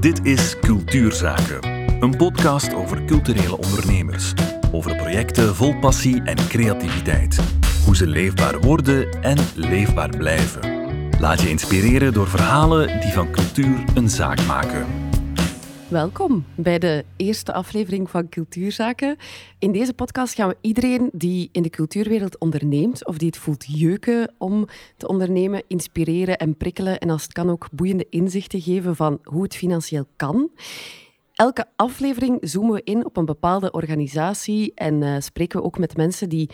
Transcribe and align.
Dit 0.00 0.26
is 0.26 0.58
Cultuurzaken, 0.60 1.58
een 2.02 2.16
podcast 2.16 2.74
over 2.74 3.04
culturele 3.04 3.56
ondernemers. 3.56 4.32
Over 4.72 4.96
projecten 4.96 5.54
vol 5.54 5.78
passie 5.78 6.22
en 6.22 6.36
creativiteit. 6.36 7.40
Hoe 7.84 7.96
ze 7.96 8.06
leefbaar 8.06 8.60
worden 8.60 9.22
en 9.22 9.38
leefbaar 9.54 10.08
blijven. 10.08 10.60
Laat 11.18 11.40
je 11.40 11.48
inspireren 11.48 12.12
door 12.12 12.28
verhalen 12.28 13.00
die 13.00 13.12
van 13.12 13.30
cultuur 13.30 13.84
een 13.94 14.08
zaak 14.08 14.46
maken. 14.46 15.09
Welkom 15.90 16.44
bij 16.54 16.78
de 16.78 17.04
eerste 17.16 17.52
aflevering 17.52 18.10
van 18.10 18.28
Cultuurzaken. 18.28 19.16
In 19.58 19.72
deze 19.72 19.94
podcast 19.94 20.34
gaan 20.34 20.48
we 20.48 20.56
iedereen 20.60 21.10
die 21.12 21.48
in 21.52 21.62
de 21.62 21.70
cultuurwereld 21.70 22.38
onderneemt 22.38 23.06
of 23.06 23.18
die 23.18 23.26
het 23.26 23.36
voelt 23.36 23.64
jeuken 23.68 24.34
om 24.38 24.66
te 24.96 25.08
ondernemen, 25.08 25.62
inspireren 25.66 26.38
en 26.38 26.56
prikkelen 26.56 26.98
en 26.98 27.10
als 27.10 27.22
het 27.22 27.32
kan 27.32 27.50
ook 27.50 27.68
boeiende 27.72 28.06
inzichten 28.10 28.60
geven 28.60 28.96
van 28.96 29.18
hoe 29.22 29.42
het 29.42 29.56
financieel 29.56 30.06
kan. 30.16 30.50
Elke 31.32 31.66
aflevering 31.76 32.38
zoomen 32.40 32.72
we 32.72 32.80
in 32.84 33.04
op 33.04 33.16
een 33.16 33.24
bepaalde 33.24 33.70
organisatie 33.70 34.72
en 34.74 35.02
uh, 35.02 35.16
spreken 35.18 35.58
we 35.58 35.64
ook 35.64 35.78
met 35.78 35.96
mensen 35.96 36.28
die 36.28 36.50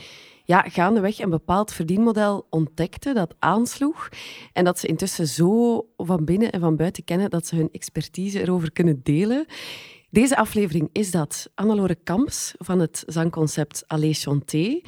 ja, 0.47 0.63
gaandeweg 0.63 1.19
een 1.19 1.31
bepaald 1.31 1.73
verdienmodel 1.73 2.47
ontdekten 2.51 3.15
dat 3.15 3.35
aansloeg 3.39 4.09
en 4.53 4.65
dat 4.65 4.79
ze 4.79 4.87
intussen 4.87 5.27
zo 5.27 5.87
van 5.97 6.25
binnen 6.25 6.53
en 6.53 6.61
van 6.61 6.77
buiten 6.77 7.05
kennen 7.05 7.31
dat 7.31 7.47
ze 7.47 7.57
hun 7.57 7.69
expertise 7.73 8.41
erover 8.41 8.73
kunnen 8.73 9.01
delen. 9.03 9.47
Deze 10.11 10.37
aflevering 10.37 10.89
is 10.93 11.11
dat 11.11 11.51
Annelore 11.55 11.95
Kamps 11.95 12.55
van 12.59 12.79
het 12.79 13.03
zangconcept 13.07 13.85
Allez 13.87 14.23
Chanté. 14.23 14.81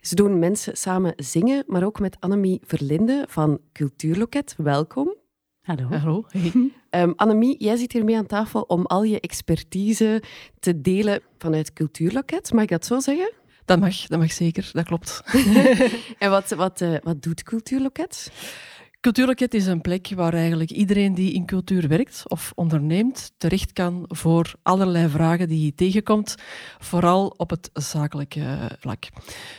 Ze 0.00 0.14
doen 0.14 0.38
mensen 0.38 0.76
samen 0.76 1.12
zingen, 1.16 1.64
maar 1.66 1.84
ook 1.84 2.00
met 2.00 2.16
Annemie 2.20 2.60
Verlinde 2.64 3.24
van 3.28 3.60
Cultuurloket. 3.72 4.54
Welkom. 4.56 5.14
Hallo. 5.62 5.86
Hallo. 5.88 6.24
Um, 6.90 7.12
Annemie, 7.22 7.56
jij 7.58 7.76
zit 7.76 7.92
hier 7.92 8.04
mee 8.04 8.16
aan 8.16 8.26
tafel 8.26 8.62
om 8.62 8.86
al 8.86 9.02
je 9.02 9.20
expertise 9.20 10.22
te 10.60 10.80
delen 10.80 11.20
vanuit 11.38 11.72
Cultuurloket. 11.72 12.52
Mag 12.52 12.62
ik 12.62 12.68
dat 12.68 12.86
zo 12.86 13.00
zeggen? 13.00 13.32
Dat 13.64 13.80
mag, 13.80 14.06
dat 14.06 14.18
mag 14.18 14.32
zeker, 14.32 14.70
dat 14.72 14.84
klopt. 14.84 15.22
en 16.18 16.30
wat, 16.30 16.50
wat, 16.50 16.80
uh, 16.80 16.96
wat 17.02 17.22
doet 17.22 17.42
Cultuurloket? 17.42 18.30
Cultuurloket 19.02 19.54
is 19.54 19.66
een 19.66 19.80
plek 19.80 20.12
waar 20.14 20.34
eigenlijk 20.34 20.70
iedereen 20.70 21.14
die 21.14 21.32
in 21.32 21.46
cultuur 21.46 21.88
werkt 21.88 22.22
of 22.26 22.52
onderneemt 22.54 23.32
terecht 23.36 23.72
kan 23.72 24.04
voor 24.08 24.54
allerlei 24.62 25.08
vragen 25.08 25.48
die 25.48 25.64
je 25.64 25.74
tegenkomt, 25.74 26.34
vooral 26.78 27.34
op 27.36 27.50
het 27.50 27.70
zakelijke 27.72 28.70
vlak. 28.78 29.08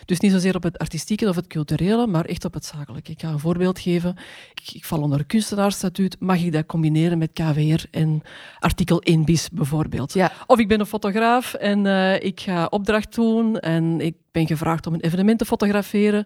Dus 0.06 0.20
niet 0.20 0.32
zozeer 0.32 0.56
op 0.56 0.64
het 0.64 0.78
artistieke 0.78 1.30
of 1.30 1.36
het 1.36 1.48
culturele, 1.48 2.08
maar 2.08 2.26
echt 2.26 2.46
op 2.46 2.54
het 2.54 2.66
zakelijke. 2.66 3.12
Ik 3.12 3.22
ga 3.22 3.30
een 3.30 3.40
voorbeeld 3.40 3.80
geven. 3.80 4.16
Ik, 4.54 4.74
ik 4.74 4.86
val 4.86 5.02
onder 5.02 5.20
een 5.20 5.26
kunstenaarsstatuut. 5.26 6.20
Mag 6.20 6.42
ik 6.42 6.52
dat 6.52 6.66
combineren 6.66 7.18
met 7.18 7.34
KVR 7.34 7.86
en 7.92 8.22
artikel 8.60 9.02
1 9.02 9.26
bis 9.26 9.50
bijvoorbeeld? 9.50 10.14
Ja. 10.14 10.32
Of 10.46 10.60
ik 10.60 10.68
ben 10.68 10.80
een 10.80 10.86
fotograaf 10.86 11.54
en 11.54 11.86
uh, 11.86 12.22
ik 12.22 12.40
ga 12.40 12.66
opdracht 12.66 13.16
doen 13.16 13.60
en 13.60 14.02
ik 14.02 14.16
ben 14.34 14.48
gevraagd 14.48 14.88
om 14.88 14.94
een 14.94 15.02
evenement 15.02 15.40
te 15.40 15.46
fotograferen 15.46 16.26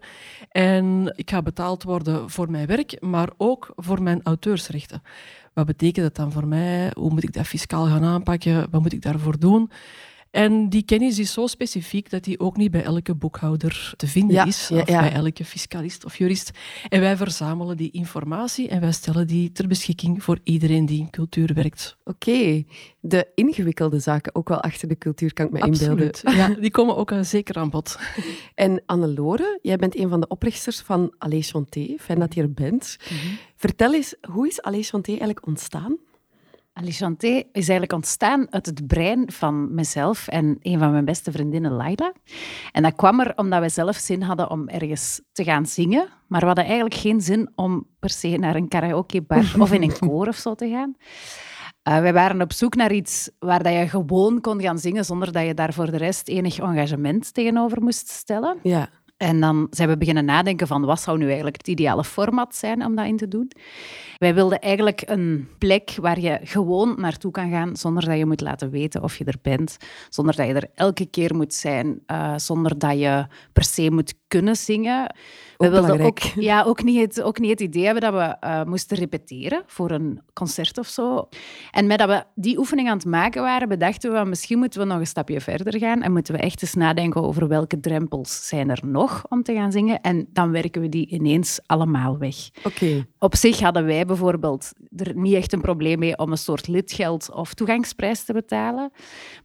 en 0.51 1.13
ik 1.15 1.29
ga 1.29 1.41
betaald 1.41 1.83
worden 1.83 2.29
voor 2.29 2.51
mijn 2.51 2.67
werk, 2.67 3.01
maar 3.01 3.29
ook 3.37 3.73
voor 3.75 4.01
mijn 4.01 4.19
auteursrechten. 4.23 5.01
Wat 5.53 5.65
betekent 5.65 6.05
dat 6.05 6.15
dan 6.15 6.31
voor 6.31 6.47
mij? 6.47 6.91
Hoe 6.95 7.09
moet 7.09 7.23
ik 7.23 7.33
dat 7.33 7.47
fiscaal 7.47 7.85
gaan 7.85 8.03
aanpakken? 8.03 8.67
Wat 8.71 8.81
moet 8.81 8.93
ik 8.93 9.01
daarvoor 9.01 9.39
doen? 9.39 9.71
En 10.31 10.69
die 10.69 10.83
kennis 10.83 11.19
is 11.19 11.33
zo 11.33 11.47
specifiek 11.47 12.09
dat 12.09 12.23
die 12.23 12.39
ook 12.39 12.57
niet 12.57 12.71
bij 12.71 12.83
elke 12.83 13.15
boekhouder 13.15 13.93
te 13.95 14.07
vinden 14.07 14.47
is, 14.47 14.71
of 14.71 14.85
bij 14.85 15.13
elke 15.13 15.45
fiscalist 15.45 16.05
of 16.05 16.17
jurist. 16.17 16.51
En 16.89 16.99
wij 16.99 17.17
verzamelen 17.17 17.77
die 17.77 17.91
informatie 17.91 18.67
en 18.67 18.81
wij 18.81 18.91
stellen 18.91 19.27
die 19.27 19.51
ter 19.51 19.67
beschikking 19.67 20.23
voor 20.23 20.39
iedereen 20.43 20.85
die 20.85 20.99
in 20.99 21.09
cultuur 21.09 21.53
werkt. 21.53 21.97
Oké, 22.03 22.63
de 22.99 23.27
ingewikkelde 23.35 23.99
zaken 23.99 24.35
ook 24.35 24.49
wel 24.49 24.61
achter 24.61 24.87
de 24.87 24.97
cultuur 24.97 25.33
kan 25.33 25.45
ik 25.45 25.51
me 25.51 25.61
Absoluut. 25.61 26.21
inbeelden. 26.23 26.55
Ja, 26.55 26.61
die 26.61 26.71
komen 26.71 26.97
ook 26.97 27.11
uh, 27.11 27.21
zeker 27.21 27.55
aan 27.55 27.69
bod. 27.69 27.97
En 28.55 28.83
Annelore, 28.85 29.59
jij 29.61 29.77
bent 29.77 29.97
een 29.97 30.09
van 30.09 30.19
de 30.19 30.27
oprichters 30.27 30.79
van 30.79 31.13
Allez 31.17 31.51
Chanté. 31.51 31.95
Fijn 31.99 32.19
dat 32.19 32.33
je 32.33 32.41
er 32.41 32.53
bent. 32.53 32.97
Mm 33.09 33.17
-hmm. 33.17 33.37
Vertel 33.55 33.93
eens, 33.93 34.15
hoe 34.21 34.47
is 34.47 34.61
Allez 34.61 34.89
Chanté 34.89 35.09
eigenlijk 35.09 35.47
ontstaan? 35.47 35.97
Alichanté 36.77 37.27
is 37.27 37.43
eigenlijk 37.51 37.93
ontstaan 37.93 38.47
uit 38.49 38.65
het 38.65 38.87
brein 38.87 39.31
van 39.31 39.73
mezelf 39.73 40.27
en 40.27 40.57
een 40.61 40.79
van 40.79 40.91
mijn 40.91 41.05
beste 41.05 41.31
vriendinnen, 41.31 41.71
Laila. 41.71 42.13
En 42.71 42.83
dat 42.83 42.95
kwam 42.95 43.19
er 43.19 43.33
omdat 43.35 43.59
wij 43.59 43.69
zelf 43.69 43.95
zin 43.95 44.21
hadden 44.21 44.49
om 44.49 44.67
ergens 44.67 45.21
te 45.31 45.43
gaan 45.43 45.65
zingen, 45.65 46.07
maar 46.27 46.39
we 46.39 46.45
hadden 46.45 46.65
eigenlijk 46.65 46.95
geen 46.95 47.21
zin 47.21 47.51
om 47.55 47.87
per 47.99 48.09
se 48.09 48.27
naar 48.27 48.55
een 48.55 48.67
karaokebar 48.67 49.53
of 49.59 49.71
in 49.71 49.81
een 49.81 49.99
koor 49.99 50.27
of 50.27 50.35
zo 50.35 50.55
te 50.55 50.69
gaan. 50.69 50.95
Uh, 51.89 51.99
wij 51.99 52.13
waren 52.13 52.41
op 52.41 52.53
zoek 52.53 52.75
naar 52.75 52.91
iets 52.91 53.29
waar 53.39 53.63
dat 53.63 53.73
je 53.73 53.87
gewoon 53.87 54.41
kon 54.41 54.61
gaan 54.61 54.79
zingen 54.79 55.05
zonder 55.05 55.31
dat 55.31 55.45
je 55.45 55.53
daar 55.53 55.73
voor 55.73 55.91
de 55.91 55.97
rest 55.97 56.27
enig 56.27 56.59
engagement 56.59 57.33
tegenover 57.33 57.81
moest 57.81 58.09
stellen. 58.09 58.57
Ja. 58.63 58.89
En 59.17 59.39
dan 59.39 59.67
zijn 59.69 59.89
we 59.89 59.97
beginnen 59.97 60.25
nadenken 60.25 60.67
van 60.67 60.85
wat 60.85 61.01
zou 61.01 61.17
nu 61.17 61.25
eigenlijk 61.25 61.57
het 61.57 61.67
ideale 61.67 62.03
format 62.03 62.55
zijn 62.55 62.85
om 62.85 62.95
dat 62.95 63.05
in 63.05 63.17
te 63.17 63.27
doen. 63.27 63.51
Wij 64.17 64.33
wilden 64.33 64.59
eigenlijk 64.59 65.01
een 65.05 65.47
plek 65.57 65.95
waar 66.01 66.19
je 66.19 66.39
gewoon 66.43 66.95
naartoe 66.97 67.31
kan 67.31 67.49
gaan 67.49 67.75
zonder 67.75 68.05
dat 68.05 68.17
je 68.17 68.25
moet 68.25 68.41
laten 68.41 68.69
weten 68.69 69.03
of 69.03 69.17
je 69.17 69.23
er 69.25 69.37
bent. 69.41 69.77
Zonder 70.09 70.35
dat 70.35 70.47
je 70.47 70.53
er 70.53 70.69
elke 70.75 71.05
keer 71.05 71.35
moet 71.35 71.53
zijn. 71.53 72.03
Uh, 72.07 72.33
zonder 72.37 72.79
dat 72.79 72.99
je 72.99 73.25
per 73.53 73.63
se 73.63 73.91
moet 73.91 74.13
kunnen 74.27 74.55
zingen. 74.55 75.15
We 75.57 75.69
wilden 75.69 76.01
ook, 76.01 76.19
ja, 76.49 76.63
ook, 76.63 76.83
niet 76.83 76.99
het, 76.99 77.21
ook 77.21 77.39
niet 77.39 77.49
het 77.49 77.59
idee 77.59 77.85
hebben 77.85 78.11
dat 78.11 78.13
we 78.13 78.47
uh, 78.47 78.63
moesten 78.63 78.97
repeteren 78.97 79.63
voor 79.65 79.91
een 79.91 80.21
concert 80.33 80.77
of 80.77 80.87
zo. 80.87 81.29
En 81.71 81.87
met 81.87 81.97
dat 81.97 82.09
we 82.09 82.23
die 82.35 82.57
oefening 82.57 82.89
aan 82.89 82.97
het 82.97 83.05
maken 83.05 83.41
waren, 83.41 83.69
bedachten 83.69 84.13
we 84.13 84.29
misschien 84.29 84.59
moeten 84.59 84.79
we 84.79 84.85
nog 84.85 84.99
een 84.99 85.07
stapje 85.07 85.41
verder 85.41 85.79
gaan 85.79 86.01
en 86.01 86.11
moeten 86.11 86.33
we 86.33 86.39
echt 86.39 86.61
eens 86.61 86.73
nadenken 86.73 87.23
over 87.23 87.47
welke 87.47 87.79
drempels 87.79 88.47
zijn 88.47 88.69
er 88.69 88.79
nog 88.85 89.25
om 89.29 89.43
te 89.43 89.53
gaan 89.53 89.71
zingen. 89.71 90.01
En 90.01 90.27
dan 90.33 90.51
werken 90.51 90.81
we 90.81 90.89
die 90.89 91.07
ineens 91.07 91.59
allemaal 91.65 92.17
weg. 92.17 92.35
Okay. 92.63 93.05
Op 93.19 93.35
zich 93.35 93.59
hadden 93.59 93.85
wij 93.85 94.05
bijvoorbeeld 94.05 94.71
er 94.95 95.15
niet 95.15 95.33
echt 95.33 95.53
een 95.53 95.61
probleem 95.61 95.99
mee 95.99 96.17
om 96.17 96.31
een 96.31 96.37
soort 96.37 96.67
lidgeld 96.67 97.31
of 97.31 97.53
toegangsprijs 97.53 98.23
te 98.23 98.33
betalen. 98.33 98.91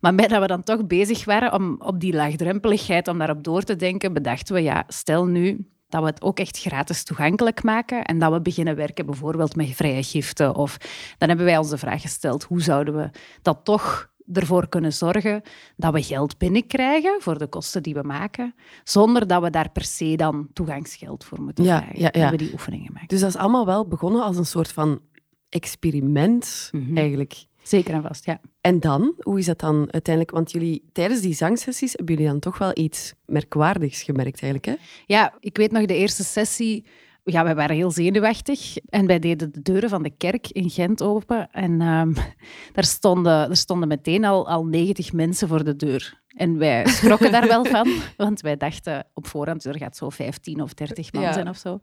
Maar 0.00 0.14
met 0.14 0.28
dat 0.28 0.40
we 0.40 0.46
dan 0.46 0.62
toch 0.62 0.86
bezig 0.86 1.24
waren 1.24 1.52
om 1.52 1.76
op 1.78 2.00
die 2.00 2.12
laagdrempeligheid, 2.12 3.08
om 3.08 3.18
daarop 3.18 3.44
door 3.44 3.62
te 3.62 3.76
denken, 3.76 4.12
bedachten 4.12 4.54
we, 4.54 4.62
ja, 4.62 4.84
stel 4.88 5.26
nu 5.26 5.66
dat 5.92 6.02
we 6.02 6.06
het 6.08 6.22
ook 6.22 6.38
echt 6.38 6.58
gratis 6.58 7.04
toegankelijk 7.04 7.62
maken 7.62 8.04
en 8.04 8.18
dat 8.18 8.32
we 8.32 8.40
beginnen 8.40 8.76
werken 8.76 9.06
bijvoorbeeld 9.06 9.56
met 9.56 9.68
vrije 9.68 10.02
giften. 10.02 10.54
Of 10.54 10.76
dan 11.18 11.28
hebben 11.28 11.46
wij 11.46 11.58
ons 11.58 11.68
de 11.68 11.78
vraag 11.78 12.00
gesteld, 12.00 12.42
hoe 12.42 12.62
zouden 12.62 12.96
we 12.96 13.10
dat 13.42 13.58
toch 13.64 14.10
ervoor 14.32 14.68
kunnen 14.68 14.92
zorgen 14.92 15.42
dat 15.76 15.92
we 15.92 16.02
geld 16.02 16.38
binnenkrijgen 16.38 17.16
voor 17.18 17.38
de 17.38 17.46
kosten 17.46 17.82
die 17.82 17.94
we 17.94 18.02
maken, 18.02 18.54
zonder 18.84 19.26
dat 19.26 19.42
we 19.42 19.50
daar 19.50 19.70
per 19.70 19.84
se 19.84 20.16
dan 20.16 20.48
toegangsgeld 20.52 21.24
voor 21.24 21.42
moeten 21.42 21.64
ja, 21.64 21.78
krijgen. 21.78 22.00
Ja, 22.00 22.10
ja. 22.12 22.20
hebben 22.20 22.38
we 22.38 22.44
die 22.44 22.52
oefeningen 22.52 22.86
gemaakt. 22.86 23.08
Dus 23.08 23.20
dat 23.20 23.28
is 23.28 23.36
allemaal 23.36 23.66
wel 23.66 23.88
begonnen 23.88 24.22
als 24.22 24.36
een 24.36 24.46
soort 24.46 24.72
van 24.72 25.00
experiment, 25.48 26.68
mm 26.72 26.86
-hmm. 26.86 26.96
eigenlijk. 26.96 27.44
Zeker 27.62 27.94
en 27.94 28.02
vast, 28.02 28.24
ja. 28.24 28.40
En 28.60 28.80
dan, 28.80 29.14
hoe 29.18 29.38
is 29.38 29.46
dat 29.46 29.58
dan 29.58 29.88
uiteindelijk? 29.90 30.34
Want 30.34 30.52
jullie, 30.52 30.84
tijdens 30.92 31.20
die 31.20 31.34
zangsessies 31.34 31.92
hebben 31.92 32.14
jullie 32.14 32.30
dan 32.30 32.40
toch 32.40 32.58
wel 32.58 32.70
iets 32.74 33.14
merkwaardigs 33.26 34.02
gemerkt, 34.02 34.42
eigenlijk, 34.42 34.64
hè? 34.64 34.74
Ja, 35.06 35.34
ik 35.40 35.56
weet 35.56 35.72
nog 35.72 35.84
de 35.84 35.96
eerste 35.96 36.24
sessie 36.24 36.84
ja, 37.24 37.44
wij 37.44 37.54
waren 37.54 37.76
heel 37.76 37.90
zenuwachtig 37.90 38.76
en 38.88 39.06
wij 39.06 39.18
deden 39.18 39.52
de 39.52 39.62
deuren 39.62 39.88
van 39.88 40.02
de 40.02 40.10
kerk 40.16 40.48
in 40.48 40.70
Gent 40.70 41.02
open. 41.02 41.50
En 41.50 41.80
um, 41.80 42.14
daar, 42.74 42.84
stonden, 42.84 43.50
er 43.50 43.56
stonden 43.56 43.88
meteen 43.88 44.24
al, 44.24 44.48
al 44.48 44.64
90 44.64 45.12
mensen 45.12 45.48
voor 45.48 45.64
de 45.64 45.76
deur. 45.76 46.20
En 46.28 46.58
wij 46.58 46.86
schrokken 46.86 47.32
daar 47.32 47.46
wel 47.46 47.64
van, 47.74 47.88
want 48.16 48.40
wij 48.40 48.56
dachten 48.56 49.06
op 49.14 49.26
voorhand, 49.26 49.64
er 49.64 49.78
gaat 49.78 49.96
zo 49.96 50.10
15 50.10 50.62
of 50.62 50.74
30 50.74 51.12
man 51.12 51.22
ja. 51.22 51.32
zijn 51.32 51.48
of 51.48 51.56
zo. 51.56 51.78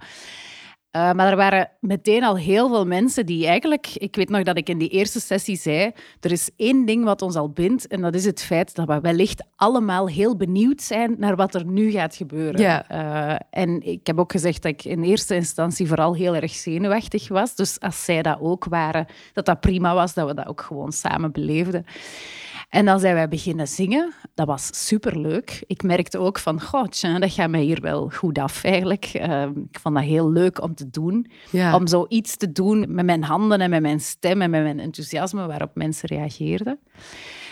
Uh, 0.96 1.12
maar 1.12 1.30
er 1.30 1.36
waren 1.36 1.70
meteen 1.80 2.24
al 2.24 2.38
heel 2.38 2.68
veel 2.70 2.86
mensen 2.86 3.26
die 3.26 3.48
eigenlijk... 3.48 3.88
Ik 3.94 4.16
weet 4.16 4.30
nog 4.30 4.44
dat 4.44 4.58
ik 4.58 4.70
in 4.70 4.78
die 4.78 4.90
eerste 4.90 5.20
sessie 5.20 5.56
zei... 5.58 5.92
Er 6.20 6.32
is 6.32 6.50
één 6.56 6.86
ding 6.86 7.04
wat 7.04 7.22
ons 7.22 7.36
al 7.36 7.50
bindt 7.50 7.88
en 7.88 8.02
dat 8.02 8.16
is 8.16 8.26
het 8.26 8.42
feit 8.42 8.76
dat 8.76 8.88
we 8.88 9.00
wellicht 9.00 9.44
allemaal 9.56 10.08
heel 10.08 10.36
benieuwd 10.36 10.82
zijn 10.82 11.16
naar 11.18 11.36
wat 11.36 11.56
er 11.56 11.66
nu 11.66 11.92
gaat 11.92 12.16
gebeuren. 12.16 12.62
Ja. 12.62 12.86
Uh, 12.92 13.40
en 13.50 13.82
ik 13.82 14.08
heb 14.08 14.20
ook 14.20 14.32
gezegd 14.32 14.62
dat 14.62 14.72
ik 14.72 14.86
in 14.86 15.04
eerste 15.04 15.36
instantie 15.36 15.88
vooral 15.88 16.16
heel 16.16 16.36
erg 16.36 16.52
zenuwachtig 16.52 17.28
was. 17.28 17.56
Dus 17.56 17.80
als 17.80 18.06
zij 18.06 18.22
dat 18.22 18.38
ook 18.42 18.66
waren, 18.66 19.06
dat 19.34 19.46
dat 19.46 19.60
prima 19.60 19.94
was, 19.94 20.14
dat 20.14 20.28
we 20.28 20.34
dat 20.34 20.48
ook 20.48 20.62
gewoon 20.62 20.92
samen 20.92 21.32
beleefden. 21.32 21.86
En 22.70 22.86
dan 22.86 23.00
zijn 23.00 23.14
wij 23.14 23.28
beginnen 23.28 23.68
zingen. 23.68 24.14
Dat 24.34 24.48
was 24.48 24.86
superleuk. 24.88 25.64
Ik 25.68 25.84
merkte 25.84 26.18
ook 26.18 26.40
van, 26.40 26.62
goh, 26.62 26.84
dat 27.20 27.32
gaat 27.32 27.50
mij 27.50 27.62
hier 27.62 27.82
wel 27.82 28.10
goed 28.10 28.38
af 28.38 28.64
eigenlijk. 28.64 29.12
Uh, 29.16 29.42
ik 29.42 29.80
vond 29.80 29.96
dat 29.96 30.04
heel 30.04 30.32
leuk 30.32 30.62
om 30.62 30.76
te 30.76 30.90
doen. 30.90 31.32
Ja. 31.50 31.76
Om 31.76 31.88
zoiets 31.88 32.38
te 32.38 32.52
doen 32.52 32.86
met 32.88 33.06
mijn 33.06 33.24
handen 33.24 33.62
en 33.62 33.70
met 33.70 33.82
mijn 33.82 34.00
stem 34.00 34.42
en 34.42 34.50
met 34.50 34.64
mijn 34.64 34.80
enthousiasme 34.80 35.48
waarop 35.48 35.72
mensen 35.74 36.08
reageerden. 36.08 36.80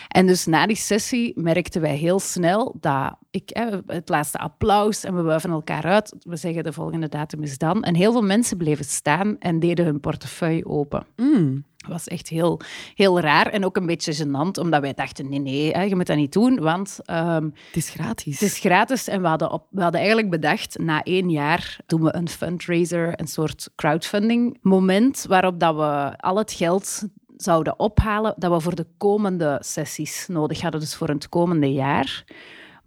En 0.08 0.26
dus 0.26 0.46
na 0.46 0.66
die 0.66 0.76
sessie 0.76 1.32
merkten 1.40 1.80
wij 1.80 1.96
heel 1.96 2.18
snel 2.18 2.76
dat 2.80 3.16
ik, 3.30 3.50
hè, 3.52 3.66
het 3.86 4.08
laatste 4.08 4.38
applaus 4.38 5.04
en 5.04 5.16
we 5.16 5.22
wuiven 5.22 5.50
elkaar 5.50 5.84
uit. 5.84 6.14
We 6.20 6.36
zeggen 6.36 6.64
de 6.64 6.72
volgende 6.72 7.08
datum 7.08 7.42
is 7.42 7.58
dan. 7.58 7.82
En 7.82 7.94
heel 7.94 8.12
veel 8.12 8.22
mensen 8.22 8.56
bleven 8.56 8.84
staan 8.84 9.38
en 9.38 9.58
deden 9.58 9.84
hun 9.84 10.00
portefeuille 10.00 10.66
open. 10.66 11.06
Mm. 11.16 11.64
Dat 11.78 11.90
was 11.90 12.08
echt 12.08 12.28
heel, 12.28 12.60
heel 12.94 13.20
raar 13.20 13.46
en 13.46 13.64
ook 13.64 13.76
een 13.76 13.86
beetje 13.86 14.14
gênant, 14.14 14.60
omdat 14.60 14.80
wij 14.80 14.94
dachten, 14.94 15.28
nee, 15.28 15.38
nee, 15.38 15.70
hè, 15.72 15.82
je 15.82 15.96
moet 15.96 16.06
dat 16.06 16.16
niet 16.16 16.32
doen, 16.32 16.60
want 16.60 16.98
ehm, 17.04 17.44
Het 17.44 17.76
is 17.76 17.90
gratis. 17.90 18.40
het 18.40 18.50
is 18.50 18.58
gratis. 18.58 19.08
En 19.08 19.22
we 19.22 19.28
hadden, 19.28 19.52
op, 19.52 19.66
we 19.70 19.82
hadden 19.82 20.00
eigenlijk 20.00 20.30
bedacht, 20.30 20.78
na 20.78 21.02
één 21.02 21.30
jaar 21.30 21.78
doen 21.86 22.02
we 22.02 22.14
een 22.14 22.28
fundraiser, 22.28 23.20
een 23.20 23.28
soort 23.28 23.70
crowdfunding 23.76 24.58
moment, 24.62 25.24
waarop 25.28 25.60
dat 25.60 25.74
we 25.74 26.18
al 26.18 26.36
het 26.36 26.52
geld 26.52 27.02
zouden 27.36 27.78
ophalen 27.78 28.34
dat 28.36 28.52
we 28.52 28.60
voor 28.60 28.74
de 28.74 28.86
komende 28.96 29.58
sessies 29.60 30.26
nodig 30.28 30.60
hadden, 30.60 30.80
dus 30.80 30.94
voor 30.94 31.08
het 31.08 31.28
komende 31.28 31.72
jaar. 31.72 32.24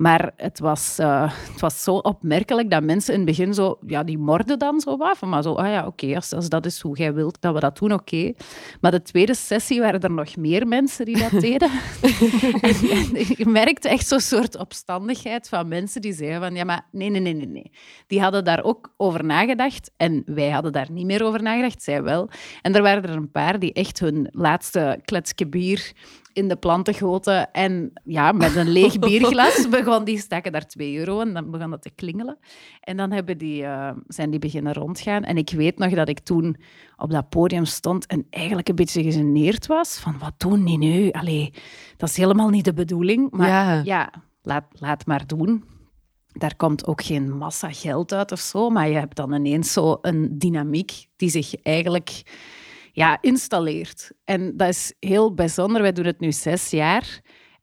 Maar 0.01 0.31
het 0.35 0.59
was, 0.59 0.97
eh, 0.99 1.31
het 1.51 1.61
was 1.61 1.83
zo 1.83 1.95
opmerkelijk 1.95 2.69
dat 2.69 2.83
mensen 2.83 3.13
in 3.13 3.19
het 3.19 3.29
begin 3.29 3.53
zo... 3.53 3.77
Ja, 3.87 4.03
die 4.03 4.17
morden 4.17 4.59
dan 4.59 4.79
zo 4.79 4.97
af. 4.99 5.21
Maar 5.21 5.43
zo, 5.43 5.53
ah 5.53 5.67
ja, 5.67 5.87
oké, 5.87 6.15
als, 6.15 6.33
als 6.33 6.49
dat 6.49 6.65
is 6.65 6.81
hoe 6.81 6.97
jij 6.97 7.13
wilt 7.13 7.41
dat 7.41 7.53
we 7.53 7.59
dat 7.59 7.77
doen, 7.77 7.93
oké. 7.93 8.33
Maar 8.79 8.91
de 8.91 9.01
tweede 9.01 9.35
sessie 9.35 9.79
waren 9.79 9.99
er 9.99 10.11
nog 10.11 10.35
meer 10.35 10.67
mensen 10.67 11.05
die 11.05 11.17
dat 11.17 11.41
deden. 11.41 11.69
en, 12.61 12.75
en 13.15 13.25
je 13.37 13.45
merkte 13.45 13.89
echt 13.89 14.07
zo'n 14.07 14.19
soort 14.19 14.57
opstandigheid 14.57 15.49
van 15.49 15.67
mensen 15.67 16.01
die 16.01 16.13
zeiden 16.13 16.41
van... 16.41 16.55
Ja, 16.55 16.63
maar 16.63 16.87
nee, 16.91 17.09
nee, 17.09 17.21
nee, 17.21 17.33
nee, 17.33 17.47
nee. 17.47 17.71
Die 18.07 18.21
hadden 18.21 18.43
daar 18.43 18.63
ook 18.63 18.93
over 18.97 19.25
nagedacht. 19.25 19.91
En 19.97 20.23
wij 20.25 20.49
hadden 20.49 20.71
daar 20.71 20.91
niet 20.91 21.05
meer 21.05 21.23
over 21.23 21.41
nagedacht, 21.43 21.83
zij 21.83 22.03
wel. 22.03 22.29
En 22.61 22.75
er 22.75 22.81
waren 22.81 23.03
er 23.03 23.15
een 23.15 23.31
paar 23.31 23.59
die 23.59 23.73
echt 23.73 23.99
hun 23.99 24.27
laatste 24.31 24.99
kletsje 25.05 25.47
bier 25.47 25.93
in 26.33 26.47
de 26.47 26.55
planten 26.55 26.93
goten. 26.93 27.51
En 27.51 27.91
ja, 28.03 28.31
met 28.31 28.55
een 28.55 28.69
leeg 28.69 28.99
bierglas 29.09 29.69
begon 29.69 30.03
die 30.03 30.17
stakken 30.17 30.51
daar 30.51 30.67
2 30.67 30.97
euro 30.97 31.19
en 31.21 31.33
dan 31.33 31.51
begon 31.51 31.69
dat 31.69 31.81
te 31.81 31.89
klingelen. 31.89 32.37
En 32.79 32.97
dan 32.97 33.11
hebben 33.11 33.37
die, 33.37 33.63
eh, 33.63 33.91
zijn 34.07 34.29
die 34.29 34.39
beginnen 34.39 34.73
rondgaan. 34.73 35.23
En 35.23 35.37
ik 35.37 35.49
weet 35.49 35.77
nog 35.77 35.93
dat 35.93 36.09
ik 36.09 36.19
toen 36.19 36.55
op 36.97 37.11
dat 37.11 37.29
podium 37.29 37.65
stond 37.65 38.05
en 38.05 38.25
eigenlijk 38.29 38.69
een 38.69 38.75
beetje 38.75 39.03
gegeneerd 39.03 39.67
was. 39.67 39.97
Van, 39.99 40.15
wat 40.19 40.33
doen 40.37 40.65
die 40.65 40.77
nu? 40.77 41.09
Allee, 41.11 41.53
dat 41.97 42.09
is 42.09 42.17
helemaal 42.17 42.49
niet 42.49 42.65
de 42.65 42.73
bedoeling. 42.73 43.31
Maar 43.31 43.47
Ja. 43.47 43.81
ja, 43.83 44.11
laat, 44.41 44.65
laat 44.71 45.05
maar 45.05 45.27
doen. 45.27 45.63
Daar 46.33 46.55
komt 46.55 46.87
ook 46.87 47.03
geen 47.03 47.37
massa 47.37 47.69
geld 47.71 48.13
uit 48.13 48.31
of 48.31 48.39
zo, 48.39 48.69
maar 48.69 48.89
je 48.89 48.97
hebt 48.97 49.15
dan 49.15 49.33
ineens 49.33 49.73
zo 49.73 49.97
een 50.01 50.37
dynamiek 50.37 51.05
die 51.15 51.29
zich 51.29 51.55
eigenlijk 51.55 52.21
ja, 52.91 53.17
installeert. 53.21 54.11
En 54.23 54.57
dat 54.57 54.67
is 54.67 54.93
heel 54.99 55.33
bijzonder. 55.33 55.81
Wij 55.81 55.91
doen 55.91 56.05
het 56.05 56.19
nu 56.19 56.31
zes 56.31 56.69
jaar 56.69 57.21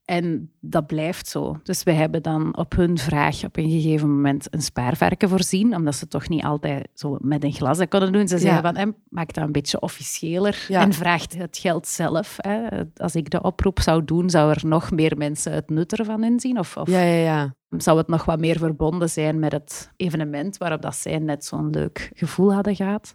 en 0.08 0.50
dat 0.60 0.86
blijft 0.86 1.26
zo. 1.28 1.58
Dus 1.62 1.82
wij 1.82 1.94
hebben 1.94 2.22
dan 2.22 2.56
op 2.56 2.76
hun 2.76 2.98
vraag 2.98 3.44
op 3.44 3.56
een 3.56 3.70
gegeven 3.70 4.14
moment 4.14 4.46
een 4.50 4.62
spaarvarken 4.62 5.28
voorzien, 5.28 5.74
omdat 5.76 5.94
ze 5.94 6.08
toch 6.08 6.28
niet 6.28 6.44
altijd 6.44 6.88
zo 6.94 7.16
met 7.20 7.44
een 7.44 7.52
glas 7.52 7.78
dat 7.78 7.88
konden 7.88 8.12
doen. 8.12 8.28
Ze 8.28 8.38
zeiden 8.38 8.62
van, 8.62 8.76
eh, 8.76 8.86
maak 9.08 9.32
dat 9.32 9.44
een 9.44 9.52
beetje 9.52 9.80
officiëler 9.80 10.64
Ja. 10.68 10.80
en 10.80 10.92
vraagt 10.92 11.36
het 11.36 11.58
geld 11.58 11.86
zelf. 11.86 12.36
Hè. 12.36 12.66
Als 12.96 13.14
ik 13.14 13.30
de 13.30 13.42
oproep 13.42 13.80
zou 13.80 14.04
doen, 14.04 14.30
zou 14.30 14.50
er 14.50 14.66
nog 14.66 14.90
meer 14.90 15.16
mensen 15.16 15.52
het 15.52 15.70
nut 15.70 15.98
ervan 15.98 16.24
inzien? 16.24 16.58
Of, 16.58 16.76
of 16.76 16.88
Ja, 16.90 17.00
ja, 17.02 17.22
ja. 17.22 17.54
zou 17.70 17.98
het 17.98 18.08
nog 18.08 18.24
wat 18.24 18.38
meer 18.40 18.58
verbonden 18.58 19.10
zijn 19.10 19.38
met 19.38 19.52
het 19.52 19.92
evenement 19.96 20.56
waarop 20.56 20.82
dat 20.82 20.96
zij 20.96 21.18
net 21.18 21.44
zo'n 21.44 21.70
leuk 21.70 22.10
gevoel 22.14 22.52
hadden 22.54 22.76
gehad. 22.76 23.14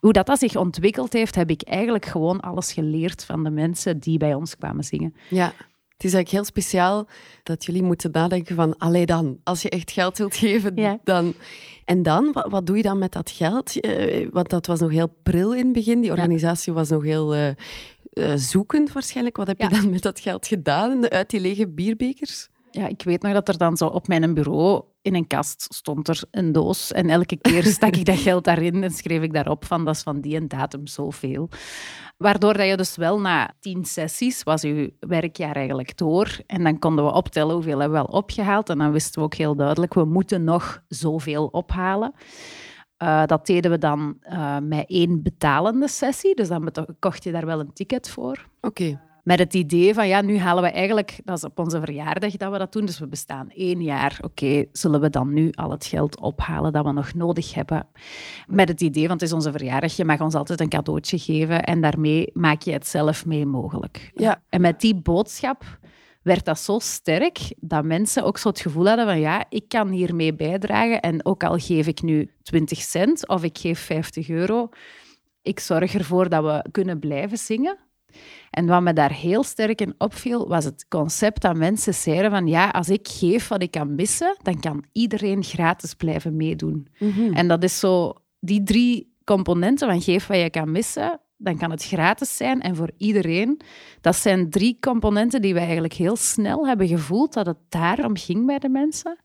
Hoe 0.00 0.12
dat, 0.12 0.26
dat 0.26 0.38
zich 0.38 0.56
ontwikkeld 0.56 1.12
heeft, 1.12 1.34
heb 1.34 1.50
ik 1.50 1.62
eigenlijk 1.62 2.06
gewoon 2.06 2.40
alles 2.40 2.72
geleerd 2.72 3.24
van 3.24 3.44
de 3.44 3.50
mensen 3.50 3.98
die 3.98 4.18
bij 4.18 4.34
ons 4.34 4.56
kwamen 4.56 4.84
zingen. 4.84 5.14
Ja. 5.30 5.52
Het 6.02 6.10
is 6.10 6.16
eigenlijk 6.16 6.44
heel 6.44 6.62
speciaal 6.62 7.06
dat 7.42 7.64
jullie 7.64 7.82
moeten 7.82 8.10
nadenken 8.12 8.56
van, 8.56 8.78
allee 8.78 9.06
dan, 9.06 9.38
als 9.44 9.62
je 9.62 9.70
echt 9.70 9.90
geld 9.90 10.18
wilt 10.18 10.36
geven, 10.36 10.72
Ja. 10.76 10.98
dan... 11.04 11.34
En 11.84 12.02
dan, 12.02 12.32
wat, 12.32 12.50
wat 12.50 12.66
doe 12.66 12.76
je 12.76 12.82
dan 12.82 12.98
met 12.98 13.12
dat 13.12 13.30
geld? 13.30 13.80
Eh, 13.80 14.28
want 14.32 14.48
dat 14.48 14.66
was 14.66 14.80
nog 14.80 14.90
heel 14.90 15.16
pril 15.22 15.54
in 15.54 15.64
het 15.64 15.72
begin. 15.72 16.00
Die 16.00 16.10
organisatie 16.10 16.72
was 16.72 16.88
nog 16.88 17.02
heel 17.02 17.34
eh, 17.34 17.48
eh, 17.48 18.36
zoekend 18.36 18.92
waarschijnlijk. 18.92 19.36
Wat 19.36 19.46
heb 19.46 19.60
je 19.60 19.68
dan 19.68 19.90
met 19.90 20.02
dat 20.02 20.20
geld 20.20 20.46
gedaan 20.46 21.10
uit 21.10 21.30
die 21.30 21.40
lege 21.40 21.68
bierbekers? 21.68 22.48
Ja, 22.70 22.86
ik 22.88 23.02
weet 23.02 23.22
nog 23.22 23.32
dat 23.32 23.48
er 23.48 23.58
dan 23.58 23.76
zo 23.76 23.86
op 23.86 24.08
mijn 24.08 24.34
bureau 24.34 24.82
in 25.02 25.14
een 25.14 25.26
kast 25.26 25.66
stond 25.74 26.08
er 26.08 26.22
een 26.30 26.52
doos. 26.52 26.92
En 26.92 27.10
elke 27.10 27.36
keer 27.36 27.64
stak 27.64 27.96
ik 27.96 28.04
dat 28.04 28.18
geld 28.28 28.44
daarin 28.44 28.82
en 28.82 28.90
schreef 28.90 29.22
ik 29.22 29.32
daarop 29.32 29.64
van 29.64 29.84
dat 29.84 29.94
is 29.94 30.02
van 30.02 30.20
die 30.20 30.36
en 30.36 30.48
datum 30.48 30.86
zoveel. 30.86 31.48
Waardoor 32.16 32.56
dat 32.56 32.66
je 32.66 32.76
dus 32.76 32.96
wel 32.96 33.20
na 33.20 33.50
tien 33.60 33.84
sessies 33.84 34.42
was 34.42 34.62
je 34.62 34.92
werkjaar 35.00 35.56
eigenlijk 35.56 35.96
door. 35.96 36.38
En 36.46 36.64
dan 36.64 36.78
konden 36.78 37.04
we 37.04 37.12
optellen 37.12 37.54
hoeveel 37.54 37.78
hebben 37.78 37.98
we 38.00 38.06
wel 38.08 38.18
opgehaald. 38.18 38.68
En 38.68 38.78
dan 38.78 38.92
wisten 38.92 39.18
we 39.18 39.24
ook 39.24 39.34
heel 39.34 39.56
duidelijk, 39.56 39.94
we 39.94 40.04
moeten 40.04 40.44
nog 40.44 40.82
zoveel 40.88 41.46
ophalen. 41.46 42.12
Eh, 42.96 43.26
dat 43.26 43.46
deden 43.46 43.70
we 43.70 43.78
dan 43.78 44.16
eh, 44.20 44.58
met 44.58 44.84
één 44.88 45.22
betalende 45.22 45.88
sessie. 45.88 46.34
Dus 46.34 46.48
dan 46.48 46.72
kocht 46.98 47.24
je 47.24 47.32
daar 47.32 47.46
wel 47.46 47.60
een 47.60 47.72
ticket 47.72 48.10
voor. 48.10 48.48
Oké. 48.60 49.00
Met 49.22 49.38
het 49.38 49.54
idee 49.54 49.94
van, 49.94 50.08
ja, 50.08 50.20
nu 50.20 50.38
halen 50.38 50.62
we 50.62 50.70
eigenlijk... 50.70 51.20
Dat 51.24 51.36
is 51.36 51.44
op 51.44 51.58
onze 51.58 51.80
verjaardag 51.80 52.36
dat 52.36 52.52
we 52.52 52.58
dat 52.58 52.72
doen, 52.72 52.86
dus 52.86 52.98
we 52.98 53.06
bestaan 53.06 53.50
één 53.50 53.82
jaar. 53.82 54.18
Oké, 54.22 54.64
zullen 54.72 55.00
we 55.00 55.10
dan 55.10 55.32
nu 55.32 55.50
al 55.52 55.70
het 55.70 55.86
geld 55.86 56.20
ophalen 56.20 56.72
dat 56.72 56.84
we 56.84 56.92
nog 56.92 57.14
nodig 57.14 57.54
hebben? 57.54 57.86
Met 58.46 58.68
het 58.68 58.80
idee, 58.80 59.08
want 59.08 59.20
het 59.20 59.28
is 59.28 59.34
onze 59.34 59.52
verjaardag, 59.52 59.96
je 59.96 60.04
mag 60.04 60.20
ons 60.20 60.34
altijd 60.34 60.60
een 60.60 60.68
cadeautje 60.68 61.18
geven 61.18 61.62
en 61.62 61.80
daarmee 61.80 62.30
maak 62.32 62.62
je 62.62 62.72
het 62.72 62.86
zelf 62.86 63.26
mee 63.26 63.46
mogelijk. 63.46 64.10
Ja. 64.14 64.42
En 64.48 64.60
met 64.60 64.80
die 64.80 64.94
boodschap 64.94 65.78
werd 66.22 66.44
dat 66.44 66.58
zo 66.58 66.78
sterk 66.78 67.38
dat 67.56 67.84
mensen 67.84 68.24
ook 68.24 68.38
zo 68.38 68.48
het 68.48 68.60
gevoel 68.60 68.86
hadden 68.86 69.06
van 69.06 69.20
ja, 69.20 69.44
ik 69.48 69.68
kan 69.68 69.88
hiermee 69.88 70.34
bijdragen 70.34 71.00
en 71.00 71.24
ook 71.24 71.44
al 71.44 71.58
geef 71.58 71.86
ik 71.86 72.02
nu 72.02 72.30
20 72.42 72.80
cent 72.80 73.28
of 73.28 73.42
ik 73.42 73.58
geef 73.58 73.78
50 73.78 74.28
euro, 74.28 74.68
ik 75.42 75.60
zorg 75.60 75.94
ervoor 75.94 76.28
dat 76.28 76.44
we 76.44 76.64
kunnen 76.70 76.98
blijven 76.98 77.38
zingen. 77.38 77.78
En 78.50 78.66
wat 78.66 78.82
me 78.82 78.92
daar 78.92 79.12
heel 79.12 79.42
sterk 79.42 79.80
in 79.80 79.94
opviel, 79.98 80.48
was 80.48 80.64
het 80.64 80.86
concept 80.88 81.42
dat 81.42 81.56
mensen 81.56 81.94
zeiden 81.94 82.30
van 82.30 82.46
ja, 82.46 82.68
als 82.68 82.88
ik 82.88 83.08
geef 83.08 83.48
wat 83.48 83.62
ik 83.62 83.70
kan 83.70 83.94
missen, 83.94 84.36
dan 84.42 84.60
kan 84.60 84.84
iedereen 84.92 85.42
gratis 85.42 85.94
blijven 85.94 86.36
meedoen. 86.36 86.88
Mhm. 86.98 87.32
En 87.32 87.48
dat 87.48 87.62
is 87.62 87.78
zo, 87.78 88.12
die 88.40 88.62
drie 88.62 89.14
componenten 89.24 89.88
van 89.88 90.00
geef 90.00 90.26
wat 90.26 90.38
je 90.38 90.50
kan 90.50 90.70
missen, 90.70 91.20
dan 91.42 91.58
kan 91.58 91.70
het 91.70 91.84
gratis 91.84 92.36
zijn 92.36 92.60
en 92.60 92.76
voor 92.76 92.90
iedereen. 92.96 93.60
Dat 94.00 94.16
zijn 94.16 94.50
drie 94.50 94.76
componenten 94.80 95.42
die 95.42 95.54
we 95.54 95.60
eigenlijk 95.60 95.92
heel 95.92 96.16
snel 96.16 96.66
hebben 96.66 96.88
gevoeld 96.88 97.32
dat 97.32 97.46
het 97.46 97.56
daarom 97.68 98.16
ging 98.16 98.46
bij 98.46 98.58
de 98.58 98.68
mensen. 98.68 99.18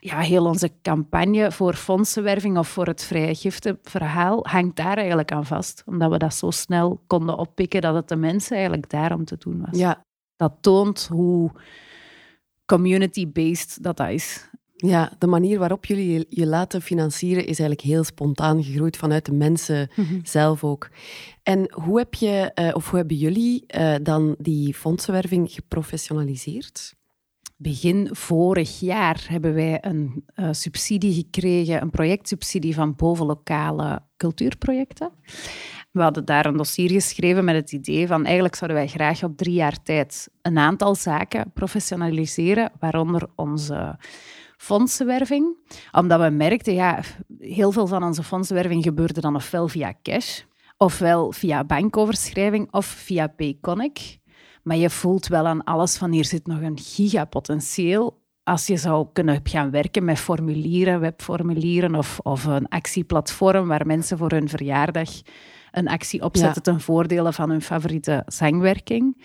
Ja, 0.00 0.18
heel 0.18 0.44
onze 0.44 0.70
campagne 0.82 1.52
voor 1.52 1.74
fondsenwerving 1.74 2.58
of 2.58 2.68
voor 2.68 2.86
het 2.86 3.04
vrije 3.04 3.34
giftenverhaal 3.34 4.46
hangt 4.46 4.76
daar 4.76 4.96
eigenlijk 4.96 5.32
aan 5.32 5.46
vast. 5.46 5.82
Omdat 5.86 6.10
we 6.10 6.18
dat 6.18 6.34
zo 6.34 6.50
snel 6.50 7.00
konden 7.06 7.38
oppikken 7.38 7.80
dat 7.80 7.94
het 7.94 8.08
de 8.08 8.16
mensen 8.16 8.56
eigenlijk 8.56 8.90
daarom 8.90 9.24
te 9.24 9.36
doen 9.38 9.64
was. 9.66 9.78
Ja. 9.78 10.04
Dat 10.36 10.52
toont 10.60 11.08
hoe 11.10 11.50
community-based 12.66 13.82
dat, 13.82 13.96
dat 13.96 14.08
is. 14.08 14.50
Ja, 14.80 15.12
de 15.18 15.26
manier 15.26 15.58
waarop 15.58 15.84
jullie 15.84 16.26
je, 16.28 16.46
laten 16.46 16.82
financieren 16.82 17.42
is 17.42 17.58
eigenlijk 17.58 17.80
heel 17.80 18.04
spontaan 18.04 18.64
gegroeid 18.64 18.96
vanuit 18.96 19.26
de 19.26 19.32
mensen 19.32 19.90
zelf 20.22 20.64
ook. 20.64 20.90
En 21.42 21.72
hoe 21.72 21.98
heb 21.98 22.14
je, 22.14 22.50
eh, 22.54 22.74
of 22.74 22.90
hoe 22.90 22.98
hebben 22.98 23.16
jullie 23.16 23.64
eh, 23.66 23.94
dan 24.02 24.34
die 24.38 24.74
fondsenwerving 24.74 25.50
geprofessionaliseerd? 25.50 26.94
Begin 27.56 28.08
vorig 28.12 28.80
jaar 28.80 29.24
hebben 29.28 29.54
wij 29.54 29.78
een 29.80 30.24
eh, 30.34 30.48
subsidie 30.50 31.14
gekregen, 31.14 31.82
een 31.82 31.90
projectsubsidie 31.90 32.74
van 32.74 32.94
bovenlokale 32.96 34.02
cultuurprojecten. 34.16 35.10
We 35.90 36.02
hadden 36.02 36.24
daar 36.24 36.46
een 36.46 36.56
dossier 36.56 36.90
geschreven 36.90 37.44
met 37.44 37.54
het 37.54 37.72
idee 37.72 38.06
van 38.06 38.24
eigenlijk 38.24 38.54
zouden 38.54 38.78
wij 38.78 38.88
graag 38.88 39.22
op 39.22 39.36
drie 39.36 39.54
jaar 39.54 39.82
tijd 39.82 40.28
een 40.42 40.58
aantal 40.58 40.94
zaken 40.94 41.50
professionaliseren, 41.52 42.72
waaronder 42.80 43.28
onze 43.34 43.98
fondsenwerving. 44.58 45.56
Omdat 45.92 46.20
we 46.20 46.30
merkten, 46.30 46.74
ja, 46.74 47.00
heel 47.38 47.72
veel 47.72 47.86
van 47.86 48.02
onze 48.02 48.22
fondsenwerving 48.22 48.82
gebeurde 48.82 49.20
dan 49.20 49.34
ofwel 49.34 49.68
via 49.68 49.94
cash, 50.02 50.40
ofwel 50.76 51.32
via 51.32 51.64
bankoverschrijving 51.64 52.72
of 52.72 52.86
via 52.86 53.26
Payconic. 53.26 54.18
Maar 54.62 54.76
je 54.76 54.90
voelt 54.90 55.26
wel 55.26 55.46
aan 55.46 55.64
alles 55.64 55.96
van 55.96 56.12
hier 56.12 56.24
zit 56.24 56.46
nog 56.46 56.60
een 56.60 56.78
gigapotentieel. 56.78 58.26
Als 58.42 58.66
je 58.66 58.76
zou 58.76 59.06
kunnen 59.12 59.40
gaan 59.42 59.70
werken 59.70 60.04
met 60.04 60.18
formulieren, 60.18 61.00
webformulieren 61.00 61.94
of, 61.94 62.18
of 62.22 62.44
een 62.44 62.68
actieplatform 62.68 63.68
waar 63.68 63.86
mensen 63.86 64.18
voor 64.18 64.30
hun 64.30 64.48
verjaardag 64.48 65.10
een 65.70 65.88
actie 65.88 66.22
opzetten 66.22 66.62
ten 66.62 66.80
voordele 66.80 67.32
van 67.32 67.50
hun 67.50 67.62
favoriete 67.62 68.22
zangwerking. 68.26 69.24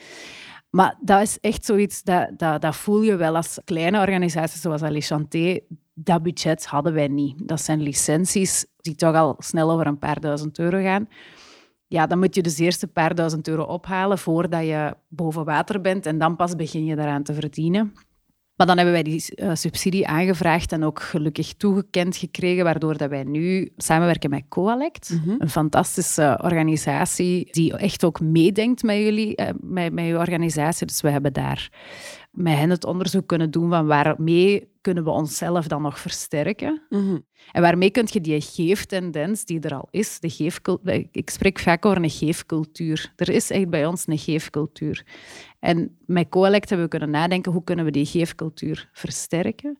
Maar 0.75 0.97
dat 1.01 1.21
is 1.21 1.39
echt 1.39 1.65
zoiets, 1.65 2.03
dat, 2.03 2.29
dat, 2.37 2.61
dat 2.61 2.75
voel 2.75 3.01
je 3.01 3.15
wel 3.15 3.35
als 3.35 3.59
kleine 3.65 3.99
organisaties 3.99 4.61
zoals 4.61 4.81
Alichanté. 4.81 5.59
Dat 5.93 6.23
budget 6.23 6.65
hadden 6.65 6.93
wij 6.93 7.07
niet. 7.07 7.47
Dat 7.47 7.61
zijn 7.61 7.81
licenties 7.81 8.65
die 8.77 8.95
toch 8.95 9.15
al 9.15 9.35
snel 9.37 9.71
over 9.71 9.87
een 9.87 9.97
paar 9.97 10.19
duizend 10.19 10.59
euro 10.59 10.81
gaan. 10.81 11.07
Ja, 11.87 12.07
dan 12.07 12.19
moet 12.19 12.35
je 12.35 12.41
dus 12.41 12.57
eerst 12.57 12.83
een 12.83 12.91
paar 12.91 13.15
duizend 13.15 13.47
euro 13.47 13.63
ophalen 13.63 14.17
voordat 14.17 14.65
je 14.65 14.95
boven 15.07 15.45
water 15.45 15.81
bent 15.81 16.05
en 16.05 16.17
dan 16.17 16.35
pas 16.35 16.55
begin 16.55 16.85
je 16.85 16.95
daaraan 16.95 17.23
te 17.23 17.33
verdienen. 17.33 17.93
Maar 18.55 18.67
dan 18.67 18.75
hebben 18.75 18.93
wij 18.93 19.03
die 19.03 19.23
uh, 19.35 19.49
subsidie 19.53 20.07
aangevraagd 20.07 20.71
en 20.71 20.83
ook 20.83 21.01
gelukkig 21.01 21.53
toegekend 21.53 22.17
gekregen, 22.17 22.63
waardoor 22.63 22.97
dat 22.97 23.09
wij 23.09 23.23
nu 23.23 23.71
samenwerken 23.77 24.29
met 24.29 24.43
Coalect, 24.49 25.09
mm 25.09 25.21
-hmm. 25.23 25.35
een 25.37 25.49
fantastische 25.49 26.39
organisatie 26.43 27.51
die 27.51 27.77
echt 27.77 28.03
ook 28.03 28.19
meedenkt 28.19 28.83
met 28.83 28.97
jullie, 28.97 29.41
uh, 29.41 29.49
met, 29.59 29.93
met 29.93 30.05
je 30.05 30.17
organisatie. 30.17 30.87
Dus 30.87 31.01
we 31.01 31.09
hebben 31.09 31.33
daar 31.33 31.69
met 32.31 32.57
hen 32.57 32.69
het 32.69 32.85
onderzoek 32.85 33.27
kunnen 33.27 33.51
doen 33.51 33.69
van 33.69 33.85
waarmee 33.85 34.71
kunnen 34.81 35.03
we 35.03 35.09
onszelf 35.09 35.67
dan 35.67 35.81
nog 35.81 35.99
versterken. 35.99 36.81
Mm 36.89 36.99
-hmm. 36.99 37.25
En 37.51 37.61
waarmee 37.61 37.89
kun 37.89 38.07
je 38.11 38.21
die 38.21 38.41
geeftendens 38.41 39.45
die 39.45 39.59
er 39.59 39.73
al 39.73 39.87
is, 39.91 40.19
de 40.19 40.29
geefcultuur, 40.29 41.07
ik 41.11 41.29
spreek 41.29 41.59
vaak 41.59 41.85
over 41.85 42.03
een 42.03 42.09
geefcultuur. 42.09 43.13
Er 43.15 43.29
is 43.29 43.49
echt 43.49 43.69
bij 43.69 43.85
ons 43.85 44.07
een 44.07 44.17
geefcultuur. 44.17 45.05
En 45.63 45.97
met 46.05 46.29
Coelect 46.29 46.69
hebben 46.69 46.89
we 46.89 46.97
kunnen 46.97 47.09
nadenken, 47.09 47.51
hoe 47.51 47.63
kunnen 47.63 47.85
we 47.85 47.91
die 47.91 48.05
geefcultuur 48.05 48.89
versterken? 48.93 49.79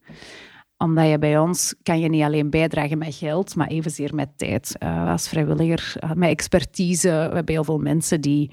Omdat 0.77 1.09
je 1.09 1.19
bij 1.19 1.37
ons 1.37 1.75
kan 1.83 1.99
je 1.99 2.09
niet 2.09 2.23
alleen 2.23 2.49
bijdragen 2.49 2.97
met 2.97 3.15
geld, 3.15 3.55
maar 3.55 3.67
evenzeer 3.67 4.15
met 4.15 4.37
tijd. 4.37 4.75
Uh, 4.79 5.11
als 5.11 5.27
vrijwilliger, 5.27 5.95
uh, 6.03 6.11
met 6.11 6.29
expertise. 6.29 7.07
We 7.07 7.35
hebben 7.35 7.53
heel 7.53 7.63
veel 7.63 7.77
mensen 7.77 8.21
die 8.21 8.51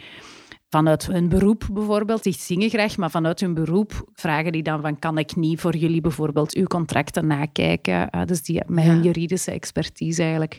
vanuit 0.69 1.07
hun 1.07 1.29
beroep 1.29 1.69
bijvoorbeeld, 1.73 2.23
die 2.23 2.33
zingen 2.33 2.69
graag, 2.69 2.97
maar 2.97 3.11
vanuit 3.11 3.41
hun 3.41 3.55
beroep 3.55 4.11
vragen 4.13 4.53
die 4.53 4.63
dan 4.63 4.81
van 4.81 4.99
kan 4.99 5.19
ik 5.19 5.37
niet 5.37 5.61
voor 5.61 5.77
jullie 5.77 6.01
bijvoorbeeld 6.01 6.55
uw 6.55 6.67
contracten 6.67 7.27
nakijken? 7.27 8.09
Uh, 8.15 8.25
dus 8.25 8.43
die 8.43 8.63
met 8.67 8.85
hun 8.85 9.03
juridische 9.03 9.51
expertise 9.51 10.23
eigenlijk 10.23 10.59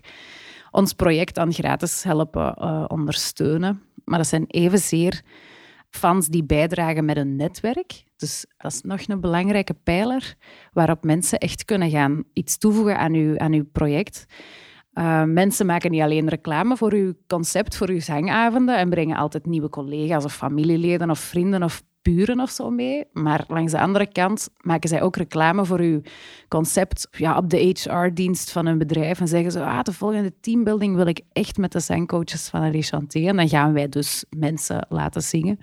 ons 0.70 0.94
project 0.94 1.36
dan 1.36 1.54
gratis 1.54 2.04
helpen 2.04 2.90
ondersteunen. 2.90 3.82
Maar 4.06 4.18
dat 4.18 4.28
zijn 4.28 4.46
evenzeer 4.48 5.22
fans 5.92 6.28
die 6.28 6.44
bijdragen 6.44 7.06
met 7.06 7.18
een 7.18 7.36
netwerk. 7.36 8.04
Dus 8.16 8.46
dat 8.58 8.72
is 8.72 8.82
nog 8.82 9.08
een 9.08 9.20
belangrijke 9.20 9.74
pijler 9.74 10.36
waarop 10.74 11.04
mensen 11.04 11.40
echt 11.40 11.66
kunnen 11.66 11.90
gaan 11.90 12.24
iets 12.34 12.58
toevoegen 12.58 12.98
aan 12.98 13.14
uw, 13.14 13.38
aan 13.38 13.54
uw 13.54 13.66
project. 13.72 14.26
Uh, 14.94 15.24
mensen 15.24 15.66
maken 15.66 15.92
niet 15.92 16.02
alleen 16.02 16.30
reclame 16.30 16.78
voor 16.78 16.94
uw 16.94 17.14
concept, 17.28 17.78
voor 17.78 17.90
uw 17.90 18.00
zangavonden 18.00 18.78
en 18.78 18.90
brengen 18.90 19.18
altijd 19.18 19.46
nieuwe 19.46 19.70
collega's 19.70 20.26
of 20.26 20.36
familieleden 20.36 21.10
of 21.10 21.20
vrienden 21.20 21.64
of 21.64 21.84
buren 22.02 22.40
of 22.40 22.50
zo 22.50 22.70
mee. 22.70 23.06
Maar 23.14 23.44
langs 23.48 23.72
de 23.72 23.80
andere 23.80 24.12
kant 24.12 24.50
maken 24.62 24.90
zij 24.90 25.02
ook 25.02 25.16
reclame 25.16 25.66
voor 25.66 25.80
uw 25.80 26.02
concept 26.48 27.08
ja, 27.12 27.38
op 27.38 27.50
de 27.50 27.58
HR-dienst 27.58 28.52
van 28.52 28.66
hun 28.66 28.78
bedrijf. 28.78 29.20
En 29.20 29.28
zeggen 29.28 29.52
ze, 29.52 29.64
ah, 29.64 29.82
de 29.82 29.94
volgende 29.94 30.34
teambuilding 30.40 30.96
wil 30.96 31.06
ik 31.06 31.22
echt 31.32 31.58
met 31.58 31.72
de 31.72 31.80
zangcoaches 31.80 32.48
van 32.48 32.62
Alice 32.62 32.96
Chanté. 32.96 33.28
En 33.28 33.36
dan 33.36 33.50
gaan 33.50 33.74
wij 33.74 33.90
dus 33.90 34.26
mensen 34.30 34.86
laten 34.90 35.22
zingen. 35.22 35.60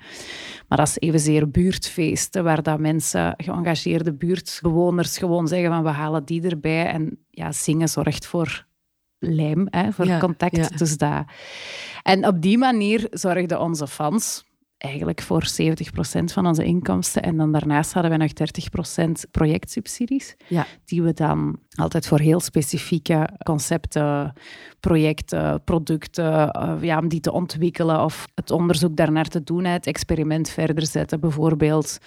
Maar 0.68 0.78
dat 0.78 0.88
is 0.88 0.99
evenzeer 0.99 1.50
buurtfeesten, 1.50 2.45
waar 2.45 2.62
dat 2.62 2.78
mensen, 2.78 3.35
geëngageerde 3.37 4.14
buurtbewoners, 4.14 5.18
gewoon 5.18 5.49
zeggen 5.49 5.71
van 5.71 5.83
we 5.83 5.88
halen 5.88 6.25
die 6.25 6.49
erbij. 6.49 6.87
En 6.87 7.18
ja, 7.30 7.52
zingen 7.52 7.88
zorgt 7.88 8.26
voor 8.26 8.66
lijm, 9.18 9.66
hè, 9.71 9.92
voor 9.92 10.07
ja, 10.07 10.18
contact. 10.18 10.57
Ja. 10.57 10.68
Dus 10.76 10.97
dat. 10.97 11.25
En 12.02 12.26
op 12.26 12.42
die 12.42 12.59
manier 12.59 13.07
zorgden 13.11 13.61
onze 13.61 13.87
fans 13.87 14.45
eigenlijk 14.78 15.23
voor 15.23 15.44
70% 15.62 16.25
van 16.25 16.47
onze 16.47 16.64
inkomsten. 16.64 17.23
En 17.23 17.37
dan 17.37 17.52
daarnaast 17.52 17.92
hadden 17.92 18.11
we 18.11 18.16
nog 18.16 18.30
30% 19.26 19.30
projectsubsidies, 19.30 20.37
ja. 20.47 20.66
die 20.85 21.02
we 21.02 21.12
dan 21.12 21.58
altijd 21.75 22.06
voor 22.06 22.18
heel 22.18 22.40
specifieke 22.40 23.28
concepten, 23.42 24.32
projecten, 24.80 25.64
producten, 25.64 26.52
ja, 26.80 26.99
om 26.99 27.08
die 27.08 27.20
te 27.20 27.32
ontwikkelen 27.32 28.04
of 28.04 28.26
het 28.35 28.50
onderzoek 28.50 28.97
daarnaar 28.97 29.28
te 29.28 29.42
doen, 29.42 29.64
het 29.64 29.87
experiment 29.87 30.50
verder 30.50 30.87
zetten 30.87 31.20
bijvoorbeeld 31.20 31.99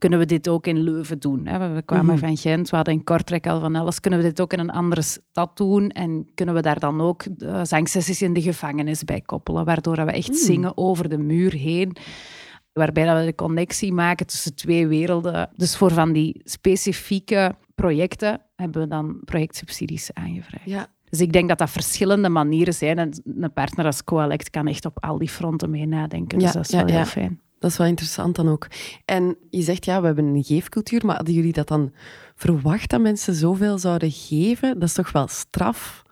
kunnen 0.00 0.18
we 0.18 0.26
dit 0.26 0.48
ook 0.48 0.66
in 0.66 0.78
Leuven 0.78 1.18
doen? 1.18 1.42
We 1.44 1.82
kwamen 1.84 2.04
mm 2.04 2.10
-hmm. 2.10 2.18
van 2.18 2.36
Gent, 2.36 2.70
we 2.70 2.76
hadden 2.76 2.94
in 2.94 3.04
Kortrijk 3.04 3.46
al 3.46 3.60
van 3.60 3.74
alles. 3.74 4.00
Kunnen 4.00 4.20
we 4.20 4.24
dit 4.24 4.40
ook 4.40 4.52
in 4.52 4.58
een 4.58 4.70
andere 4.70 5.02
stad 5.02 5.56
doen? 5.56 5.90
En 5.90 6.26
kunnen 6.34 6.54
we 6.54 6.62
daar 6.62 6.78
dan 6.78 7.00
ook 7.00 7.24
zangsessies 7.62 8.22
in 8.22 8.32
de 8.32 8.42
gevangenis 8.42 9.04
bij 9.04 9.20
koppelen? 9.20 9.64
Waardoor 9.64 10.04
we 10.04 10.12
echt 10.12 10.28
mm. 10.28 10.34
zingen 10.34 10.76
over 10.76 11.08
de 11.08 11.18
muur 11.18 11.52
heen. 11.52 11.96
Waarbij 12.72 13.16
we 13.16 13.24
de 13.24 13.34
connectie 13.34 13.92
maken 13.92 14.26
tussen 14.26 14.54
twee 14.54 14.86
werelden. 14.86 15.50
Dus 15.56 15.76
voor 15.76 15.90
van 15.90 16.12
die 16.12 16.40
specifieke 16.44 17.54
projecten 17.74 18.40
hebben 18.56 18.82
we 18.82 18.88
dan 18.88 19.20
projectsubsidies 19.24 20.10
aangevraagd. 20.12 20.64
Ja, 20.64 20.86
dus 21.08 21.20
ik 21.20 21.32
denk 21.32 21.48
dat 21.48 21.58
dat 21.58 21.70
verschillende 21.70 22.28
manieren 22.28 22.74
zijn. 22.74 22.98
En 22.98 23.22
een 23.36 23.52
partner 23.52 23.84
als 23.84 24.04
Coalect 24.04 24.50
kan 24.50 24.66
echt 24.66 24.84
op 24.84 25.04
al 25.04 25.18
die 25.18 25.28
fronten 25.28 25.70
mee 25.70 25.86
nadenken. 25.86 26.38
Dus 26.38 26.52
dat 26.52 26.64
is 26.64 26.70
wel 26.70 26.86
heel 26.86 27.04
fijn. 27.04 27.40
Dat 27.60 27.70
is 27.70 27.76
wel 27.76 27.86
interessant 27.86 28.36
dan 28.36 28.48
ook. 28.48 28.66
En 29.04 29.36
je 29.50 29.62
zegt, 29.62 29.84
ja, 29.84 30.00
we 30.00 30.06
hebben 30.06 30.24
een 30.24 30.44
geefcultuur, 30.44 31.06
maar 31.06 31.16
hadden 31.16 31.34
jullie 31.34 31.52
dat 31.52 31.68
dan 31.68 31.92
verwacht 32.34 32.90
dat 32.90 33.00
mensen 33.00 33.34
zoveel 33.34 33.78
zouden 33.78 34.10
geven? 34.10 34.78
Dat 34.78 34.88
is 34.88 34.94
toch 34.94 35.12
wel 35.12 35.28
straf? 35.28 36.02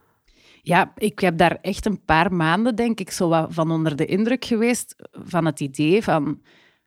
Ja, 0.62 0.92
ik 0.96 1.18
heb 1.18 1.38
daar 1.38 1.58
echt 1.60 1.86
een 1.86 2.04
paar 2.04 2.32
maanden, 2.32 2.76
denk 2.76 3.00
ik, 3.00 3.10
zo 3.10 3.46
van 3.48 3.70
onder 3.70 3.96
de 3.96 4.04
indruk 4.04 4.44
geweest 4.44 4.94
van 5.12 5.44
het 5.44 5.60
idee 5.60 6.02
van... 6.02 6.42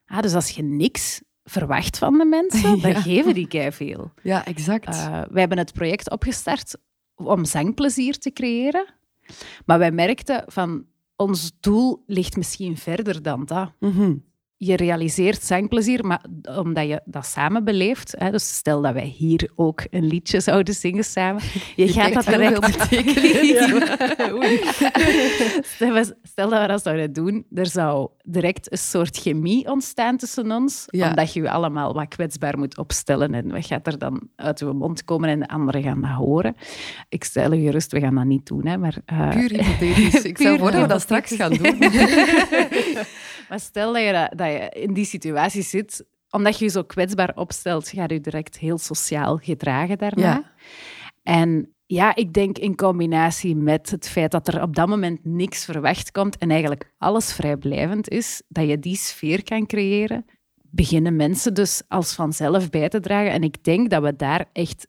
Ah, 0.06 0.22
dus 0.22 0.34
als 0.34 0.50
je 0.50 0.64
niks 0.64 1.22
verwacht 1.44 1.98
van 1.98 2.18
de 2.18 2.26
mensen, 2.26 2.76
ja. 2.78 2.82
dan 2.82 3.02
geven 3.02 3.34
die 3.34 3.48
kei 3.48 3.72
veel. 3.72 4.12
Ja, 4.24 4.46
exact. 4.46 4.96
Uh, 4.96 5.12
wij 5.12 5.40
hebben 5.40 5.58
het 5.58 5.74
project 5.74 6.10
opgestart 6.10 6.78
om 7.16 7.46
zangplezier 7.46 8.18
te 8.18 8.32
creëren. 8.32 8.86
Maar 9.66 9.80
wij 9.80 9.92
merkten 9.92 10.44
van, 10.48 10.86
ons 11.16 11.52
doel 11.60 12.04
ligt 12.08 12.38
misschien 12.38 12.78
verder 12.78 13.22
dan 13.22 13.46
dat. 13.46 13.72
Mm 13.80 13.92
-hmm 13.92 14.30
je 14.64 14.76
realiseert 14.76 15.44
zangplezier, 15.44 16.06
maar 16.06 16.26
omdat 16.58 16.88
je 16.88 17.02
dat 17.06 17.26
samen 17.26 17.64
beleeft. 17.64 18.16
Hè, 18.18 18.32
dus 18.32 18.56
stel 18.56 18.82
dat 18.82 18.94
wij 18.94 19.14
hier 19.18 19.50
ook 19.56 19.84
een 19.90 20.08
liedje 20.08 20.40
zouden 20.40 20.74
zingen 20.74 21.04
samen. 21.04 21.42
Je, 21.76 21.86
je 21.86 21.92
gaat 21.92 22.14
dat 22.14 22.26
direct 22.26 22.60
betekenen. 22.60 23.82
stel, 25.64 26.04
stel, 26.24 26.50
dat 26.50 26.62
we 26.62 26.68
dat 26.68 26.84
zouden 26.84 27.14
doen, 27.14 27.46
er 27.54 27.68
zou 27.68 28.10
direct 28.24 28.72
een 28.72 28.78
soort 28.78 29.18
chemie 29.18 29.72
ontstaan 29.72 30.18
tussen 30.18 30.52
ons, 30.52 30.86
ja. 30.88 31.10
omdat 31.10 31.34
je 31.34 31.42
je 31.42 31.50
allemaal 31.50 31.94
wat 31.94 32.08
kwetsbaar 32.08 32.58
moet 32.58 32.78
opstellen 32.78 33.34
en 33.34 33.52
wat 33.52 33.66
gaat 33.66 33.88
er 33.88 33.98
dan 33.98 34.22
uit 34.36 34.60
je 34.60 34.66
mond 34.66 35.04
komen 35.04 35.30
en 35.30 35.40
de 35.40 35.48
anderen 35.48 35.84
gaan 35.84 36.02
dat 36.02 36.12
horen. 36.12 36.56
Ik 37.10 37.24
stel 37.24 37.54
je 37.54 37.62
gerust, 37.66 37.92
we 37.92 38.00
gaan 38.00 38.16
dat 38.16 38.26
niet 38.26 38.46
doen. 38.46 38.68
Hè, 38.68 38.78
maar, 38.78 38.98
uh... 39.14 39.30
Puur 39.30 39.50
hypothetisch. 39.50 40.22
Ik 40.22 40.38
zou 40.42 40.58
dat 40.58 40.74
we 40.74 40.88
dat 40.88 41.02
straks 41.02 41.36
gaan 41.36 41.54
doen. 41.54 41.78
Maar 43.52 43.60
stel 43.60 43.94
dat 43.94 44.02
je, 44.02 44.32
dat 44.36 44.48
je 44.48 44.70
in 44.70 44.94
die 44.94 45.06
situatie 45.06 45.62
zit, 45.62 46.06
omdat 46.30 46.58
je 46.58 46.66
je 46.66 46.72
zo 46.72 46.84
kwetsbaar 46.84 47.32
opstelt, 47.36 47.90
ga 47.90 48.06
je 48.08 48.22
direct 48.22 48.58
heel 48.58 48.78
sociaal 48.78 49.38
gedragen 49.38 49.98
daarna. 49.98 50.22
Ja. 50.22 50.52
En 51.24 51.76
ja, 51.86 52.16
ik 52.16 52.34
denk 52.34 52.58
in 52.58 52.76
combinatie 52.76 53.56
met 53.56 53.90
het 53.90 54.10
feit 54.10 54.32
dat 54.32 54.48
er 54.48 54.62
op 54.62 54.76
dat 54.76 54.88
moment 54.88 55.20
niks 55.24 55.66
verwacht 55.66 56.12
komt 56.12 56.38
en 56.38 56.52
eigenlijk 56.52 56.92
alles 56.98 57.34
vrijblijvend 57.34 58.10
is, 58.10 58.42
dat 58.48 58.68
je 58.68 58.80
die 58.80 58.96
sfeer 58.96 59.44
kan 59.44 59.66
creëren, 59.66 60.26
beginnen 60.62 61.16
mensen 61.16 61.54
dus 61.54 61.82
als 61.88 62.14
vanzelf 62.14 62.70
bij 62.70 62.90
te 62.90 63.00
dragen. 63.00 63.32
En 63.32 63.44
ik 63.44 63.64
denk 63.64 63.90
dat 63.90 64.04
we 64.04 64.16
daar 64.16 64.46
echt 64.54 64.88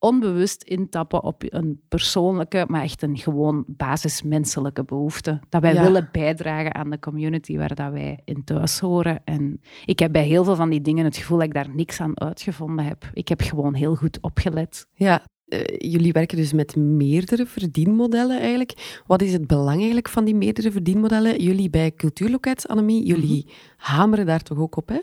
onbewust 0.00 0.62
intappen 0.62 1.22
op 1.22 1.42
een 1.46 1.80
persoonlijke, 1.88 2.64
maar 2.68 2.82
echt 2.82 3.02
een 3.02 3.16
gewoon 3.16 3.64
basismenselijke 3.66 4.84
behoefte. 4.84 5.40
Dat 5.48 5.62
wij 5.62 5.82
willen 5.82 6.08
bijdragen 6.12 6.74
aan 6.74 6.90
de 6.90 6.98
community 6.98 7.56
waar 7.56 7.74
dat 7.74 7.92
wij 7.92 8.20
in 8.24 8.44
thuis 8.44 8.78
horen. 8.78 9.20
En 9.24 9.60
ik 9.84 9.98
heb 9.98 10.12
bij 10.12 10.24
heel 10.24 10.44
veel 10.44 10.56
van 10.56 10.70
die 10.70 10.80
dingen 10.80 11.04
het 11.04 11.16
gevoel 11.16 11.38
dat 11.38 11.46
ik 11.46 11.54
daar 11.54 11.74
niks 11.74 12.00
aan 12.00 12.20
uitgevonden 12.20 12.84
heb. 12.84 13.10
Ik 13.12 13.28
heb 13.28 13.40
gewoon 13.40 13.74
heel 13.74 13.94
goed 13.94 14.18
opgelet. 14.20 14.86
Ja, 14.94 15.22
uh, 15.50 15.60
jullie 15.78 16.12
werken 16.12 16.36
dus 16.36 16.52
met 16.52 16.76
meerdere 16.76 17.46
verdienmodellen 17.46 18.40
eigenlijk. 18.40 19.02
Wat 19.06 19.22
is 19.22 19.32
het 19.32 19.46
belang 19.46 19.76
eigenlijk 19.76 20.08
van 20.08 20.24
die 20.24 20.34
meerdere 20.34 20.70
verdienmodellen? 20.72 21.42
Jullie 21.42 21.70
bij 21.70 21.92
Cultuurloket, 21.92 22.68
Annemie, 22.68 23.06
jullie 23.06 23.44
mm 23.44 23.50
-hmm. 23.50 23.76
hameren 23.76 24.26
daar 24.26 24.42
toch 24.42 24.58
ook 24.58 24.76
op, 24.76 24.88
hè? 24.88 24.98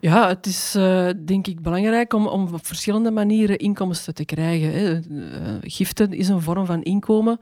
Ja, 0.00 0.28
het 0.28 0.46
is 0.46 0.74
uh, 0.76 1.10
denk 1.24 1.46
ik 1.46 1.62
belangrijk 1.62 2.12
om, 2.12 2.26
om 2.26 2.54
op 2.54 2.66
verschillende 2.66 3.10
manieren 3.10 3.58
inkomsten 3.58 4.14
te 4.14 4.24
krijgen. 4.24 4.72
Hè. 4.72 5.00
Uh, 5.10 5.56
giften 5.60 6.12
is 6.12 6.28
een 6.28 6.40
vorm 6.40 6.66
van 6.66 6.82
inkomen. 6.82 7.40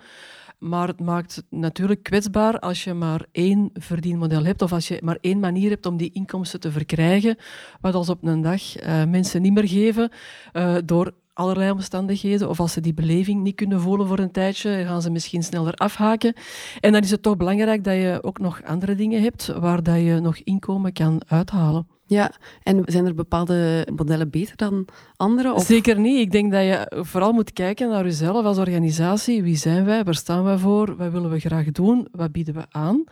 Maar 0.59 0.89
het 0.89 1.01
maakt 1.01 1.35
het 1.35 1.45
natuurlijk 1.51 2.03
kwetsbaar 2.03 2.59
als 2.59 2.85
je 2.85 2.95
maar 2.95 3.27
één 3.33 3.71
verdienmodel 3.75 4.45
hebt 4.45 4.63
of 4.63 4.73
als 4.73 4.89
je 4.89 5.01
maar 5.03 5.19
één 5.21 5.41
manier 5.41 5.71
hebt 5.71 5.87
om 5.87 5.97
die 5.97 6.13
inkomsten 6.13 6.61
te 6.61 6.71
verkrijgen, 6.71 7.37
wat 7.81 7.95
als 7.95 8.09
op 8.09 8.25
een 8.25 8.43
dag 8.43 8.83
uh, 8.83 9.05
mensen 9.05 9.43
niet 9.43 9.53
meer 9.53 9.69
geven 9.69 10.11
uh, 10.53 10.77
door 10.85 11.13
allerlei 11.37 11.71
omstandigheden, 11.71 12.49
of 12.49 12.61
als 12.61 12.73
ze 12.73 12.81
die 12.81 12.95
beleving 12.95 13.43
niet 13.43 13.55
kunnen 13.55 13.81
voelen 13.81 14.07
voor 14.07 14.19
een 14.19 14.31
tijdje, 14.31 14.85
gaan 14.85 15.03
ze 15.03 15.11
misschien 15.11 15.43
sneller 15.43 15.75
afhaken. 15.75 16.35
En 16.81 16.93
dan 16.93 17.03
is 17.03 17.11
het 17.11 17.23
toch 17.23 17.37
belangrijk 17.37 17.85
dat 17.85 17.95
je 17.95 18.19
ook 18.23 18.39
nog 18.39 18.63
andere 18.65 18.95
dingen 18.95 19.23
hebt 19.23 19.47
waar 19.47 19.83
dat 19.83 19.97
je 19.97 20.19
nog 20.21 20.37
inkomen 20.37 20.93
kan 20.93 21.23
uithalen. 21.27 21.87
Ja, 22.09 22.33
en 22.63 22.83
zijn 22.85 23.07
er 23.07 23.15
bepaalde 23.15 23.89
modellen 23.97 24.31
beter 24.31 24.57
dan 24.57 24.87
andere? 25.17 25.53
Of? 25.53 25.65
Zeker 25.65 26.01
niet. 26.01 26.19
Ik 26.19 26.31
denk 26.31 26.53
dat 26.53 26.63
je 26.63 27.03
vooral 27.05 27.33
moet 27.33 27.53
kijken 27.53 27.89
naar 27.89 28.05
jezelf 28.05 28.45
als 28.45 28.59
organisatie. 28.59 29.43
Wie 29.43 29.57
zijn 29.57 29.85
wij? 29.85 30.05
Waar 30.05 30.15
staan 30.15 30.45
wij 30.45 30.59
voor? 30.59 30.97
Wat 30.97 31.13
willen 31.13 31.31
we 31.31 31.41
graag 31.41 31.73
doen? 31.73 32.09
Wat 32.13 32.33
bieden 32.33 32.55
we 32.55 32.65
aan? 32.71 33.05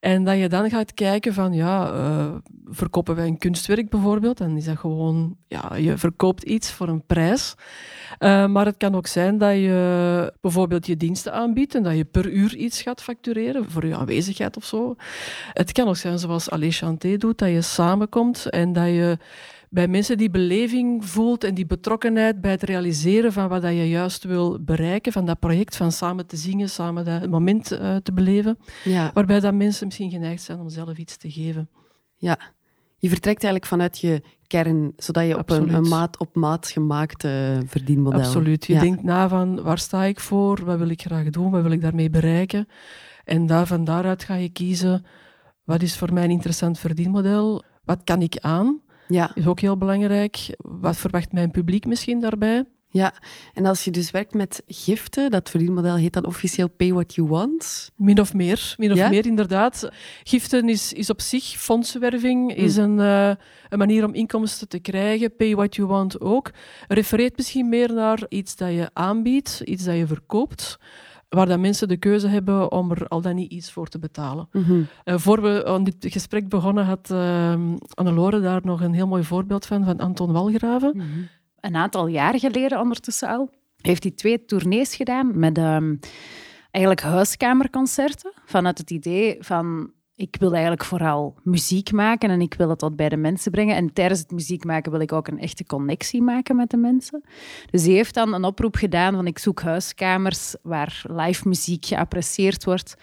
En 0.00 0.24
dat 0.24 0.38
je 0.38 0.48
dan 0.48 0.70
gaat 0.70 0.94
kijken 0.94 1.34
van, 1.34 1.52
ja, 1.52 1.92
uh, 1.92 2.34
verkopen 2.64 3.14
wij 3.14 3.26
een 3.26 3.38
kunstwerk 3.38 3.90
bijvoorbeeld? 3.90 4.38
Dan 4.38 4.56
is 4.56 4.64
dat 4.64 4.78
gewoon, 4.78 5.36
ja, 5.46 5.76
je 5.76 5.98
verkoopt 5.98 6.42
iets 6.42 6.72
voor 6.72 6.88
een 6.88 7.06
prijs. 7.06 7.54
Uh, 8.18 8.46
maar 8.46 8.66
het 8.66 8.76
kan 8.76 8.94
ook 8.94 9.06
zijn 9.06 9.38
dat 9.38 9.54
je 9.54 10.32
bijvoorbeeld 10.40 10.86
je 10.86 10.96
diensten 10.96 11.32
aanbiedt 11.32 11.74
en 11.74 11.82
dat 11.82 11.96
je 11.96 12.04
per 12.04 12.30
uur 12.30 12.56
iets 12.56 12.82
gaat 12.82 13.02
factureren 13.02 13.70
voor 13.70 13.86
je 13.86 13.96
aanwezigheid 13.96 14.56
of 14.56 14.64
zo. 14.64 14.94
Het 15.52 15.72
kan 15.72 15.88
ook 15.88 15.96
zijn 15.96 16.18
zoals 16.18 16.50
Alé 16.50 16.70
Chanté 16.70 17.16
doet, 17.16 17.38
dat 17.38 17.48
je 17.48 17.62
samenkomt 17.62 18.50
en 18.50 18.72
dat 18.72 18.86
je 18.86 19.18
bij 19.70 19.88
mensen 19.88 20.18
die 20.18 20.30
beleving 20.30 21.04
voelt 21.04 21.44
en 21.44 21.54
die 21.54 21.66
betrokkenheid 21.66 22.40
bij 22.40 22.50
het 22.50 22.62
realiseren 22.62 23.32
van 23.32 23.48
wat 23.48 23.62
je 23.62 23.88
juist 23.88 24.24
wil 24.24 24.58
bereiken, 24.60 25.12
van 25.12 25.26
dat 25.26 25.38
project, 25.38 25.76
van 25.76 25.92
samen 25.92 26.26
te 26.26 26.36
zingen, 26.36 26.68
samen 26.68 27.04
dat 27.04 27.28
moment 27.28 27.72
uh, 27.72 27.96
te 27.96 28.12
beleven, 28.12 28.58
ja. 28.84 29.10
waarbij 29.14 29.40
dat 29.40 29.54
mensen 29.54 29.86
misschien 29.86 30.10
geneigd 30.10 30.42
zijn 30.42 30.60
om 30.60 30.68
zelf 30.68 30.98
iets 30.98 31.16
te 31.16 31.30
geven. 31.30 31.68
Ja, 32.16 32.38
je 32.98 33.08
vertrekt 33.08 33.44
eigenlijk 33.44 33.72
vanuit 33.72 33.98
je 33.98 34.22
kern, 34.46 34.92
zodat 34.96 35.26
je 35.26 35.38
op 35.38 35.50
een, 35.50 35.74
een, 35.74 35.88
maat 35.88 36.18
op 36.18 36.34
maat 36.34 36.68
gemaakte 36.68 37.62
verdienmodel... 37.66 38.20
Absoluut. 38.20 38.66
Je 38.66 38.78
denkt 38.78 39.02
na 39.02 39.28
van, 39.28 39.62
waar 39.62 39.78
sta 39.78 40.04
ik 40.04 40.20
voor? 40.20 40.64
Wat 40.64 40.78
wil 40.78 40.88
ik 40.88 41.00
graag 41.00 41.30
doen? 41.30 41.50
Wat 41.50 41.62
wil 41.62 41.70
ik 41.70 41.80
daarmee 41.80 42.10
bereiken? 42.10 42.68
En 43.24 43.46
daar, 43.46 43.66
van 43.66 43.84
daaruit 43.84 44.24
ga 44.24 44.34
je 44.34 44.48
kiezen, 44.48 45.04
wat 45.64 45.82
is 45.82 45.96
voor 45.96 46.12
mij 46.12 46.24
een 46.24 46.30
interessant 46.30 46.78
verdienmodel? 46.78 47.64
Wat 47.84 48.04
kan 48.04 48.22
ik 48.22 48.38
aan? 48.38 48.80
Ja. 49.08 49.30
Is 49.34 49.46
ook 49.46 49.60
heel 49.60 49.76
belangrijk. 49.76 50.54
Wat 50.58 50.96
verwacht 50.96 51.32
mijn 51.32 51.50
publiek 51.50 51.86
misschien 51.86 52.20
daarbij? 52.20 52.64
Ja, 52.90 53.14
en 53.54 53.66
als 53.66 53.84
je 53.84 53.90
dus 53.90 54.10
werkt 54.10 54.34
met 54.34 54.62
giften, 54.66 55.30
dat 55.30 55.50
verdienmodel 55.50 55.96
heet 55.96 56.12
dan 56.12 56.26
officieel 56.26 56.68
Pay 56.68 56.92
What 56.92 57.14
You 57.14 57.28
Want? 57.28 57.90
Min 57.96 58.20
of 58.20 58.34
meer, 58.34 58.74
min 58.76 58.92
of 58.92 59.10
meer 59.10 59.26
inderdaad. 59.26 59.88
Giften 60.22 60.68
is, 60.68 60.92
is 60.92 61.10
op 61.10 61.20
zich, 61.20 61.44
fondswerving 61.44 62.54
is 62.54 62.76
mm. 62.76 62.82
een, 62.82 62.98
uh, 62.98 63.34
een 63.68 63.78
manier 63.78 64.04
om 64.04 64.14
inkomsten 64.14 64.68
te 64.68 64.78
krijgen. 64.78 65.36
Pay 65.36 65.54
What 65.54 65.76
You 65.76 65.88
Want 65.88 66.20
ook. 66.20 66.50
Refereert 66.88 67.36
misschien 67.36 67.68
meer 67.68 67.92
naar 67.92 68.22
iets 68.28 68.56
dat 68.56 68.70
je 68.70 68.90
aanbiedt, 68.92 69.60
iets 69.64 69.84
dat 69.84 69.96
je 69.96 70.06
verkoopt 70.06 70.78
waar 71.28 71.46
dat 71.46 71.58
mensen 71.58 71.88
de 71.88 71.96
keuze 71.96 72.28
hebben 72.28 72.72
om 72.72 72.90
er 72.90 73.08
al 73.08 73.20
dan 73.20 73.34
niet 73.34 73.52
iets 73.52 73.72
voor 73.72 73.88
te 73.88 73.98
betalen. 73.98 74.48
Mm 74.52 74.62
-hmm. 74.62 74.86
uh, 75.04 75.18
voor 75.18 75.42
we 75.42 75.64
aan 75.66 75.84
dit 75.84 75.96
gesprek 75.98 76.48
begonnen, 76.48 76.84
had 76.84 77.10
uh, 77.12 77.54
Annelore 77.94 78.40
daar 78.40 78.60
nog 78.64 78.80
een 78.80 78.92
heel 78.92 79.06
mooi 79.06 79.24
voorbeeld 79.24 79.66
van, 79.66 79.84
van 79.84 79.98
Anton 79.98 80.32
Walgraven. 80.32 80.92
Mm 80.94 81.00
-hmm. 81.00 81.28
Een 81.60 81.76
aantal 81.76 82.06
jaar 82.06 82.38
geleden 82.38 82.80
ondertussen 82.80 83.28
al, 83.28 83.50
heeft 83.80 84.02
hij 84.02 84.12
twee 84.12 84.44
tournees 84.44 84.94
gedaan 84.94 85.38
met 85.38 85.58
um, 85.58 85.98
eigenlijk 86.70 87.06
huiskamerconcerten, 87.06 88.32
vanuit 88.44 88.78
het 88.78 88.90
idee 88.90 89.36
van 89.40 89.92
ik 90.18 90.36
wil 90.38 90.52
eigenlijk 90.52 90.84
vooral 90.84 91.34
muziek 91.42 91.92
maken 91.92 92.30
en 92.30 92.40
ik 92.40 92.54
wil 92.54 92.68
het 92.68 92.78
tot 92.78 92.96
bij 92.96 93.08
de 93.08 93.16
mensen 93.16 93.50
brengen. 93.50 93.76
En 93.76 93.92
tijdens 93.92 94.20
het 94.20 94.30
muziek 94.30 94.64
maken 94.64 94.92
wil 94.92 95.00
ik 95.00 95.12
ook 95.12 95.28
een 95.28 95.38
echte 95.38 95.64
connectie 95.64 96.22
maken 96.22 96.56
met 96.56 96.70
de 96.70 96.76
mensen. 96.76 97.22
Dus 97.70 97.84
hij 97.84 97.92
heeft 97.92 98.14
dan 98.14 98.34
een 98.34 98.44
oproep 98.44 98.74
gedaan 98.74 99.14
van 99.14 99.26
ik 99.26 99.38
zoek 99.38 99.60
huiskamers 99.60 100.56
waar 100.62 101.02
live 101.08 101.48
muziek 101.48 101.86
geapprecieerd 101.86 102.64
wordt, 102.64 102.94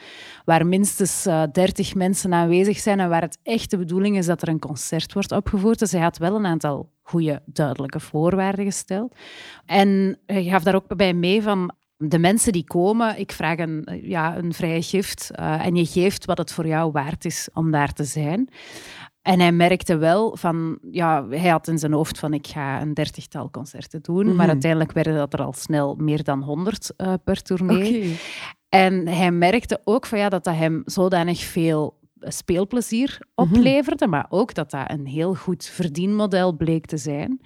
waar 0.46 0.68
minstens 0.68 1.28
uh, 1.28 1.44
eh, 1.44 1.52
30 1.52 1.96
mensen 1.96 2.34
aanwezig 2.34 2.78
zijn 2.78 3.00
en 3.00 3.10
waar 3.10 3.22
het 3.22 3.40
echt 3.44 3.72
de 3.72 3.78
bedoeling 3.78 4.18
is 4.18 4.26
dat 4.26 4.42
er 4.42 4.48
een 4.48 4.60
concert 4.60 5.14
wordt 5.14 5.32
opgevoerd. 5.32 5.80
Dus 5.80 5.92
hij 5.92 6.02
had 6.02 6.18
wel 6.18 6.36
een 6.36 6.46
aantal 6.46 6.90
goede, 7.02 7.42
duidelijke 7.46 8.00
voorwaarden 8.00 8.66
gesteld. 8.66 9.16
En 9.66 10.20
hij 10.26 10.44
gaf 10.44 10.64
daar 10.64 10.76
ook 10.76 10.96
bij 10.96 11.14
mee 11.14 11.42
van 11.42 11.72
de 11.98 12.20
mensen 12.20 12.52
die 12.52 12.64
komen, 12.64 13.20
ik 13.20 13.32
vraag 13.32 13.58
een, 13.58 14.00
ja, 14.02 14.38
een 14.38 14.54
vrije 14.54 14.82
gift 14.82 15.32
uh, 15.40 15.66
en 15.66 15.76
je 15.76 15.86
geeft 15.86 16.26
wat 16.26 16.38
het 16.38 16.52
voor 16.52 16.68
jou 16.68 16.92
waard 16.92 17.26
is 17.26 17.50
om 17.54 17.72
daar 17.72 17.94
te 17.94 18.04
zijn. 18.04 18.50
En 19.22 19.40
hij 19.40 19.52
merkte 19.52 19.98
wel 19.98 20.38
van, 20.38 20.78
ja, 20.92 21.28
hij 21.30 21.50
had 21.50 21.68
in 21.68 21.78
zijn 21.78 21.94
hoofd 21.94 22.20
van 22.20 22.34
ik 22.34 22.48
ga 22.48 22.82
een 22.82 22.94
dertigtal 22.94 23.50
concerten 23.50 24.02
doen, 24.02 24.26
maar 24.26 24.36
mhm. 24.36 24.50
uiteindelijk 24.50 24.92
werden 24.92 25.16
dat 25.16 25.34
er 25.34 25.42
al 25.42 25.54
snel 25.54 25.96
meer 25.96 26.24
dan 26.24 26.42
honderd 26.42 26.94
uh, 26.98 27.14
per 27.24 27.42
tournee. 27.42 28.20
En 28.70 29.08
hij 29.08 29.32
merkte 29.32 29.82
ook 29.84 30.06
van, 30.06 30.20
ja, 30.20 30.30
dat 30.30 30.44
dat 30.44 30.56
hem 30.56 30.82
zodanig 30.86 31.44
veel 31.44 32.00
speelplezier 32.20 33.18
mhm. 33.20 33.50
opleverde, 33.50 34.08
maar 34.08 34.26
ook 34.30 34.54
dat 34.54 34.72
dat 34.72 34.92
een 34.92 35.06
heel 35.06 35.36
goed 35.36 35.66
verdienmodel 35.66 36.54
bleek 36.54 36.86
te 36.86 36.98
zijn 36.98 37.42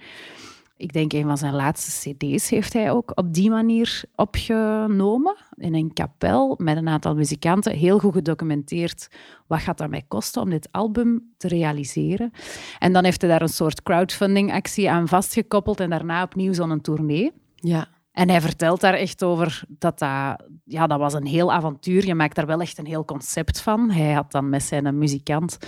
ik 0.80 0.92
denk 0.92 1.12
een 1.12 1.26
van 1.26 1.38
zijn 1.38 1.54
laatste 1.54 2.10
cd's 2.10 2.50
heeft 2.50 2.72
hij 2.72 2.90
ook 2.90 3.12
op 3.14 3.34
die 3.34 3.50
manier 3.50 4.02
opgenomen. 4.14 5.36
In 5.54 5.74
een 5.74 5.92
kapel 5.92 6.54
met 6.58 6.76
een 6.76 6.88
aantal 6.88 7.14
muzikanten. 7.14 7.72
Heel 7.72 7.98
goed 7.98 8.12
gedocumenteerd. 8.12 9.08
Wat 9.46 9.60
gaat 9.60 9.78
dat 9.78 9.90
mij 9.90 10.04
kosten 10.08 10.42
om 10.42 10.50
dit 10.50 10.68
album 10.70 11.32
te 11.36 11.48
realiseren? 11.48 12.32
En 12.78 12.92
dan 12.92 13.04
heeft 13.04 13.20
hij 13.20 13.30
daar 13.30 13.42
een 13.42 13.48
soort 13.48 13.82
crowdfunding 13.82 14.52
actie 14.52 14.90
aan 14.90 15.08
vastgekoppeld. 15.08 15.80
En 15.80 15.90
daarna 15.90 16.22
opnieuw 16.22 16.52
zo'n 16.52 16.80
tournee. 16.80 17.32
Ja. 17.54 17.88
En 18.12 18.28
hij 18.28 18.40
vertelt 18.40 18.80
daar 18.80 18.94
echt 18.94 19.22
over 19.22 19.62
dat 19.68 19.98
dat, 19.98 20.36
ja, 20.64 20.86
dat 20.86 20.98
was 20.98 21.14
een 21.14 21.26
heel 21.26 21.52
avontuur. 21.52 22.06
Je 22.06 22.14
maakt 22.14 22.34
daar 22.34 22.46
wel 22.46 22.60
echt 22.60 22.78
een 22.78 22.86
heel 22.86 23.04
concept 23.04 23.60
van. 23.60 23.90
Hij 23.90 24.12
had 24.12 24.32
dan 24.32 24.48
met 24.48 24.62
zijn 24.62 24.98
muzikant 24.98 25.58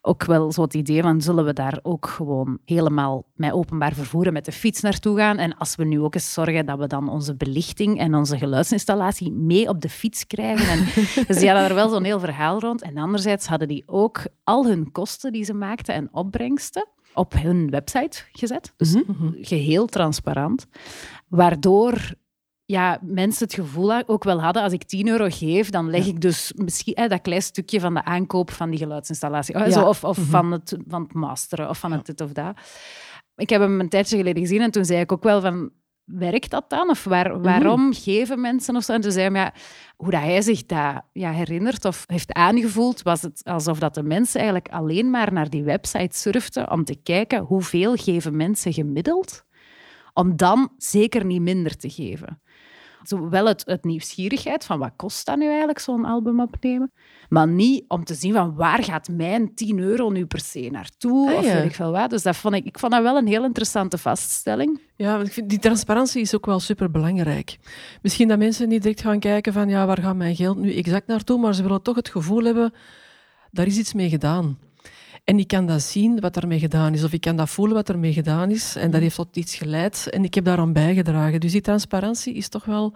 ook 0.00 0.24
wel 0.24 0.52
zo 0.52 0.62
het 0.62 0.74
idee 0.74 1.02
van 1.02 1.20
zullen 1.20 1.44
we 1.44 1.52
daar 1.52 1.78
ook 1.82 2.06
gewoon 2.06 2.58
helemaal 2.64 3.24
met 3.34 3.52
openbaar 3.52 3.92
vervoer 3.92 4.32
met 4.32 4.44
de 4.44 4.52
fiets 4.52 4.80
naartoe 4.80 5.16
gaan. 5.16 5.38
En 5.38 5.56
als 5.56 5.74
we 5.76 5.84
nu 5.84 6.00
ook 6.00 6.14
eens 6.14 6.32
zorgen 6.32 6.66
dat 6.66 6.78
we 6.78 6.86
dan 6.86 7.08
onze 7.08 7.36
belichting 7.36 7.98
en 7.98 8.14
onze 8.14 8.38
geluidsinstallatie 8.38 9.32
mee 9.32 9.68
op 9.68 9.80
de 9.80 9.88
fiets 9.88 10.26
krijgen. 10.26 10.68
En, 10.68 10.84
dus 11.26 11.38
die 11.38 11.50
hadden 11.50 11.68
er 11.68 11.74
wel 11.74 11.88
zo'n 11.88 12.04
heel 12.04 12.20
verhaal 12.20 12.60
rond. 12.60 12.82
En 12.82 12.96
anderzijds 12.96 13.46
hadden 13.46 13.68
die 13.68 13.82
ook 13.86 14.22
al 14.44 14.66
hun 14.66 14.92
kosten 14.92 15.32
die 15.32 15.44
ze 15.44 15.54
maakten 15.54 15.94
en 15.94 16.08
opbrengsten 16.12 16.88
op 17.14 17.32
hun 17.32 17.70
website 17.70 18.22
gezet. 18.32 18.72
Dus 18.76 18.94
mhm. 18.94 19.30
geheel 19.40 19.86
transparant. 19.86 20.66
Waardoor 21.28 22.14
ja, 22.64 22.98
mensen 23.02 23.44
het 23.44 23.54
gevoel 23.54 24.02
ook 24.06 24.24
wel 24.24 24.40
hadden, 24.40 24.62
als 24.62 24.72
ik 24.72 24.84
10 24.84 25.08
euro 25.08 25.26
geef, 25.28 25.70
dan 25.70 25.90
leg 25.90 26.06
ik 26.06 26.20
dus 26.20 26.52
misschien 26.56 27.08
dat 27.08 27.20
klein 27.20 27.42
stukje 27.42 27.80
van 27.80 27.94
de 27.94 28.04
aankoop 28.04 28.50
van 28.50 28.70
die 28.70 28.78
geluidsinstallatie. 28.78 29.72
Zo, 29.72 29.84
of 29.84 30.04
of 30.04 30.18
mhm. 30.18 30.26
van, 30.26 30.52
het, 30.52 30.76
van 30.88 31.02
het 31.02 31.12
masteren 31.12 31.68
of 31.68 31.78
van 31.78 31.92
het 31.92 32.06
dit 32.06 32.20
of 32.20 32.32
dat. 32.32 32.60
Ik 33.36 33.48
heb 33.48 33.60
hem 33.60 33.80
een 33.80 33.88
tijdje 33.88 34.16
geleden 34.16 34.42
gezien 34.42 34.60
en 34.60 34.70
toen 34.70 34.84
zei 34.84 35.00
ik 35.00 35.12
ook 35.12 35.22
wel 35.22 35.40
van, 35.40 35.70
werkt 36.04 36.50
dat 36.50 36.70
dan? 36.70 36.90
Of 36.90 37.04
waar, 37.04 37.40
waarom 37.42 37.92
geven 37.94 38.40
mensen 38.40 38.76
of 38.76 38.82
zo? 38.82 38.92
En 38.92 39.00
toen 39.00 39.12
zei 39.12 39.30
hij, 39.30 39.40
ja, 39.40 39.52
hoe 39.96 40.10
dat 40.10 40.20
hij 40.20 40.42
zich 40.42 40.66
dat 40.66 41.02
ja, 41.12 41.30
herinnert 41.30 41.84
of 41.84 42.04
heeft 42.06 42.32
aangevoeld, 42.32 43.02
was 43.02 43.22
het 43.22 43.40
alsof 43.44 43.78
dat 43.78 43.94
de 43.94 44.02
mensen 44.02 44.40
eigenlijk 44.40 44.68
alleen 44.68 45.10
maar 45.10 45.32
naar 45.32 45.50
die 45.50 45.62
website 45.62 46.18
surften 46.18 46.70
om 46.70 46.84
te 46.84 46.96
kijken 47.02 47.40
hoeveel 47.40 47.96
geven 47.96 48.36
mensen 48.36 48.72
gemiddeld, 48.72 49.44
om 50.14 50.36
dan 50.36 50.72
zeker 50.76 51.24
niet 51.24 51.40
minder 51.40 51.76
te 51.76 51.90
geven. 51.90 52.40
Zowel 53.02 53.46
het, 53.46 53.62
het 53.66 53.84
nieuwsgierigheid 53.84 54.64
van 54.64 54.78
wat 54.78 54.92
kost 54.96 55.26
dat 55.26 55.36
nu 55.36 55.48
eigenlijk, 55.48 55.78
zo'n 55.78 56.04
album 56.04 56.40
opnemen, 56.40 56.92
maar 57.28 57.48
niet 57.48 57.84
om 57.88 58.04
te 58.04 58.14
zien 58.14 58.32
van 58.32 58.54
waar 58.54 58.84
gaat 58.84 59.08
mijn 59.08 59.54
10 59.54 59.78
euro 59.78 60.10
nu 60.10 60.26
per 60.26 60.40
se 60.40 60.68
naartoe, 60.70 61.30
ah, 61.30 61.36
of 61.36 61.52
weet 61.52 61.64
ik 61.64 61.74
veel 61.74 61.90
wat. 61.90 62.10
Dus 62.10 62.22
dat 62.22 62.36
vond 62.36 62.54
ik, 62.54 62.64
ik 62.64 62.78
vond 62.78 62.92
dat 62.92 63.02
wel 63.02 63.16
een 63.16 63.26
heel 63.26 63.44
interessante 63.44 63.98
vaststelling. 63.98 64.80
Ja, 64.96 65.20
ik 65.20 65.32
vind 65.32 65.48
die 65.48 65.58
transparantie 65.58 66.20
is 66.20 66.34
ook 66.34 66.46
wel 66.46 66.60
superbelangrijk. 66.60 67.58
Misschien 68.02 68.28
dat 68.28 68.38
mensen 68.38 68.68
niet 68.68 68.82
direct 68.82 69.00
gaan 69.00 69.20
kijken 69.20 69.52
van 69.52 69.68
ja, 69.68 69.86
waar 69.86 70.02
gaat 70.02 70.16
mijn 70.16 70.36
geld 70.36 70.58
nu 70.58 70.74
exact 70.74 71.06
naartoe, 71.06 71.38
maar 71.38 71.54
ze 71.54 71.62
willen 71.62 71.82
toch 71.82 71.96
het 71.96 72.08
gevoel 72.08 72.44
hebben, 72.44 72.72
daar 73.50 73.66
is 73.66 73.78
iets 73.78 73.92
mee 73.92 74.08
gedaan. 74.08 74.58
En 75.28 75.38
ik 75.38 75.48
kan 75.48 75.66
dat 75.66 75.82
zien 75.82 76.20
wat 76.20 76.36
ermee 76.36 76.58
gedaan 76.58 76.94
is, 76.94 77.04
of 77.04 77.12
ik 77.12 77.20
kan 77.20 77.36
dat 77.36 77.50
voelen 77.50 77.74
wat 77.74 77.88
ermee 77.88 78.12
gedaan 78.12 78.50
is. 78.50 78.76
En 78.76 78.82
dat 78.82 78.92
mhm. 78.92 79.02
heeft 79.02 79.16
tot 79.16 79.36
iets 79.36 79.56
geleid 79.56 80.08
en 80.10 80.24
ik 80.24 80.34
heb 80.34 80.44
daaraan 80.44 80.72
bijgedragen. 80.72 81.40
Dus 81.40 81.52
die 81.52 81.60
transparantie 81.60 82.34
is 82.34 82.48
toch 82.48 82.64
wel 82.64 82.92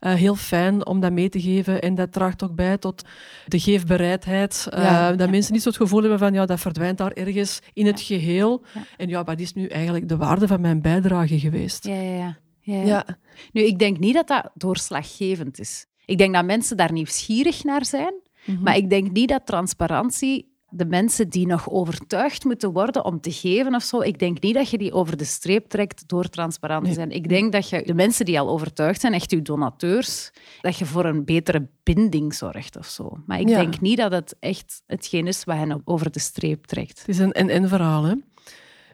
uh, 0.00 0.14
heel 0.14 0.34
fijn 0.34 0.86
om 0.86 1.00
dat 1.00 1.12
mee 1.12 1.28
te 1.28 1.40
geven. 1.40 1.82
En 1.82 1.94
dat 1.94 2.12
draagt 2.12 2.42
ook 2.42 2.54
bij 2.54 2.78
tot 2.78 3.04
de 3.46 3.60
geefbereidheid. 3.60 4.66
Uh, 4.74 5.16
dat 5.16 5.30
mensen 5.30 5.52
niet 5.52 5.62
zo 5.62 5.68
het 5.68 5.78
gevoel 5.78 6.00
hebben 6.00 6.18
van 6.18 6.32
ja, 6.32 6.46
dat 6.46 6.60
verdwijnt 6.60 6.98
daar 6.98 7.12
ergens 7.12 7.60
in 7.72 7.86
het 7.86 8.00
geheel. 8.00 8.64
En 8.96 9.08
ja, 9.08 9.24
wat 9.24 9.40
is 9.40 9.52
nu 9.52 9.66
eigenlijk 9.66 10.08
de 10.08 10.16
waarde 10.16 10.46
van 10.46 10.60
mijn 10.60 10.80
bijdrage 10.80 11.38
geweest? 11.38 11.86
Ja, 11.86 12.00
ja, 12.00 12.38
ja. 12.60 12.82
ja. 12.82 13.04
Nu, 13.52 13.62
ik 13.62 13.78
denk 13.78 13.98
niet 13.98 14.14
dat 14.14 14.28
dat 14.28 14.50
doorslaggevend 14.54 15.58
is. 15.58 15.86
Ik 16.04 16.18
denk 16.18 16.34
dat 16.34 16.44
mensen 16.44 16.76
daar 16.76 16.92
nieuwsgierig 16.92 17.64
naar 17.64 17.84
zijn. 17.84 18.14
Mhm. 18.44 18.62
Maar 18.62 18.76
ik 18.76 18.90
denk 18.90 19.12
niet 19.12 19.28
dat 19.28 19.46
transparantie 19.46 20.56
de 20.70 20.86
mensen 20.86 21.28
die 21.28 21.46
nog 21.46 21.70
overtuigd 21.70 22.44
moeten 22.44 22.72
worden 22.72 23.04
om 23.04 23.20
te 23.20 23.32
geven 23.32 23.74
of 23.74 23.82
zo, 23.82 24.00
ik 24.00 24.18
denk 24.18 24.40
niet 24.40 24.54
dat 24.54 24.70
je 24.70 24.78
die 24.78 24.92
over 24.92 25.16
de 25.16 25.24
streep 25.24 25.68
trekt 25.68 26.08
door 26.08 26.28
transparant 26.28 26.84
te 26.84 26.92
zijn. 26.92 27.10
Ik 27.10 27.28
denk 27.28 27.52
dat 27.52 27.68
je 27.68 27.82
de 27.82 27.94
mensen 27.94 28.24
die 28.24 28.40
al 28.40 28.48
overtuigd 28.48 29.00
zijn, 29.00 29.12
echt 29.12 29.30
je 29.30 29.42
donateurs, 29.42 30.30
dat 30.60 30.76
je 30.76 30.86
voor 30.86 31.04
een 31.04 31.24
betere 31.24 31.68
binding 31.82 32.34
zorgt 32.34 32.76
of 32.76 32.86
zo. 32.86 33.18
Maar 33.26 33.40
ik 33.40 33.46
denk 33.46 33.80
niet 33.80 33.96
dat 33.96 34.12
het 34.12 34.36
echt 34.40 34.82
hetgeen 34.86 35.26
is 35.26 35.44
wat 35.44 35.56
hen 35.56 35.82
over 35.84 36.10
de 36.10 36.20
streep 36.20 36.64
trekt. 36.64 36.98
Het 36.98 37.08
is 37.08 37.18
een 37.18 37.32
en-en 37.32 37.68
verhaal, 37.68 38.04
hè? 38.04 38.14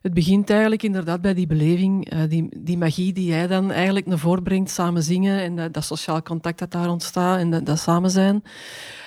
Het 0.02 0.14
begint 0.14 0.50
eigenlijk 0.50 0.82
inderdaad 0.82 1.20
bij 1.20 1.34
die 1.34 1.46
beleving, 1.46 2.12
uh, 2.12 2.20
die, 2.28 2.48
die 2.58 2.78
magie 2.78 3.12
die 3.12 3.26
jij 3.26 3.46
dan 3.46 3.70
eigenlijk 3.70 4.06
naar 4.06 4.18
voren 4.18 4.42
brengt, 4.42 4.70
samen 4.70 5.02
zingen 5.02 5.40
en 5.40 5.56
dat, 5.56 5.74
dat 5.74 5.84
sociaal 5.84 6.22
contact 6.22 6.58
dat 6.58 6.70
daar 6.70 6.88
ontstaat 6.88 7.38
en 7.38 7.50
dat, 7.50 7.66
dat 7.66 7.78
samen 7.78 8.10
zijn. 8.10 8.42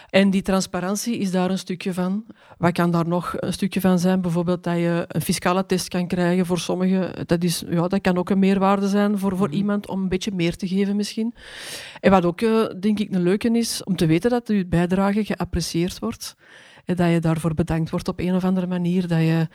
En 0.10 0.30
die 0.30 0.41
transparantie 0.41 1.17
is 1.17 1.32
daar 1.32 1.50
een 1.50 1.58
stukje 1.58 1.93
van. 1.93 2.26
Wat 2.58 2.72
kan 2.72 2.91
daar 2.91 3.08
nog 3.08 3.34
een 3.38 3.54
stukje 3.54 3.82
van 3.82 4.00
zijn? 4.00 4.22
Bijvoorbeeld 4.22 4.63
dat 4.63 4.76
je 4.76 5.06
een 5.08 5.22
fiscale 5.22 5.65
test 5.65 5.88
kan 5.88 6.08
krijgen 6.08 6.46
voor 6.46 6.60
sommigen. 6.60 7.28
Dat, 7.28 7.43
is, 7.43 7.63
ja, 7.70 7.88
dat 7.88 8.02
kan 8.02 8.17
ook 8.17 8.30
een 8.30 8.39
meerwaarde 8.39 8.88
zijn 8.88 9.17
voor, 9.17 9.38
voor 9.38 9.48
mhm. 9.48 9.58
iemand 9.58 9.88
om 9.88 10.02
een 10.02 10.10
beetje 10.10 10.32
meer 10.32 10.56
te 10.56 10.67
geven 10.67 10.96
misschien. 10.96 11.34
En 12.00 12.12
wat 12.12 12.26
ook, 12.26 12.41
uh, 12.41 12.65
denk 12.80 13.00
ik, 13.00 13.13
een 13.13 13.24
leuke 13.24 13.50
is, 13.52 13.84
om 13.84 13.96
te 13.96 14.06
weten 14.06 14.30
dat 14.30 14.48
je 14.48 14.65
bijdrage 14.65 15.26
geapprecieerd 15.26 16.00
wordt. 16.00 16.36
En 16.86 16.96
dat 16.96 17.12
je 17.12 17.20
daarvoor 17.20 17.54
bedankt 17.54 17.89
wordt 17.89 18.08
op 18.08 18.20
een 18.20 18.36
of 18.36 18.43
andere 18.43 18.67
manier. 18.67 19.08
Dat 19.08 19.20
je 19.20 19.48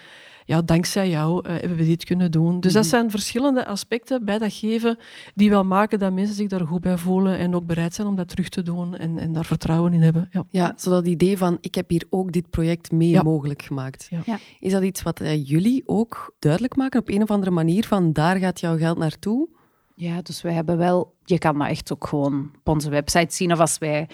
ja, 0.53 0.63
dankzij 0.63 1.09
jou 1.09 1.49
uh, 1.49 1.53
hebben 1.53 1.77
we 1.77 1.85
dit 1.85 2.05
kunnen 2.05 2.31
doen. 2.31 2.61
Dus 2.61 2.73
dat 2.73 2.83
mhm. 2.83 2.91
zijn 2.91 3.11
verschillende 3.11 3.67
aspecten 3.67 4.25
bij 4.25 4.39
dat 4.39 4.53
geven 4.53 4.99
die 5.35 5.51
wel 5.51 5.65
maken 5.65 5.99
dat 5.99 6.13
mensen 6.13 6.35
zich 6.35 6.49
daar 6.49 6.67
goed 6.67 6.81
bij 6.81 6.99
voelen 6.99 7.39
en 7.39 7.55
ook 7.55 7.67
bereid 7.67 7.95
zijn 7.95 8.07
om 8.07 8.17
dat 8.17 8.29
terug 8.29 8.49
te 8.49 8.63
doen 8.63 8.97
en, 8.97 9.19
en 9.19 9.33
daar 9.33 9.45
vertrouwen 9.45 9.93
in 9.93 10.01
hebben. 10.01 10.29
Ja. 10.31 10.45
ja, 10.51 10.75
zo 10.77 10.91
dat 10.91 11.07
idee 11.07 11.39
van 11.39 11.59
ik 11.61 11.75
heb 11.75 11.91
hier 11.91 12.05
ook 12.11 12.33
dit 12.33 12.51
project 12.51 12.91
mee 12.91 13.23
mogelijk 13.23 13.63
gemaakt. 13.63 14.09
Ja. 14.25 14.39
Is 14.61 14.73
dat 14.73 14.83
iets 14.83 15.03
wat 15.03 15.21
uh, 15.21 15.49
jullie 15.49 15.83
ook 15.87 16.35
duidelijk 16.39 16.77
maken 16.77 17.01
op 17.01 17.09
een 17.09 17.23
of 17.23 17.31
andere 17.31 17.51
manier 17.51 17.87
van 17.87 18.13
daar 18.13 18.37
gaat 18.37 18.61
jouw 18.61 18.77
geld 18.77 18.99
naartoe? 18.99 19.49
Ja, 19.95 20.23
dus 20.23 20.43
wij 20.43 20.53
hebben 20.53 20.79
wel, 20.79 21.15
je 21.25 21.39
kan 21.39 21.59
dat 21.59 21.69
echt 21.69 21.93
ook 21.93 22.07
gewoon 22.07 22.51
op 22.59 22.69
onze 22.69 22.91
website 22.91 23.35
zien 23.35 23.53
of 23.53 23.61
als 23.61 23.79
wij, 23.79 24.09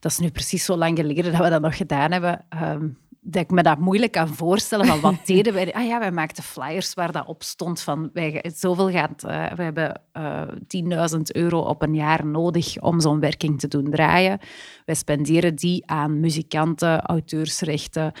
dat 0.00 0.10
is 0.12 0.18
nu 0.18 0.30
precies 0.30 0.64
zo 0.64 0.76
lang 0.76 0.98
geleden 0.98 1.32
dat 1.32 1.40
we 1.40 1.50
dat 1.50 1.62
nog 1.62 1.76
gedaan 1.76 2.12
hebben. 2.12 2.44
Um, 2.62 2.96
dat 3.20 3.42
ik 3.42 3.50
me 3.50 3.62
dat 3.62 3.78
moeilijk 3.78 4.12
kan 4.12 4.28
voorstellen. 4.28 4.86
Van 4.86 5.00
wat 5.00 5.26
deden 5.26 5.54
wij? 5.54 5.74
Ah 5.74 5.86
ja, 5.86 5.98
wij 5.98 6.10
maakten 6.10 6.42
flyers 6.42 6.94
waar 6.94 7.12
dat 7.12 7.26
op 7.26 7.42
stond 7.42 7.80
van 7.80 8.10
wij, 8.12 8.44
zoveel 8.54 8.90
gaat, 8.90 9.24
uh, 9.24 9.52
we 9.52 9.62
hebben 9.62 10.00
uh, 10.16 10.42
eh, 10.42 11.10
10.000 11.16 11.20
euro 11.22 11.60
op 11.60 11.82
een 11.82 11.94
jaar 11.94 12.26
nodig 12.26 12.80
om 12.80 13.00
zo'n 13.00 13.20
werking 13.20 13.60
te 13.60 13.68
doen 13.68 13.90
draaien. 13.90 14.38
Wij 14.84 14.94
spenderen 14.94 15.54
die 15.54 15.82
aan 15.86 16.20
muzikanten, 16.20 17.00
auteursrechten, 17.00 18.12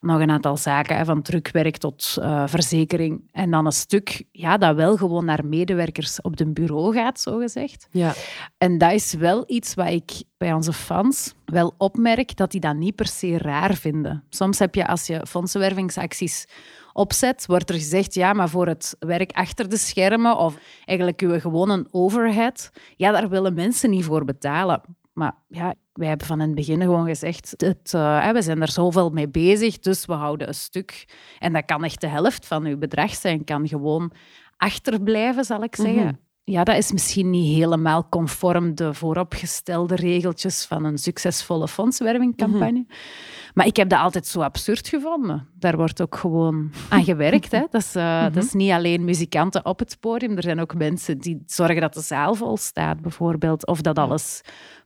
nog 0.00 0.20
een 0.20 0.30
aantal 0.30 0.56
zaken, 0.56 1.06
van 1.06 1.22
drukwerk 1.22 1.76
tot 1.76 2.16
uh, 2.18 2.42
verzekering. 2.46 3.28
En 3.32 3.50
dan 3.50 3.66
een 3.66 3.72
stuk 3.72 4.24
ja, 4.32 4.56
dat 4.56 4.76
wel 4.76 4.96
gewoon 4.96 5.24
naar 5.24 5.46
medewerkers 5.46 6.20
op 6.20 6.36
de 6.36 6.46
bureau 6.46 6.94
gaat, 6.94 7.20
zo 7.20 7.38
gezegd. 7.38 7.88
Ja. 7.90 8.12
En 8.58 8.78
dat 8.78 8.92
is 8.92 9.12
wel 9.12 9.44
iets 9.46 9.74
wat 9.74 9.88
ik 9.88 10.22
bij 10.36 10.52
onze 10.52 10.72
fans 10.72 11.34
wel 11.44 11.74
opmerk, 11.78 12.36
dat 12.36 12.50
die 12.50 12.60
dat 12.60 12.76
niet 12.76 12.94
per 12.94 13.06
se 13.06 13.38
raar 13.38 13.74
vinden. 13.74 14.24
Soms 14.28 14.58
heb 14.58 14.74
je, 14.74 14.86
als 14.86 15.06
je 15.06 15.26
fondsenwervingsacties 15.26 16.46
opzet, 16.92 17.46
wordt 17.46 17.70
er 17.70 17.76
gezegd, 17.76 18.14
ja, 18.14 18.32
maar 18.32 18.48
voor 18.48 18.66
het 18.66 18.96
werk 18.98 19.32
achter 19.32 19.68
de 19.68 19.76
schermen 19.76 20.36
of 20.36 20.58
eigenlijk 20.84 21.20
uw 21.20 21.40
gewone 21.40 21.86
overhead, 21.90 22.70
ja, 22.96 23.12
daar 23.12 23.28
willen 23.28 23.54
mensen 23.54 23.90
niet 23.90 24.04
voor 24.04 24.24
betalen. 24.24 24.80
Maar 25.12 25.34
ja, 25.48 25.74
wij 25.98 26.08
hebben 26.08 26.26
van 26.26 26.40
in 26.40 26.46
het 26.46 26.54
begin 26.54 26.80
gewoon 26.80 27.06
gezegd, 27.06 27.54
het, 27.56 27.92
uh, 27.94 28.30
we 28.30 28.42
zijn 28.42 28.62
er 28.62 28.70
zoveel 28.70 29.10
mee 29.10 29.28
bezig, 29.28 29.78
dus 29.78 30.06
we 30.06 30.12
houden 30.12 30.48
een 30.48 30.54
stuk. 30.54 31.08
En 31.38 31.52
dat 31.52 31.64
kan 31.64 31.84
echt 31.84 32.00
de 32.00 32.06
helft 32.06 32.46
van 32.46 32.64
uw 32.64 32.78
bedrag 32.78 33.14
zijn, 33.14 33.44
kan 33.44 33.68
gewoon 33.68 34.12
achterblijven, 34.56 35.44
zal 35.44 35.62
ik 35.62 35.76
zeggen. 35.76 36.04
Mhm. 36.04 36.14
Ja, 36.50 36.64
dat 36.64 36.76
is 36.76 36.92
misschien 36.92 37.30
niet 37.30 37.56
helemaal 37.56 38.08
conform 38.08 38.74
de 38.74 38.94
vooropgestelde 38.94 39.94
regeltjes 39.94 40.64
van 40.64 40.84
een 40.84 40.98
succesvolle 40.98 41.68
fondswervingcampagne. 41.68 42.80
Mhm. 42.80 42.92
Maar 43.54 43.66
ik 43.66 43.76
heb 43.76 43.88
dat 43.88 43.98
altijd 43.98 44.26
zo 44.26 44.40
absurd 44.40 44.88
gevonden. 44.88 45.48
Daar 45.58 45.76
wordt 45.76 46.02
ook 46.02 46.16
gewoon 46.16 46.70
aan 46.88 47.04
gewerkt. 47.04 47.52
Hè. 47.52 47.64
Dat, 47.70 47.82
is, 47.82 47.96
uh, 47.96 48.22
dat 48.22 48.44
is 48.44 48.52
niet 48.52 48.70
alleen 48.70 49.04
muzikanten 49.04 49.64
op 49.64 49.78
het 49.78 49.96
podium. 50.00 50.36
Er 50.36 50.42
zijn 50.42 50.60
ook 50.60 50.74
mensen 50.74 51.18
die 51.18 51.42
zorgen 51.46 51.80
dat 51.80 51.94
de 51.94 52.00
zaal 52.00 52.34
vol 52.34 52.56
staat, 52.56 53.00
bijvoorbeeld. 53.00 53.66
Of 53.66 53.80
dat 53.80 53.98
alles 53.98 54.40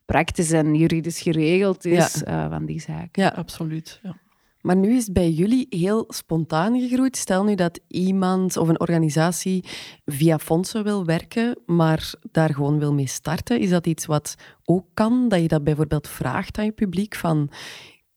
praktisch 0.05 0.51
en 0.51 0.75
juridisch 0.75 1.21
geregeld 1.21 1.85
is 1.85 2.23
ja. 2.27 2.45
uh, 2.45 2.51
van 2.51 2.65
die 2.65 2.81
zaak. 2.81 3.17
Ja, 3.17 3.29
absoluut. 3.29 4.01
Ja. 4.03 4.17
Maar 4.63 4.77
nu 4.77 4.97
is 4.97 5.05
het 5.05 5.13
bij 5.13 5.31
jullie 5.31 5.67
heel 5.71 6.05
spontaan 6.09 6.81
gegroeid. 6.81 7.17
Stel 7.17 7.45
nu 7.45 7.55
dat 7.55 7.81
iemand 7.89 8.57
of 8.57 8.69
een 8.69 8.81
organisatie 8.81 9.65
via 10.05 10.39
fondsen 10.39 10.85
wil 10.85 11.05
werken, 11.05 11.59
maar 11.67 12.15
daar 12.31 12.55
gewoon 12.55 12.79
wil 12.79 12.93
mee 12.93 13.07
starten. 13.07 13.61
Is 13.61 13.71
dat 13.71 13.87
iets 13.87 14.07
wat 14.07 14.35
ook 14.65 14.87
kan? 14.95 15.29
Dat 15.29 15.41
je 15.41 15.49
dat 15.49 15.65
bijvoorbeeld 15.65 16.09
vraagt 16.09 16.59
aan 16.59 16.65
je 16.65 16.73
publiek 16.73 17.15
van 17.15 17.51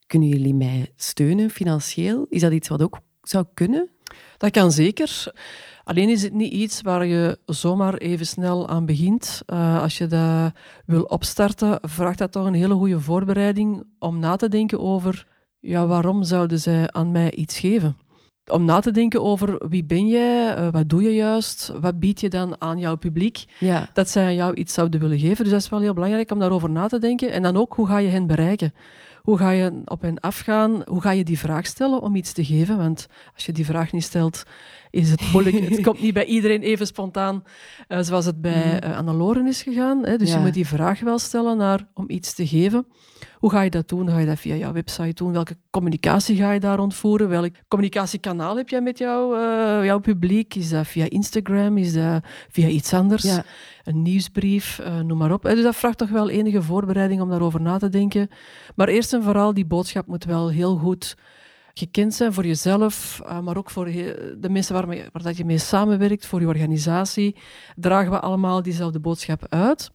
kunnen 0.08 0.30
jullie 0.30 0.54
mij 0.54 0.92
steunen 0.96 1.50
financieel? 1.50 2.26
Is 2.30 2.42
dat 2.42 2.52
iets 2.52 2.68
wat 2.68 2.82
ook 2.82 3.00
zou 3.22 3.46
kunnen? 3.54 3.90
Dat 4.38 4.52
kan 4.52 4.72
zeker. 4.72 5.34
Alleen 5.84 6.10
is 6.10 6.24
het 6.24 6.34
niet 6.34 6.52
iets 6.54 6.82
waar 6.82 7.06
je 7.06 7.40
zomaar 7.46 7.94
even 7.94 8.26
snel 8.26 8.70
aan 8.70 8.86
begint. 8.86 9.42
Uh, 9.48 9.82
als 9.82 9.98
je 9.98 10.08
dat 10.08 10.52
wil 10.86 11.04
opstarten, 11.04 11.80
vraagt 11.82 12.18
dat 12.18 12.32
toch 12.32 12.46
een 12.46 12.54
hele 12.54 12.74
goede 12.74 13.00
voorbereiding 13.00 13.84
om 14.00 14.20
na 14.20 14.36
te 14.36 14.50
denken 14.50 14.80
over 14.80 15.28
ja, 15.66 15.88
waarom 15.88 16.24
zouden 16.24 16.60
zij 16.60 16.92
aan 16.92 17.12
mij 17.12 17.32
iets 17.32 17.60
geven? 17.60 17.98
Om 18.52 18.66
na 18.66 18.80
te 18.80 18.92
denken 18.92 19.24
over 19.24 19.68
wie 19.70 19.84
ben 19.84 20.08
jij, 20.08 20.58
uh, 20.58 20.68
wat 20.72 20.90
doe 20.90 21.04
je 21.04 21.14
juist, 21.14 21.74
wat 21.82 22.00
bied 22.00 22.20
je 22.20 22.30
dan 22.30 22.62
aan 22.62 22.80
jouw 22.80 22.96
publiek, 22.96 23.46
ja. 23.60 23.90
dat 23.94 24.10
zij 24.10 24.26
aan 24.26 24.36
jou 24.36 24.54
iets 24.54 24.74
zouden 24.74 25.00
willen 25.00 25.20
geven. 25.20 25.44
Dus 25.44 25.54
dat 25.54 25.62
is 25.62 25.70
wel 25.70 25.80
heel 25.80 25.94
belangrijk 25.94 26.32
om 26.32 26.40
daarover 26.40 26.70
na 26.70 26.88
te 26.88 27.00
denken. 27.00 27.32
En 27.32 27.42
dan 27.42 27.58
ook, 27.58 27.74
hoe 27.74 27.88
ga 27.88 27.98
je 27.98 28.10
hen 28.10 28.28
bereiken? 28.28 28.74
Hoe 29.22 29.38
ga 29.38 29.50
je 29.50 29.82
op 29.86 30.02
hen 30.02 30.20
afgaan? 30.20 30.82
Hoe 30.86 31.02
ga 31.02 31.12
je 31.12 31.24
die 31.24 31.40
vraag 31.40 31.66
stellen 31.66 32.02
om 32.02 32.16
iets 32.16 32.34
te 32.34 32.46
geven? 32.46 32.78
Want 32.78 33.08
als 33.34 33.46
je 33.46 33.52
die 33.52 33.66
vraag 33.66 33.92
niet 33.92 34.04
stelt, 34.04 34.44
is 34.96 35.12
het 35.12 35.32
moeilijk. 35.32 35.70
het 35.70 35.82
komt 35.88 36.02
niet 36.02 36.14
bij 36.14 36.26
iedereen 36.26 36.62
even 36.62 36.88
spontaan 36.88 37.44
uh, 37.88 38.00
zoals 38.02 38.26
het 38.26 38.42
bij 38.42 38.84
uh, 38.84 38.98
Anne 38.98 39.48
is 39.48 39.62
gegaan. 39.62 40.06
Hè. 40.06 40.18
Dus 40.18 40.32
je 40.32 40.40
moet 40.40 40.54
die 40.54 40.68
vraag 40.68 41.00
wel 41.00 41.20
stellen 41.20 41.58
naar, 41.58 41.88
om 41.94 42.06
iets 42.08 42.34
te 42.34 42.48
geven. 42.48 42.88
Hoe 43.40 43.52
ga 43.52 43.62
je 43.62 43.70
dat 43.70 43.88
doen? 43.88 44.10
Ga 44.10 44.20
je 44.20 44.26
dat 44.26 44.40
via 44.40 44.56
jouw 44.56 44.72
website 44.72 45.14
doen? 45.14 45.32
Welke 45.32 45.58
communicatie 45.70 46.36
ga 46.36 46.52
je 46.52 46.60
daar 46.60 46.80
ontvoeren? 46.80 47.30
Welk 47.30 47.54
communicatiekanaal 47.68 48.58
heb 48.58 48.70
jij 48.70 48.82
met 48.82 48.98
jou, 48.98 49.38
uh, 49.38 49.86
jouw 49.86 50.00
publiek? 50.00 50.56
Is 50.56 50.70
dat 50.70 50.88
via 50.88 51.06
Instagram? 51.10 51.78
Is 51.78 51.94
dat 51.94 52.26
via 52.50 52.68
iets 52.68 52.94
anders? 52.94 53.24
Ja. 53.24 53.44
Een 53.84 54.02
nieuwsbrief? 54.02 54.82
noem 55.04 55.18
maar 55.18 55.32
op. 55.32 55.44
Dus 55.44 55.64
dat 55.64 55.76
vraagt 55.76 55.98
toch 55.98 56.10
wel 56.10 56.30
enige 56.30 56.62
voorbereiding 56.62 57.22
om 57.22 57.30
daarover 57.30 57.62
na 57.62 57.78
te 57.78 57.90
denken. 57.90 58.30
Maar 58.76 58.88
eerst 58.88 59.14
en 59.14 59.24
vooral, 59.24 59.54
die 59.54 59.66
boodschap 59.66 60.08
moet 60.08 60.26
wel 60.26 60.50
heel 60.50 60.78
goed 60.78 61.16
gekend 61.78 62.14
zijn 62.14 62.34
voor 62.34 62.46
jezelf, 62.46 63.22
uh, 63.24 63.40
maar 63.40 63.58
ook 63.58 63.70
voor 63.70 63.86
de 63.86 64.48
mensen 64.50 64.74
waarmee, 64.74 65.06
waar 65.12 65.24
dat 65.24 65.38
je 65.38 65.46
mee 65.46 65.58
samenwerkt, 65.58 66.26
voor 66.26 66.42
je 66.42 66.48
organisatie. 66.48 67.36
Dragen 67.76 68.12
we 68.12 68.20
allemaal 68.20 68.62
diezelfde 68.62 69.00
boodschap 69.00 69.46
uit? 69.50 69.92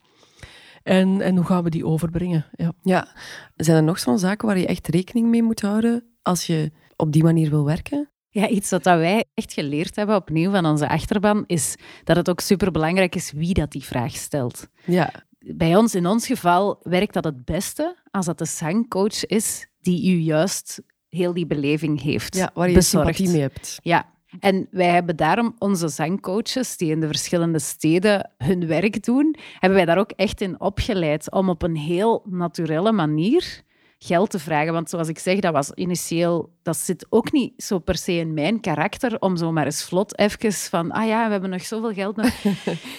En, 0.83 1.21
en 1.21 1.37
hoe 1.37 1.45
gaan 1.45 1.64
we 1.64 1.71
die 1.71 1.87
overbrengen? 1.87 2.47
Ja. 2.53 2.73
ja. 2.83 3.09
Zijn 3.57 3.77
er 3.77 3.83
nog 3.83 3.99
zo'n 3.99 4.19
zaken 4.19 4.47
waar 4.47 4.59
je 4.59 4.66
echt 4.66 4.88
rekening 4.88 5.29
mee 5.29 5.43
moet 5.43 5.61
houden 5.61 6.05
als 6.23 6.47
je 6.47 6.71
op 6.97 7.12
die 7.12 7.23
manier 7.23 7.51
wil 7.51 7.64
werken? 7.64 8.11
Ja, 8.29 8.49
iets 8.49 8.71
wat 8.71 8.85
wij 8.85 9.25
echt 9.35 9.53
geleerd 9.53 9.97
hebben 9.97 10.16
opnieuw 10.16 10.51
van 10.51 10.66
onze 10.66 10.88
achterban, 10.88 11.45
is 11.47 11.77
dat 12.05 12.16
het 12.16 12.31
ook 12.31 12.40
superbelangrijk 12.40 13.14
is 13.14 13.33
wie 13.33 13.55
dat 13.55 13.71
die 13.71 13.85
vraag 13.85 14.12
stelt. 14.12 14.69
Ja. 14.85 15.12
Bij 15.38 15.77
ons, 15.77 15.95
in 15.95 16.07
ons 16.07 16.27
geval, 16.27 16.81
werkt 16.83 17.14
dat 17.14 17.25
het 17.25 17.45
beste 17.45 17.97
als 18.11 18.27
dat 18.27 18.38
de 18.38 18.45
zangcoach 18.45 19.27
is 19.27 19.69
die 19.81 20.11
u 20.12 20.19
juist 20.19 20.83
heel 21.11 21.33
die 21.35 21.46
beleving 21.46 22.03
heeft 22.03 22.37
Ja, 22.37 22.51
waar 22.55 22.68
je 22.68 22.75
bezorgd. 22.75 23.07
sympathie 23.07 23.33
mee 23.33 23.40
hebt. 23.40 23.79
Ja, 23.83 24.09
en 24.40 24.68
wij 24.70 24.87
hebben 24.88 25.16
daarom 25.16 25.55
onze 25.59 25.88
zangcoaches, 25.88 26.77
die 26.77 26.90
in 26.90 27.01
de 27.01 27.07
verschillende 27.07 27.59
steden 27.59 28.31
hun 28.38 28.66
werk 28.66 29.05
doen, 29.05 29.37
hebben 29.59 29.79
wij 29.79 29.87
daar 29.87 29.99
ook 29.99 30.11
echt 30.11 30.40
in 30.40 30.61
opgeleid 30.61 31.33
om 31.33 31.49
op 31.49 31.62
een 31.62 31.77
heel 31.77 32.23
naturele 32.29 32.92
manier 32.92 33.62
geld 34.04 34.30
te 34.30 34.38
vragen. 34.38 34.72
Want 34.72 34.90
zoals 34.90 35.08
ik 35.08 35.18
zeg, 35.18 35.40
dat 35.40 35.52
was 35.52 35.70
initieel, 35.70 36.52
dat 36.62 36.76
zit 36.76 37.06
ook 37.08 37.32
niet 37.32 37.62
zo 37.62 37.78
per 37.78 37.96
se 37.96 38.12
in 38.12 38.34
mijn 38.34 38.60
karakter 38.60 39.20
om 39.20 39.36
zo 39.36 39.52
maar 39.52 39.64
eens 39.64 39.84
vlot 39.84 40.18
even 40.18 40.52
van, 40.52 40.90
ah 40.90 41.06
ja, 41.06 41.24
we 41.26 41.32
hebben 41.32 41.50
nog 41.50 41.64
zoveel 41.64 41.92
geld 41.92 42.18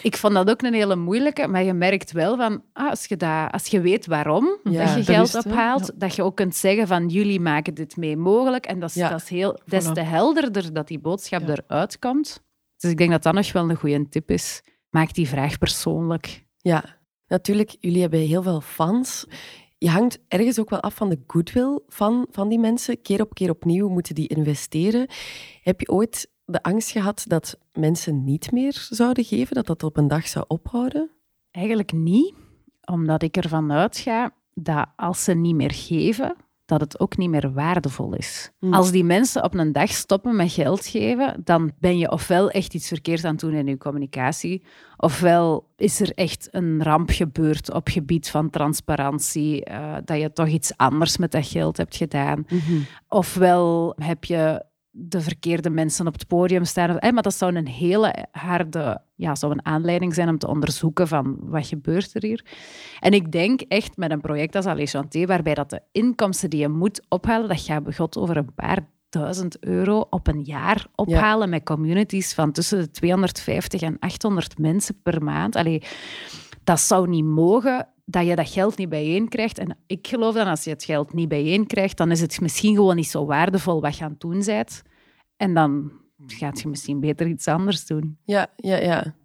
ik 0.04 0.18
vond 0.18 0.34
dat 0.34 0.50
ook 0.50 0.62
een 0.62 0.74
hele 0.74 0.96
moeilijke, 0.96 1.48
maar 1.48 1.64
je 1.64 1.74
merkt 1.74 2.12
wel 2.12 2.38
van, 2.38 2.64
ah, 2.74 2.90
als, 2.90 3.06
je 3.06 3.18
dat, 3.18 3.52
als 3.52 3.68
je 3.68 3.82
weet 3.82 4.06
waarom 4.06 4.60
dat 4.64 4.94
je 4.94 5.04
geld 5.04 5.46
ophaalt, 5.46 5.92
dat 6.00 6.16
je 6.16 6.24
ook 6.24 6.36
kunt 6.36 6.56
zeggen 6.56 6.88
van, 6.88 7.08
jullie 7.08 7.40
maken 7.40 7.74
dit 7.74 7.98
mee 7.98 8.18
mogelijk. 8.18 8.66
En 8.66 8.80
dat 8.80 8.90
is, 8.90 8.96
dat 8.96 9.22
is 9.22 9.30
heel, 9.30 9.60
des 9.66 9.94
te 9.94 10.02
helderder 10.02 10.74
dat 10.74 10.88
die 10.88 11.00
boodschap 11.00 11.48
eruit 11.48 12.00
komt. 12.00 12.44
Dus 12.78 12.92
ik 12.92 12.98
denk 12.98 13.12
dat 13.12 13.24
dat 13.24 13.34
nog 13.34 13.52
wel 13.52 13.70
een 13.70 13.76
goede 13.76 14.10
tip 14.10 14.32
is. 14.32 14.62
Maak 14.90 15.14
die 15.14 15.28
vraag 15.28 15.58
persoonlijk. 15.58 16.46
Ja, 16.58 16.84
natuurlijk, 17.28 17.76
jullie 17.80 18.02
hebben 18.02 18.20
heel 18.20 18.44
veel 18.44 18.62
fans 18.62 19.26
je 19.84 19.90
hangt 19.90 20.20
ergens 20.28 20.60
ook 20.60 20.70
wel 20.70 20.80
af 20.80 20.96
van 20.96 21.10
de 21.10 21.20
goodwill 21.28 21.80
van, 21.88 22.28
van 22.32 22.50
die 22.50 22.60
mensen. 22.60 23.02
Keer 23.02 23.22
op 23.22 23.34
keer 23.34 23.50
opnieuw 23.50 23.90
moeten 23.90 24.16
die 24.16 24.28
investeren. 24.28 25.08
Heb 25.62 25.80
je 25.80 25.90
ooit 25.90 26.32
de 26.46 26.64
angst 26.64 26.92
gehad 26.92 27.24
dat 27.28 27.60
mensen 27.74 28.24
niet 28.24 28.52
meer 28.52 28.88
zouden 28.90 29.24
geven, 29.24 29.56
dat 29.56 29.66
dat 29.66 29.84
op 29.84 29.98
een 29.98 30.08
dag 30.08 30.28
zou 30.28 30.46
ophouden? 30.48 31.10
Eigenlijk 31.52 31.92
niet, 31.92 32.34
omdat 32.86 33.24
ik 33.24 33.38
ervan 33.38 33.72
uitga 33.72 34.34
dat 34.54 34.88
als 34.96 35.24
ze 35.24 35.34
niet 35.34 35.56
meer 35.56 35.74
geven, 35.74 36.36
dat 36.72 36.82
het 36.82 37.00
ook 37.00 37.18
niet 37.18 37.30
meer 37.30 37.54
waardevol 37.54 38.14
is. 38.14 38.52
Hmm. 38.60 38.74
Als 38.74 38.92
die 38.92 39.04
mensen 39.04 39.44
op 39.44 39.54
een 39.54 39.72
dag 39.72 39.90
stoppen 39.90 40.36
met 40.36 40.52
geld 40.52 40.86
geven, 40.86 41.42
dan 41.44 41.72
ben 41.80 41.98
je 41.98 42.12
ofwel 42.12 42.50
echt 42.50 42.74
iets 42.74 42.88
verkeerd 42.88 43.24
aan 43.26 43.32
het 43.32 43.40
doen 43.40 43.54
in 43.54 43.68
je 43.68 43.78
communicatie, 43.78 44.64
ofwel 44.98 45.68
is 45.76 46.00
er 46.00 46.12
echt 46.12 46.48
een 46.52 46.84
ramp 46.84 47.10
gebeurd 47.10 47.74
op 47.74 47.88
gebied 47.88 48.30
van 48.30 48.50
transparantie, 48.50 49.64
eh, 49.64 49.96
dat 50.06 50.20
je 50.20 50.34
toch 50.34 50.48
iets 50.48 50.78
anders 50.78 51.18
met 51.18 51.32
dat 51.32 51.48
geld 51.48 51.78
hebt 51.78 51.96
gedaan. 51.96 52.46
Mhm. 52.50 52.80
Ofwel 53.08 53.94
heb 53.98 54.24
je 54.24 54.66
de 54.92 55.22
verkeerde 55.22 55.70
mensen 55.70 56.08
op 56.08 56.14
het 56.14 56.28
podium 56.28 56.66
staan. 56.66 57.00
Eh, 57.00 57.12
maar 57.12 57.24
dat 57.24 57.36
zou 57.36 57.56
een 57.56 57.68
hele 57.68 58.26
harde 58.32 59.02
ja, 59.16 59.36
zou 59.36 59.52
een 59.52 59.66
aanleiding 59.66 60.14
zijn 60.14 60.30
om 60.30 60.38
te 60.38 60.48
onderzoeken 60.48 61.08
van 61.08 61.38
wat 61.40 61.68
gebeurt 61.68 62.16
er 62.16 62.24
hier. 62.24 62.46
En 63.00 63.12
ik 63.12 63.32
denk 63.32 63.62
echt 63.62 63.98
met 63.98 64.12
een 64.12 64.22
project 64.22 64.56
als 64.56 64.66
Allez 64.66 64.92
Chanté, 64.92 65.26
waarbij 65.26 65.54
dat 65.54 65.70
de 65.70 65.82
inkomsten 65.92 66.50
die 66.50 66.60
je 66.60 66.68
moet 66.68 67.06
ophalen, 67.10 67.48
dat 67.48 67.62
gaat 67.62 67.84
begot 67.84 68.18
over 68.18 68.38
een 68.38 68.54
paar 68.54 68.86
duizend 69.10 69.60
euro 69.60 70.06
op 70.10 70.28
een 70.28 70.42
jaar 70.42 70.88
ophalen 70.96 71.50
met 71.50 71.64
communities 71.64 72.34
van 72.34 72.52
tussen 72.52 72.80
de 72.80 72.92
250 72.92 73.82
en 73.82 74.00
800 74.00 74.58
mensen 74.58 75.02
per 75.02 75.24
maand. 75.24 75.56
Allee, 75.56 75.84
dat 76.64 76.80
zou 76.80 77.08
niet 77.08 77.26
mogen 77.26 77.88
dat 78.12 78.26
je 78.26 78.36
dat 78.36 78.50
geld 78.50 78.78
niet 78.78 78.90
bijeen 78.90 79.30
krijgt. 79.30 79.58
En 79.58 79.78
ik 79.88 80.08
geloof 80.08 80.34
dan 80.34 80.48
als 80.48 80.64
je 80.64 80.70
het 80.70 80.84
geld 80.84 81.14
niet 81.14 81.28
bijeen 81.28 81.68
krijgt, 81.68 81.98
dan 81.98 82.12
is 82.12 82.22
het 82.22 82.42
misschien 82.42 82.76
gewoon 82.76 82.96
niet 82.96 83.10
zo 83.10 83.26
waardevol 83.26 83.82
wat 83.82 83.98
je 83.98 84.04
aan 84.04 84.12
het 84.12 84.20
doen 84.20 84.44
bent. 84.46 84.82
En 85.38 85.54
dan 85.54 85.92
gaat 86.28 86.62
je 86.62 86.68
misschien 86.68 87.00
beter 87.00 87.28
iets 87.28 87.48
anders 87.48 87.86
doen. 87.86 88.18
Ja, 88.24 88.48
ja, 88.56 88.78
ja. 88.78 89.16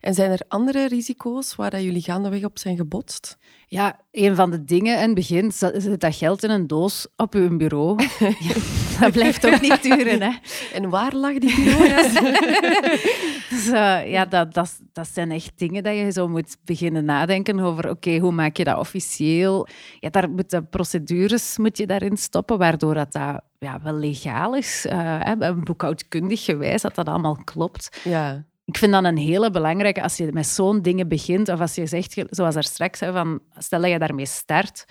En 0.00 0.14
zijn 0.14 0.30
er 0.30 0.42
andere 0.48 0.88
risico's 0.88 1.54
waar 1.54 1.70
dat 1.70 1.82
jullie 1.82 2.02
gaandeweg 2.02 2.44
op 2.44 2.58
zijn 2.58 2.76
gebotst? 2.76 3.38
Ja, 3.66 4.00
een 4.10 4.34
van 4.34 4.50
de 4.50 4.64
dingen 4.64 4.96
in 4.96 5.06
het 5.06 5.14
begin 5.14 5.52
zit 5.52 6.00
dat 6.00 6.14
geld 6.14 6.42
in 6.42 6.50
een 6.50 6.66
doos 6.66 7.06
op 7.16 7.34
uw 7.34 7.56
bureau. 7.56 7.98
dat 9.00 9.12
blijft 9.12 9.46
ook 9.46 9.60
niet 9.60 9.82
duren, 9.82 10.22
hè? 10.22 10.30
En 10.76 10.90
waar 10.90 11.14
lag 11.14 11.38
die 11.38 11.54
bureau? 11.54 11.94
dus, 13.50 13.66
uh, 13.66 14.10
ja, 14.10 14.24
dat, 14.24 14.54
dat, 14.54 14.80
dat 14.92 15.08
zijn 15.12 15.30
echt 15.30 15.52
dingen 15.56 15.82
dat 15.82 15.96
je 15.96 16.12
zo 16.12 16.28
moet 16.28 16.56
beginnen 16.64 17.04
nadenken 17.04 17.60
over. 17.60 17.90
Oké, 17.90 18.18
hoe 18.18 18.32
maak 18.32 18.56
je 18.56 18.64
dat 18.64 18.78
officieel? 18.78 19.66
Ja, 19.98 20.10
daar 20.10 20.30
moet 20.30 20.50
de 20.50 20.62
procedures 20.62 21.58
moet 21.58 21.78
je 21.78 21.86
daarin 21.86 22.16
stoppen, 22.16 22.58
waardoor 22.58 22.94
dat, 22.94 23.12
dat 23.12 23.40
ja, 23.58 23.80
wel 23.82 23.94
legaal 23.94 24.54
is. 24.54 24.86
Uh, 24.88 25.50
boekhoudkundig 25.64 26.44
gewijs, 26.44 26.82
dat 26.82 26.94
dat 26.94 27.08
allemaal 27.08 27.38
klopt. 27.44 28.00
Ja. 28.04 28.44
Ik 28.64 28.78
vind 28.78 28.92
dat 28.92 29.04
een 29.04 29.16
hele 29.16 29.50
belangrijke 29.50 30.02
als 30.02 30.16
je 30.16 30.32
met 30.32 30.46
zo'n 30.46 30.82
dingen 30.82 31.08
begint, 31.08 31.48
of 31.48 31.60
als 31.60 31.74
je 31.74 31.86
zegt, 31.86 32.22
zoals 32.28 32.54
er 32.54 32.62
straks, 32.62 33.00
hè, 33.00 33.12
van, 33.12 33.40
stel 33.58 33.80
dat 33.80 33.90
je 33.90 33.98
daarmee 33.98 34.26
start. 34.26 34.84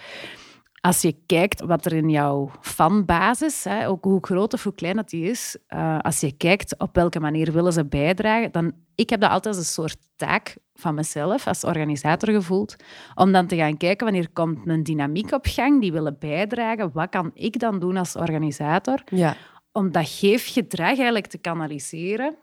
Als 0.81 1.01
je 1.01 1.15
kijkt 1.25 1.61
wat 1.61 1.85
er 1.85 1.93
in 1.93 2.09
jouw 2.09 2.51
fanbasis, 2.61 3.63
hè, 3.63 3.87
ook 3.87 4.03
hoe 4.03 4.25
groot 4.25 4.53
of 4.53 4.63
hoe 4.63 4.73
klein 4.73 4.95
dat 4.95 5.09
die 5.09 5.29
is, 5.29 5.57
uh, 5.69 5.99
als 5.99 6.19
je 6.19 6.31
kijkt 6.31 6.79
op 6.79 6.95
welke 6.95 7.19
manier 7.19 7.51
willen 7.51 7.73
ze 7.73 7.85
bijdragen, 7.85 8.51
dan 8.51 8.73
ik 8.95 9.09
heb 9.09 9.21
dat 9.21 9.31
altijd 9.31 9.55
als 9.55 9.65
een 9.65 9.73
soort 9.73 9.97
taak 10.15 10.57
van 10.73 10.95
mezelf 10.95 11.47
als 11.47 11.63
organisator 11.63 12.33
gevoeld, 12.33 12.75
om 13.15 13.31
dan 13.31 13.47
te 13.47 13.55
gaan 13.55 13.77
kijken 13.77 14.05
wanneer 14.05 14.29
komt 14.29 14.67
een 14.67 14.83
dynamiek 14.83 15.31
op 15.31 15.45
gang, 15.49 15.81
die 15.81 15.91
willen 15.91 16.15
bijdragen, 16.19 16.91
wat 16.93 17.09
kan 17.09 17.31
ik 17.33 17.59
dan 17.59 17.79
doen 17.79 17.97
als 17.97 18.15
organisator, 18.15 19.01
ja. 19.05 19.35
om 19.71 19.91
dat 19.91 20.09
geefgedrag 20.09 20.87
eigenlijk 20.87 21.27
te 21.27 21.37
kanaliseren 21.37 22.35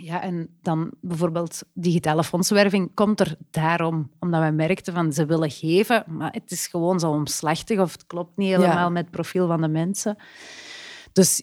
ja, 0.00 0.22
en 0.22 0.58
dan 0.62 0.90
bijvoorbeeld 1.00 1.62
digitale 1.74 2.24
fondswerving 2.24 2.90
komt 2.94 3.20
er 3.20 3.36
daarom, 3.50 4.10
omdat 4.18 4.40
wij 4.40 4.52
merkten 4.52 4.92
van 4.94 5.12
ze 5.12 5.26
willen 5.26 5.50
geven, 5.50 6.04
maar 6.06 6.32
het 6.32 6.50
is 6.50 6.66
gewoon 6.66 7.00
zo 7.00 7.10
omslachtig 7.10 7.78
of 7.80 7.92
het 7.92 8.06
klopt 8.06 8.36
niet 8.36 8.48
helemaal 8.48 8.76
Ja. 8.76 8.88
met 8.88 9.02
het 9.02 9.10
profiel 9.10 9.46
van 9.46 9.60
de 9.60 9.68
mensen. 9.68 10.16
Dus 11.12 11.42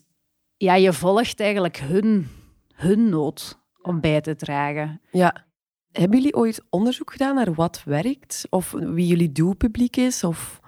ja, 0.58 0.76
je 0.76 0.94
volgt 0.94 1.40
eigenlijk 1.40 1.78
hun, 1.78 2.28
hun 2.74 3.10
nood 3.10 3.60
om 3.82 4.00
bij 4.00 4.22
te 4.22 4.36
dragen. 4.36 5.02
ja. 5.12 5.44
Hebben 5.92 6.18
jullie 6.18 6.36
ooit 6.36 6.64
onderzoek 6.70 7.12
gedaan 7.12 7.36
naar 7.36 7.54
wat 7.54 7.84
werkt? 7.84 8.48
Of 8.50 8.72
wie 8.72 9.08
jullie 9.08 9.32
doelpubliek 9.32 9.96
is? 9.98 10.24
Of... 10.24 10.60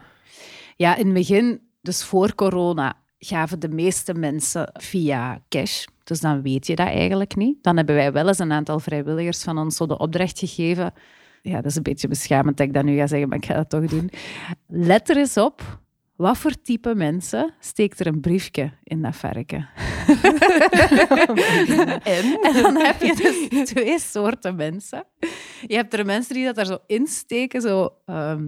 Ja, 0.75 0.95
in 0.95 1.05
het 1.05 1.13
begin, 1.13 1.61
dus 1.81 2.03
voor 2.03 2.35
corona, 2.35 2.93
gaven 3.19 3.59
de 3.59 3.69
meeste 3.69 4.13
mensen 4.13 4.69
via 4.73 5.41
cash. 5.49 5.85
Dus 6.03 6.19
dan 6.19 6.41
weet 6.41 6.67
je 6.67 6.75
dat 6.75 6.87
eigenlijk 6.87 7.35
niet. 7.35 7.63
Dan 7.63 7.77
hebben 7.77 7.95
wij 7.95 8.11
wel 8.11 8.27
eens 8.27 8.39
een 8.39 8.51
aantal 8.51 8.79
vrijwilligers 8.79 9.43
van 9.43 9.57
ons 9.57 9.75
zo 9.75 9.85
de 9.85 9.97
opdracht 9.97 10.39
gegeven. 10.39 10.93
Ja, 11.41 11.55
dat 11.55 11.65
is 11.65 11.75
een 11.75 11.83
beetje 11.83 12.07
beschamend 12.07 12.57
dat 12.57 12.67
ik 12.67 12.73
dat 12.73 12.83
nu 12.83 12.97
ga 12.97 13.07
zeggen, 13.07 13.29
maar 13.29 13.37
ik 13.37 13.45
ga 13.45 13.53
dat 13.53 13.69
toch 13.69 13.85
doen. 13.85 14.09
Let 14.67 15.09
er 15.09 15.17
eens 15.17 15.37
op. 15.37 15.79
Wat 16.15 16.37
voor 16.37 16.61
type 16.61 16.95
mensen 16.95 17.53
steekt 17.59 17.99
er 17.99 18.07
een 18.07 18.19
briefje 18.19 18.71
in 18.83 19.01
dat 19.01 19.15
varken? 19.15 19.69
En? 22.03 22.39
En 22.41 22.53
dan 22.61 22.75
heb 22.75 23.01
je 23.01 23.15
dus 23.15 23.65
twee 23.65 23.99
soorten 23.99 24.55
mensen. 24.55 25.03
Je 25.67 25.75
hebt 25.75 25.93
er 25.93 26.05
mensen 26.05 26.35
die 26.35 26.45
dat 26.45 26.55
daar 26.55 26.65
zo 26.65 26.77
insteken, 26.85 27.61
zo, 27.61 27.89
ehm, 28.05 28.47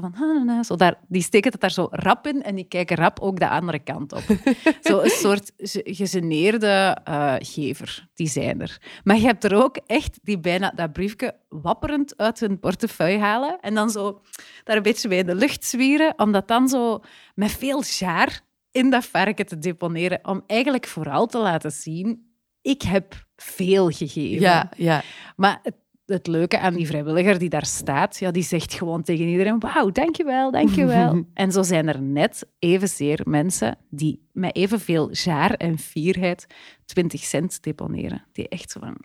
zo 0.00 0.10
van... 0.12 0.64
Zo 0.64 0.76
daar, 0.76 0.94
die 1.08 1.22
steken 1.22 1.52
het 1.52 1.60
daar 1.60 1.70
zo 1.70 1.88
rap 1.90 2.26
in 2.26 2.42
en 2.42 2.54
die 2.54 2.64
kijken 2.64 2.96
rap 2.96 3.20
ook 3.20 3.38
de 3.38 3.48
andere 3.48 3.78
kant 3.78 4.12
op. 4.12 4.22
zo 4.82 5.00
een 5.00 5.10
soort 5.10 5.52
ge- 5.56 5.82
gegeneerde 5.84 6.96
eh, 7.04 7.34
gever, 7.38 8.08
die 8.14 8.28
zijn 8.28 8.60
er. 8.60 9.00
Maar 9.04 9.16
je 9.16 9.26
hebt 9.26 9.44
er 9.44 9.54
ook 9.54 9.76
echt 9.86 10.18
die 10.22 10.38
bijna 10.38 10.72
dat 10.74 10.92
briefje 10.92 11.34
wapperend 11.48 12.16
uit 12.16 12.40
hun 12.40 12.58
portefeuille 12.58 13.18
halen 13.18 13.60
en 13.60 13.74
dan 13.74 13.90
zo 13.90 14.20
daar 14.64 14.76
een 14.76 14.82
beetje 14.82 15.08
bij 15.08 15.18
in 15.18 15.26
de 15.26 15.34
lucht 15.34 15.64
zwieren, 15.64 16.12
om 16.16 16.32
dat 16.32 16.48
dan 16.48 16.68
zo 16.68 17.00
met 17.34 17.50
veel 17.50 17.82
jaar 17.98 18.40
in 18.70 18.90
dat 18.90 19.04
varken 19.04 19.46
te 19.46 19.58
deponeren, 19.58 20.18
om 20.22 20.42
eigenlijk 20.46 20.86
vooral 20.86 21.26
te 21.26 21.38
laten 21.38 21.70
zien 21.72 22.26
ik 22.62 22.82
heb 22.82 23.26
veel 23.36 23.90
gegeven. 23.90 24.40
Ja, 24.40 24.70
ja. 24.76 25.02
Maar 25.36 25.60
het, 25.62 25.74
het 26.08 26.26
leuke 26.26 26.58
aan 26.58 26.74
die 26.74 26.86
vrijwilliger 26.86 27.38
die 27.38 27.48
daar 27.48 27.66
staat, 27.66 28.18
ja, 28.18 28.30
die 28.30 28.42
zegt 28.42 28.74
gewoon 28.74 29.02
tegen 29.02 29.26
iedereen, 29.26 29.58
wauw, 29.58 29.90
dankjewel, 29.90 30.50
dankjewel. 30.50 31.24
en 31.34 31.52
zo 31.52 31.62
zijn 31.62 31.88
er 31.88 32.02
net 32.02 32.46
evenzeer 32.58 33.20
mensen 33.24 33.78
die 33.90 34.28
met 34.32 34.56
evenveel 34.56 35.08
jaar 35.12 35.50
en 35.54 35.78
fierheid 35.78 36.46
20 36.84 37.20
cent 37.20 37.62
deponeren. 37.62 38.24
Die 38.32 38.48
echt 38.48 38.70
zo 38.70 38.80
van, 38.80 38.96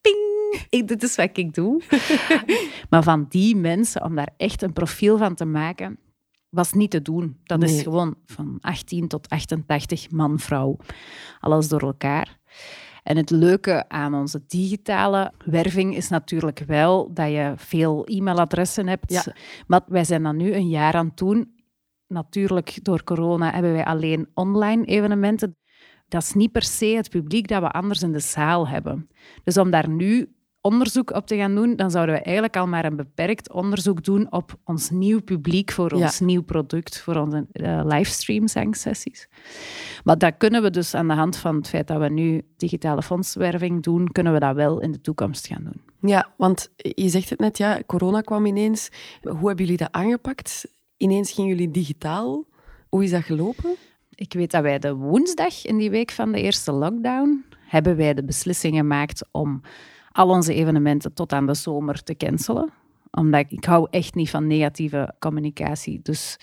ping, 0.00 0.62
ik, 0.68 0.88
dit 0.88 1.02
is 1.02 1.16
wat 1.16 1.36
ik 1.36 1.54
doe. 1.54 1.82
maar 2.90 3.02
van 3.02 3.26
die 3.28 3.56
mensen, 3.56 4.04
om 4.04 4.14
daar 4.14 4.34
echt 4.36 4.62
een 4.62 4.72
profiel 4.72 5.18
van 5.18 5.34
te 5.34 5.44
maken, 5.44 5.98
was 6.48 6.72
niet 6.72 6.90
te 6.90 7.02
doen. 7.02 7.36
Dat 7.44 7.58
Nee. 7.58 7.74
is 7.76 7.82
gewoon 7.82 8.14
van 8.26 8.58
18 8.60 9.08
tot 9.08 9.28
88 9.28 10.10
man, 10.10 10.38
vrouw. 10.38 10.76
Alles 11.40 11.68
door 11.68 11.80
elkaar. 11.82 12.38
En 13.02 13.16
het 13.16 13.30
leuke 13.30 13.88
aan 13.88 14.14
onze 14.14 14.42
digitale 14.46 15.32
werving 15.44 15.96
is 15.96 16.08
natuurlijk 16.08 16.58
wel 16.66 17.12
dat 17.14 17.30
je 17.30 17.52
veel 17.56 18.04
e-mailadressen 18.04 18.88
hebt. 18.88 19.12
Ja. 19.12 19.24
Maar 19.66 19.80
wij 19.86 20.04
zijn 20.04 20.22
dat 20.22 20.34
nu 20.34 20.54
een 20.54 20.68
jaar 20.68 20.94
aan 20.94 21.06
het 21.06 21.16
doen. 21.16 21.54
Natuurlijk, 22.06 22.78
door 22.82 23.04
corona 23.04 23.52
hebben 23.52 23.72
wij 23.72 23.84
alleen 23.84 24.28
online 24.34 24.84
evenementen. 24.84 25.56
Dat 26.08 26.22
is 26.22 26.32
niet 26.32 26.52
per 26.52 26.62
se 26.62 26.86
het 26.86 27.10
publiek 27.10 27.48
dat 27.48 27.62
we 27.62 27.70
anders 27.70 28.02
in 28.02 28.12
de 28.12 28.18
zaal 28.18 28.68
hebben. 28.68 29.08
Dus 29.44 29.58
om 29.58 29.70
daar 29.70 29.88
nu 29.88 30.34
onderzoek 30.62 31.10
op 31.10 31.26
te 31.26 31.36
gaan 31.36 31.54
doen, 31.54 31.76
dan 31.76 31.90
zouden 31.90 32.14
we 32.14 32.20
eigenlijk 32.20 32.56
al 32.56 32.66
maar 32.66 32.84
een 32.84 32.96
beperkt 32.96 33.52
onderzoek 33.52 34.04
doen 34.04 34.32
op 34.32 34.58
ons 34.64 34.90
nieuw 34.90 35.20
publiek 35.22 35.72
voor 35.72 35.96
Ja. 35.96 36.02
ons 36.04 36.20
nieuw 36.20 36.42
product, 36.42 37.00
voor 37.00 37.16
onze 37.16 37.46
eh, 37.52 37.80
livestream 37.84 38.48
zangsessies. 38.48 39.28
Maar 40.04 40.18
dat 40.18 40.34
kunnen 40.38 40.62
we 40.62 40.70
dus 40.70 40.94
aan 40.94 41.08
de 41.08 41.14
hand 41.14 41.36
van 41.36 41.56
het 41.56 41.68
feit 41.68 41.86
dat 41.86 41.98
we 42.00 42.08
nu 42.08 42.42
digitale 42.56 43.02
fondswerving 43.02 43.82
doen, 43.82 44.12
kunnen 44.12 44.32
we 44.32 44.38
dat 44.38 44.54
wel 44.54 44.80
in 44.80 44.92
de 44.92 45.00
toekomst 45.00 45.46
gaan 45.46 45.62
doen. 45.64 45.80
Ja, 46.10 46.28
want 46.36 46.70
je 46.78 47.08
zegt 47.08 47.30
het 47.30 47.38
net, 47.40 47.58
ja, 47.58 47.80
corona 47.86 48.20
kwam 48.20 48.46
ineens. 48.46 48.88
Hoe 49.22 49.46
hebben 49.46 49.64
jullie 49.64 49.76
dat 49.76 49.92
aangepakt? 49.92 50.66
Ineens 50.96 51.32
gingen 51.32 51.50
jullie 51.50 51.70
digitaal. 51.70 52.44
Hoe 52.88 53.04
is 53.04 53.10
dat 53.10 53.22
gelopen? 53.22 53.74
Ik 54.14 54.32
weet 54.32 54.50
dat 54.50 54.62
wij 54.62 54.78
de 54.78 54.94
woensdag 54.94 55.64
in 55.64 55.76
die 55.78 55.90
week 55.90 56.10
van 56.10 56.32
de 56.32 56.40
eerste 56.40 56.72
lockdown 56.72 57.44
hebben 57.68 57.96
wij 57.96 58.14
de 58.14 58.24
beslissing 58.24 58.76
gemaakt 58.76 59.24
om 59.30 59.60
al 60.12 60.28
onze 60.28 60.54
evenementen 60.54 61.14
tot 61.14 61.32
aan 61.32 61.46
de 61.46 61.54
zomer 61.54 62.02
te 62.02 62.16
cancelen. 62.16 62.70
Omdat 63.10 63.40
ik, 63.40 63.50
ik 63.50 63.64
hou 63.64 63.86
echt 63.90 64.14
niet 64.14 64.30
van 64.30 64.46
negatieve 64.46 65.14
communicatie. 65.18 66.00
Dus 66.02 66.36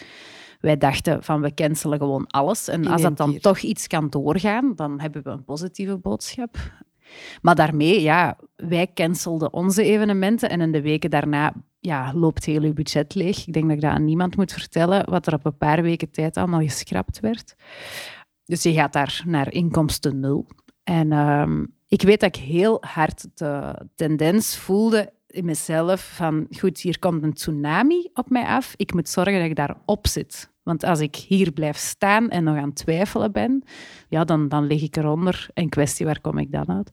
wij 0.60 0.77
dachten 0.77 1.23
van 1.23 1.41
we 1.41 1.53
cancelen 1.53 1.97
gewoon 1.97 2.27
alles. 2.27 2.67
En 2.67 2.88
als 2.88 3.01
dat 3.01 3.17
dan 3.17 3.38
toch 3.38 3.60
iets 3.60 3.88
kan 3.88 4.10
doorgaan, 4.10 4.73
dan 4.75 4.99
hebben 4.99 5.23
we 5.23 5.29
een 5.29 5.43
positieve 5.43 5.97
boodschap. 5.97 6.58
Maar 7.41 7.55
daarmee, 7.55 8.01
ja, 8.01 8.38
wij 8.55 8.91
cancelden 8.93 9.53
onze 9.53 9.84
evenementen 9.84 10.49
en 10.49 10.62
in 10.62 10.71
de 10.71 10.82
weken 10.82 11.10
daarna 11.10 11.53
ja, 11.79 12.13
loopt 12.13 12.45
heel 12.45 12.62
uw 12.62 12.73
budget 12.73 13.15
leeg. 13.15 13.47
Ik 13.47 13.53
denk 13.53 13.65
dat 13.65 13.75
ik 13.75 13.82
dat 13.82 13.91
aan 13.91 14.05
niemand 14.05 14.36
moet 14.36 14.53
vertellen, 14.53 15.10
wat 15.10 15.27
er 15.27 15.34
op 15.34 15.45
een 15.45 15.58
paar 15.58 15.82
weken 15.82 16.12
tijd 16.12 16.38
allemaal 16.38 16.62
geschrapt 16.62 17.19
werd. 17.19 17.55
Dus 18.45 18.63
je 18.63 18.73
gaat 18.73 18.93
daar 18.93 19.23
naar 19.25 19.53
inkomsten 19.53 20.19
nul. 20.19 20.47
En 20.84 21.12
ehm, 21.12 21.65
ik 21.89 22.02
weet 22.02 22.19
dat 22.19 22.36
ik 22.36 22.41
heel 22.41 22.78
hard 22.82 23.28
de 23.34 23.75
tendens 23.95 24.58
voelde 24.58 25.13
in 25.28 25.45
mezelf 25.45 26.12
van, 26.15 26.47
goed, 26.58 26.80
hier 26.80 26.99
komt 26.99 27.23
een 27.23 27.34
tsunami 27.34 28.10
op 28.13 28.30
mij 28.30 28.45
af. 28.45 28.73
Ik 28.75 28.93
moet 28.93 29.10
zorgen 29.10 29.39
dat 29.39 29.49
ik 29.49 29.56
daarop 29.56 30.08
zit. 30.08 30.52
Want 30.63 30.84
als 30.84 30.99
ik 30.99 31.15
hier 31.15 31.52
blijf 31.52 31.78
staan 31.78 32.30
en 32.30 32.43
nog 32.43 32.58
aan 32.58 32.73
twijfelen 32.73 33.32
ben, 33.32 33.63
ja, 34.10 34.23
dan, 34.23 34.47
dan 34.47 34.67
lig 34.67 34.82
ik 34.82 34.97
eronder. 34.97 35.47
En 35.54 35.69
kwestie, 35.69 36.06
waar 36.06 36.21
kom 36.21 36.38
ik 36.38 36.52
dan 36.52 36.69
uit? 36.69 36.91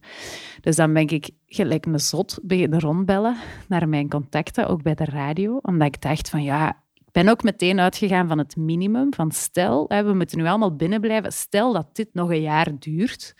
Dus 0.61 0.75
dan 0.75 0.93
ben 0.93 1.07
ik 1.07 1.29
gelijk 1.45 1.85
me 1.85 1.99
zot 1.99 2.39
beginnen 2.43 2.79
rondbellen 2.79 3.35
naar 3.67 3.89
mijn 3.89 4.09
contacten, 4.09 4.67
ook 4.67 4.81
bij 4.81 4.95
de 4.95 5.05
radio. 5.05 5.59
Omdat 5.61 5.87
ik 5.87 6.01
dacht 6.01 6.29
van, 6.29 6.43
ja, 6.43 6.83
ik 6.93 7.11
ben 7.11 7.29
ook 7.29 7.43
meteen 7.43 7.79
uitgegaan 7.79 8.27
van 8.27 8.37
het 8.37 8.55
minimum. 8.55 9.13
Van 9.13 9.31
stel, 9.31 9.87
we 9.87 10.13
moeten 10.13 10.37
nu 10.37 10.47
allemaal 10.47 10.75
binnenblijven. 10.75 11.31
Stel 11.31 11.73
dat 11.73 11.95
dit 11.95 12.09
nog 12.13 12.29
een 12.29 12.41
jaar 12.41 12.79
duurt. 12.79 13.35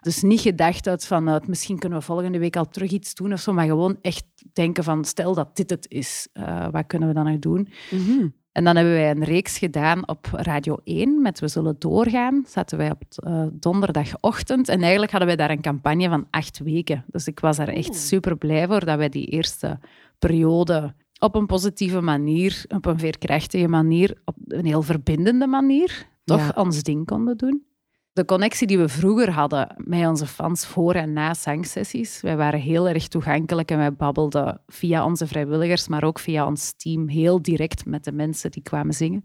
Dus 0.00 0.22
niet 0.22 0.40
gedacht 0.40 0.88
uit 0.88 1.06
van 1.06 1.42
misschien 1.46 1.78
kunnen 1.78 1.98
we 1.98 2.04
volgende 2.04 2.38
week 2.38 2.56
al 2.56 2.68
terug 2.68 2.90
iets 2.90 3.14
doen 3.14 3.32
of 3.32 3.40
zo, 3.40 3.52
maar 3.52 3.66
gewoon 3.66 3.98
echt 4.00 4.24
denken 4.52 4.84
van 4.84 5.04
stel 5.04 5.34
dat 5.34 5.56
dit 5.56 5.70
het 5.70 5.86
is, 5.88 6.28
uh, 6.34 6.68
wat 6.70 6.86
kunnen 6.86 7.08
we 7.08 7.14
dan 7.14 7.24
nog 7.24 7.38
doen? 7.38 7.68
Mhm. 7.90 8.28
En 8.52 8.64
dan 8.64 8.76
hebben 8.76 8.94
wij 8.94 9.10
een 9.10 9.24
reeks 9.24 9.58
gedaan 9.58 10.08
op 10.08 10.28
Radio 10.32 10.76
1 10.84 11.22
met 11.22 11.40
We 11.40 11.48
Zullen 11.48 11.76
Doorgaan. 11.78 12.44
Zaten 12.46 12.78
wij 12.78 12.90
op 12.90 13.02
uh, 13.26 13.46
donderdagochtend. 13.52 14.68
En 14.68 14.80
eigenlijk 14.80 15.10
hadden 15.10 15.28
wij 15.28 15.36
daar 15.36 15.50
een 15.50 15.60
campagne 15.60 16.08
van 16.08 16.26
acht 16.30 16.58
weken. 16.58 17.04
Dus 17.06 17.26
ik 17.26 17.40
was 17.40 17.56
daar 17.56 17.68
echt 17.68 17.94
super 17.94 18.36
blij 18.36 18.66
voor 18.66 18.84
dat 18.84 18.98
wij 18.98 19.08
die 19.08 19.26
eerste 19.26 19.78
periode 20.18 20.94
op 21.18 21.34
een 21.34 21.46
positieve 21.46 22.00
manier, 22.00 22.64
op 22.68 22.86
een 22.86 22.98
veerkrachtige 22.98 23.68
manier, 23.68 24.20
op 24.24 24.36
een 24.46 24.66
heel 24.66 24.82
verbindende 24.82 25.46
manier, 25.46 26.06
toch 26.24 26.56
ons 26.56 26.82
ding 26.82 27.06
konden 27.06 27.36
doen 27.36 27.68
de 28.12 28.24
connectie 28.24 28.66
die 28.66 28.78
we 28.78 28.88
vroeger 28.88 29.30
hadden 29.30 29.74
met 29.76 30.08
onze 30.08 30.26
fans 30.26 30.66
voor 30.66 30.94
en 30.94 31.12
na 31.12 31.34
zangsessies. 31.34 32.20
Wij 32.20 32.36
waren 32.36 32.60
heel 32.60 32.88
erg 32.88 33.08
toegankelijk 33.08 33.70
en 33.70 33.78
wij 33.78 33.94
babbelden 33.94 34.60
via 34.66 35.04
onze 35.04 35.26
vrijwilligers, 35.26 35.88
maar 35.88 36.04
ook 36.04 36.18
via 36.18 36.46
ons 36.46 36.72
team 36.76 37.08
heel 37.08 37.42
direct 37.42 37.86
met 37.86 38.04
de 38.04 38.12
mensen 38.12 38.50
die 38.50 38.62
kwamen 38.62 38.94
zingen. 38.94 39.24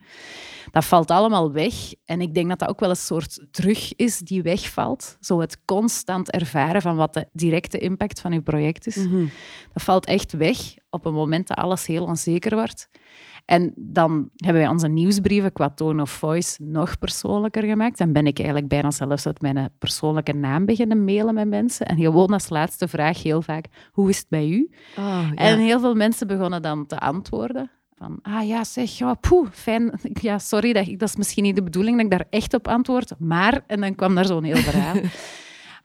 Dat 0.72 0.86
valt 0.86 1.12
allemaal 1.12 1.52
weg. 1.52 1.74
En 2.06 2.22
ik 2.22 2.34
denk 2.34 2.50
dat 2.50 2.60
dat 2.60 2.70
ook 2.70 2.80
wel 2.80 2.90
een 2.90 2.96
soort 2.96 3.48
terug 3.52 3.96
is 3.96 4.20
die 4.20 4.42
wegvalt. 4.42 5.18
Zo 5.20 5.40
het 5.40 5.66
constant 5.66 6.32
ervaren 6.32 6.82
van 6.82 6.96
wat 6.96 7.14
de 7.14 7.28
directe 7.32 7.78
impact 7.78 8.22
van 8.22 8.32
uw 8.34 8.42
project 8.42 8.88
is. 8.88 8.96
Mhm. 8.96 9.26
Dat 9.74 9.84
valt 9.84 10.06
echt 10.06 10.34
weg 10.34 10.58
op 10.90 11.06
een 11.06 11.14
moment 11.14 11.48
dat 11.48 11.58
alles 11.58 11.86
heel 11.86 12.04
onzeker 12.04 12.56
wordt. 12.56 12.90
En 13.46 13.74
dan 13.76 14.30
hebben 14.36 14.62
wij 14.62 14.72
onze 14.72 14.88
nieuwsbrieven 14.88 15.54
qua 15.54 15.70
tone 15.70 16.02
of 16.02 16.12
voice 16.12 16.64
nog 16.64 17.00
persoonlijker 17.00 17.64
gemaakt. 17.64 18.00
En 18.00 18.14
ben 18.14 18.28
ik 18.28 18.38
eigenlijk 18.38 18.68
bijna 18.68 18.92
zelfs 18.92 19.26
uit 19.26 19.42
mijn 19.42 19.70
persoonlijke 19.80 20.34
naam 20.34 20.66
beginnen 20.66 21.04
mailen 21.04 21.34
met 21.34 21.48
mensen. 21.48 21.86
En 21.86 21.98
gewoon 21.98 22.30
als 22.30 22.50
laatste 22.50 22.88
vraag 22.88 23.24
heel 23.24 23.42
vaak, 23.42 23.66
hoe 23.92 24.10
is 24.10 24.18
het 24.18 24.30
bij 24.30 24.48
u? 24.48 24.70
Ah, 24.96 25.28
ja. 25.36 25.36
En 25.36 25.60
heel 25.60 25.80
veel 25.80 25.96
mensen 25.96 26.28
begonnen 26.28 26.62
dan 26.62 26.86
te 26.86 27.00
antwoorden. 27.00 27.72
Van, 27.98 28.20
ah 28.22 28.48
ja, 28.48 28.64
zeg, 28.64 28.98
ja, 28.98 29.14
poeh, 29.14 29.48
fijn. 29.52 29.92
Ja, 30.22 30.40
sorry, 30.40 30.74
dat, 30.74 30.86
dat 30.86 31.10
is 31.10 31.16
misschien 31.16 31.44
niet 31.44 31.56
de 31.56 31.64
bedoeling 31.64 31.96
dat 31.96 32.06
ik 32.06 32.12
daar 32.12 32.28
echt 32.30 32.54
op 32.54 32.68
antwoord. 32.68 33.14
Maar, 33.20 33.64
en 33.68 33.82
dan 33.82 33.96
kwam 33.96 34.16
daar 34.16 34.26
zo'n 34.26 34.44
heel 34.44 34.56
verhaal. 34.56 34.96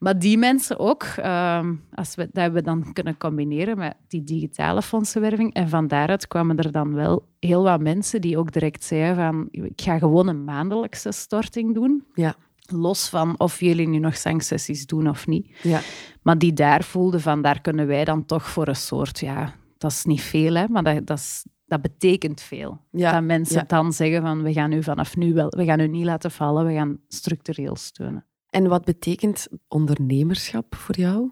Maar 0.01 0.19
die 0.19 0.39
mensen 0.39 0.79
ook, 0.79 1.03
ehm, 1.03 1.75
als 1.95 2.15
we, 2.15 2.23
dat 2.23 2.43
hebben 2.43 2.63
we 2.63 2.67
dan 2.67 2.93
kunnen 2.93 3.17
combineren 3.17 3.79
met 3.79 3.95
die 4.09 4.25
digitale 4.25 4.83
fondsenwerving. 4.83 5.55
En 5.55 5.69
van 5.69 5.87
daaruit 5.87 6.29
kwamen 6.29 6.57
er 6.59 6.73
dan 6.73 6.95
wel 6.95 7.27
heel 7.39 7.63
wat 7.63 7.81
mensen 7.81 8.21
die 8.21 8.39
ook 8.39 8.53
direct 8.53 8.85
zeiden 8.85 9.17
van 9.17 9.49
ik 9.51 9.81
ga 9.81 9.99
gewoon 9.99 10.29
een 10.29 10.45
maandelijkse 10.45 11.13
storting 11.13 11.75
doen. 11.75 12.05
Ja. 12.15 12.35
Los 12.67 13.09
van 13.09 13.35
of 13.39 13.61
jullie 13.61 13.89
nu 13.89 13.99
nog 13.99 14.17
zangsessies 14.17 14.87
doen 14.87 15.09
of 15.09 15.27
niet. 15.27 15.49
Ja. 15.63 15.81
Maar 16.23 16.39
die 16.39 16.53
daar 16.53 16.85
voelden 16.85 17.21
van 17.21 17.43
daar 17.43 17.61
kunnen 17.61 17.87
wij 17.87 18.05
dan 18.05 18.25
toch 18.25 18.49
voor 18.49 18.69
een 18.69 18.77
soort, 18.77 19.19
ja, 19.19 19.55
dat 19.79 19.91
is 19.91 20.05
niet 20.05 20.23
veel, 20.23 20.55
hè, 20.55 20.69
maar 20.69 20.83
dat, 20.83 21.07
dat, 21.07 21.19
is, 21.19 21.47
dat 21.67 21.83
betekent 21.83 22.41
veel. 22.41 22.81
Ja, 22.91 23.13
Dat 23.13 23.23
mensen 23.23 23.61
ja. 23.61 23.65
dan 23.67 23.93
zeggen 23.93 24.23
van 24.23 24.43
we 24.43 24.53
gaan 24.53 24.73
u 24.73 24.83
vanaf 24.83 25.17
nu 25.17 25.35
wel, 25.35 25.49
we 25.49 25.65
gaan 25.65 25.81
u 25.81 25.89
niet 25.89 26.05
laten 26.05 26.31
vallen, 26.31 26.67
we 26.67 26.73
gaan 26.73 26.99
structureel 27.09 27.77
steunen. 27.77 28.25
En 28.51 28.69
wat 28.69 28.85
betekent 28.85 29.49
ondernemerschap 29.69 30.75
voor 30.75 30.97
jou? 30.97 31.31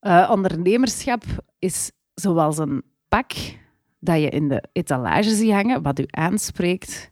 Eh, 0.00 0.28
ondernemerschap 0.32 1.24
is 1.58 1.90
zoals 2.14 2.58
een 2.58 2.82
pak 3.08 3.32
dat 4.00 4.20
je 4.20 4.28
in 4.28 4.48
de 4.48 4.62
etalage 4.72 5.34
ziet 5.34 5.50
hangen, 5.52 5.82
wat 5.82 5.98
u 5.98 6.04
aanspreekt, 6.10 7.10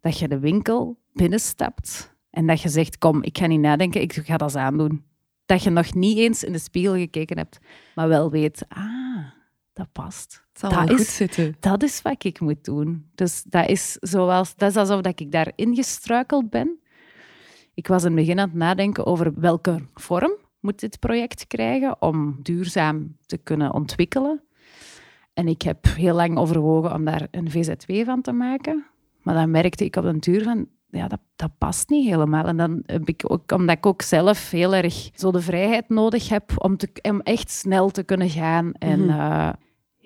dat 0.00 0.18
je 0.18 0.28
de 0.28 0.38
winkel 0.38 0.98
binnenstapt 1.12 2.14
en 2.30 2.46
dat 2.46 2.60
je 2.60 2.68
zegt, 2.68 2.98
kom, 2.98 3.22
ik 3.22 3.38
ga 3.38 3.46
niet 3.46 3.60
nadenken, 3.60 4.00
ik 4.00 4.12
ga 4.12 4.36
dat 4.36 4.48
eens 4.48 4.56
aandoen. 4.62 5.04
Dat 5.46 5.62
je 5.62 5.70
nog 5.70 5.94
niet 5.94 6.18
eens 6.18 6.44
in 6.44 6.52
de 6.52 6.58
spiegel 6.58 6.94
gekeken 6.94 7.36
hebt, 7.36 7.58
maar 7.94 8.08
wel 8.08 8.30
weet, 8.30 8.64
ah, 8.68 9.24
dat 9.72 9.92
past. 9.92 10.44
Het 10.48 10.58
zal 10.60 10.70
Dat 10.70 10.78
wel 10.78 10.88
goed 10.88 11.06
is- 11.06 11.16
zitten. 11.16 11.56
Dat 11.60 11.82
is 11.82 12.02
wat 12.02 12.24
ik 12.24 12.40
moet 12.40 12.64
doen. 12.64 13.10
Dus 13.14 13.42
dat 13.42 13.68
is, 13.68 13.92
zoals, 14.00 14.54
dat 14.56 14.70
is 14.70 14.76
alsof 14.76 15.00
dat 15.00 15.20
ik 15.20 15.32
daarin 15.32 15.74
gestruikeld 15.74 16.50
ben. 16.50 16.78
Ik 17.76 17.86
was 17.86 18.02
in 18.04 18.10
het 18.10 18.16
begin 18.20 18.38
aan 18.40 18.48
het 18.48 18.56
nadenken 18.56 19.06
over 19.06 19.32
welke 19.40 19.80
vorm 19.94 20.32
moet 20.60 20.80
dit 20.80 20.98
project 21.00 21.46
krijgen 21.46 22.02
om 22.02 22.36
duurzaam 22.42 23.16
te 23.26 23.36
kunnen 23.38 23.74
ontwikkelen. 23.74 24.42
En 25.34 25.48
ik 25.48 25.62
heb 25.62 25.84
heel 25.84 26.14
lang 26.14 26.38
overwogen 26.38 26.94
om 26.94 27.04
daar 27.04 27.28
een 27.30 27.50
VZW 27.50 28.04
van 28.04 28.22
te 28.22 28.32
maken. 28.32 28.84
Maar 29.22 29.34
dan 29.34 29.50
merkte 29.50 29.84
ik 29.84 29.96
op 29.96 30.02
den 30.02 30.18
duur 30.18 30.42
van, 30.42 30.66
ja, 30.90 31.08
dat, 31.08 31.20
dat 31.36 31.50
past 31.58 31.88
niet 31.88 32.08
helemaal. 32.08 32.44
En 32.44 32.56
dan 32.56 32.82
heb 32.86 33.08
ik 33.08 33.22
ook, 33.26 33.52
omdat 33.52 33.76
ik 33.76 33.86
ook 33.86 34.02
zelf 34.02 34.50
heel 34.50 34.74
erg 34.74 35.10
zo 35.14 35.30
de 35.32 35.40
vrijheid 35.40 35.88
nodig 35.88 36.28
heb 36.28 36.52
om, 36.56 36.76
te, 36.76 36.88
om 37.02 37.20
echt 37.20 37.50
snel 37.50 37.90
te 37.90 38.02
kunnen 38.02 38.30
gaan. 38.30 38.72
En 38.72 39.00
Mhm. 39.00 39.10
eh, 39.20 39.48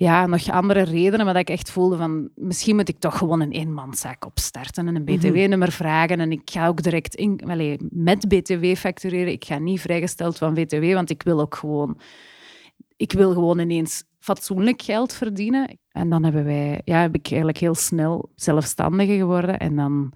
ja, 0.00 0.26
nog 0.26 0.50
andere 0.50 0.82
redenen, 0.82 1.24
maar 1.24 1.34
dat 1.34 1.48
ik 1.48 1.50
echt 1.50 1.70
voelde 1.70 1.96
van, 1.96 2.28
misschien 2.34 2.76
moet 2.76 2.88
ik 2.88 2.98
toch 2.98 3.18
gewoon 3.18 3.40
een 3.40 3.50
eenmanszaak 3.50 4.26
opstarten 4.26 4.88
en 4.88 4.96
een 4.96 5.04
btw-nummer 5.04 5.72
vragen. 5.72 6.20
En 6.20 6.32
ik 6.32 6.50
ga 6.50 6.66
ook 6.66 6.82
direct 6.82 7.14
in, 7.14 7.40
met 7.90 8.28
btw 8.28 8.64
factureren. 8.74 9.32
Ik 9.32 9.44
ga 9.44 9.58
niet 9.58 9.80
vrijgesteld 9.80 10.38
van 10.38 10.54
btw, 10.54 10.92
want 10.92 11.10
ik 11.10 11.22
wil 11.22 11.40
ook 11.40 11.54
gewoon 11.54 12.00
ik 12.96 13.12
wil 13.12 13.32
gewoon 13.32 13.58
ineens 13.58 14.04
fatsoenlijk 14.18 14.82
geld 14.82 15.12
verdienen. 15.12 15.78
En 15.92 16.08
dan 16.08 16.24
hebben 16.24 16.44
wij, 16.44 16.80
ja, 16.84 17.00
heb 17.00 17.14
ik 17.14 17.26
eigenlijk 17.26 17.58
heel 17.58 17.74
snel 17.74 18.30
zelfstandige 18.34 19.16
geworden. 19.16 19.58
En 19.58 19.76
dan 19.76 20.12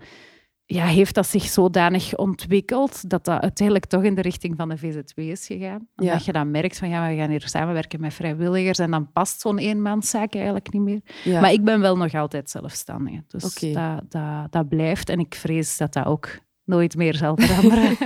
ja, 0.66 0.87
heeft 0.87 1.14
dat 1.14 1.27
zich 1.27 1.42
zodanig 1.42 2.16
ontwikkeld 2.16 3.11
dat 3.11 3.24
dat 3.24 3.40
uiteindelijk 3.40 3.87
toch 3.87 4.03
in 4.03 4.14
de 4.14 4.20
richting 4.20 4.57
van 4.57 4.68
de 4.68 4.79
VZW 4.79 5.18
is 5.18 5.46
gegaan. 5.46 5.88
Ja. 5.96 6.03
Omdat 6.09 6.24
je 6.24 6.33
dan 6.33 6.50
merkt 6.50 6.79
van 6.79 6.88
ja, 6.88 7.09
we 7.09 7.16
gaan 7.16 7.31
hier 7.31 7.48
samenwerken 7.48 8.00
met 8.00 8.14
vrijwilligers 8.14 8.79
en 8.79 8.90
dan 8.90 9.12
past 9.12 9.40
zo'n 9.40 9.59
eenmanszaak 9.59 10.35
eigenlijk 10.35 10.72
niet 10.72 10.83
meer. 10.83 11.00
Ja. 11.24 11.40
Maar 11.40 11.53
ik 11.53 11.64
ben 11.64 11.81
wel 11.81 11.96
nog 11.96 12.14
altijd 12.14 12.50
zelfstandige. 12.50 13.24
Dus 13.29 13.55
dat, 13.55 14.03
dat, 14.09 14.53
dat 14.53 14.68
blijft. 14.68 15.09
En 15.09 15.18
ik 15.18 15.35
vrees 15.35 15.77
dat 15.77 15.92
dat 15.92 16.07
ook 16.07 16.29
nooit 16.64 16.96
meer 16.96 17.14
zal 17.14 17.37
veranderen. 17.37 17.96